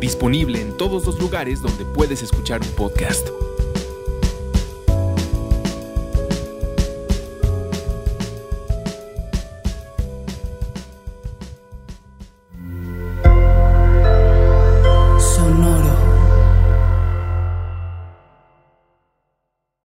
Disponible 0.00 0.60
en 0.60 0.76
todos 0.76 1.06
los 1.06 1.20
lugares 1.20 1.60
donde 1.60 1.84
puedes 1.84 2.22
escuchar 2.22 2.60
un 2.60 2.68
podcast. 2.76 3.28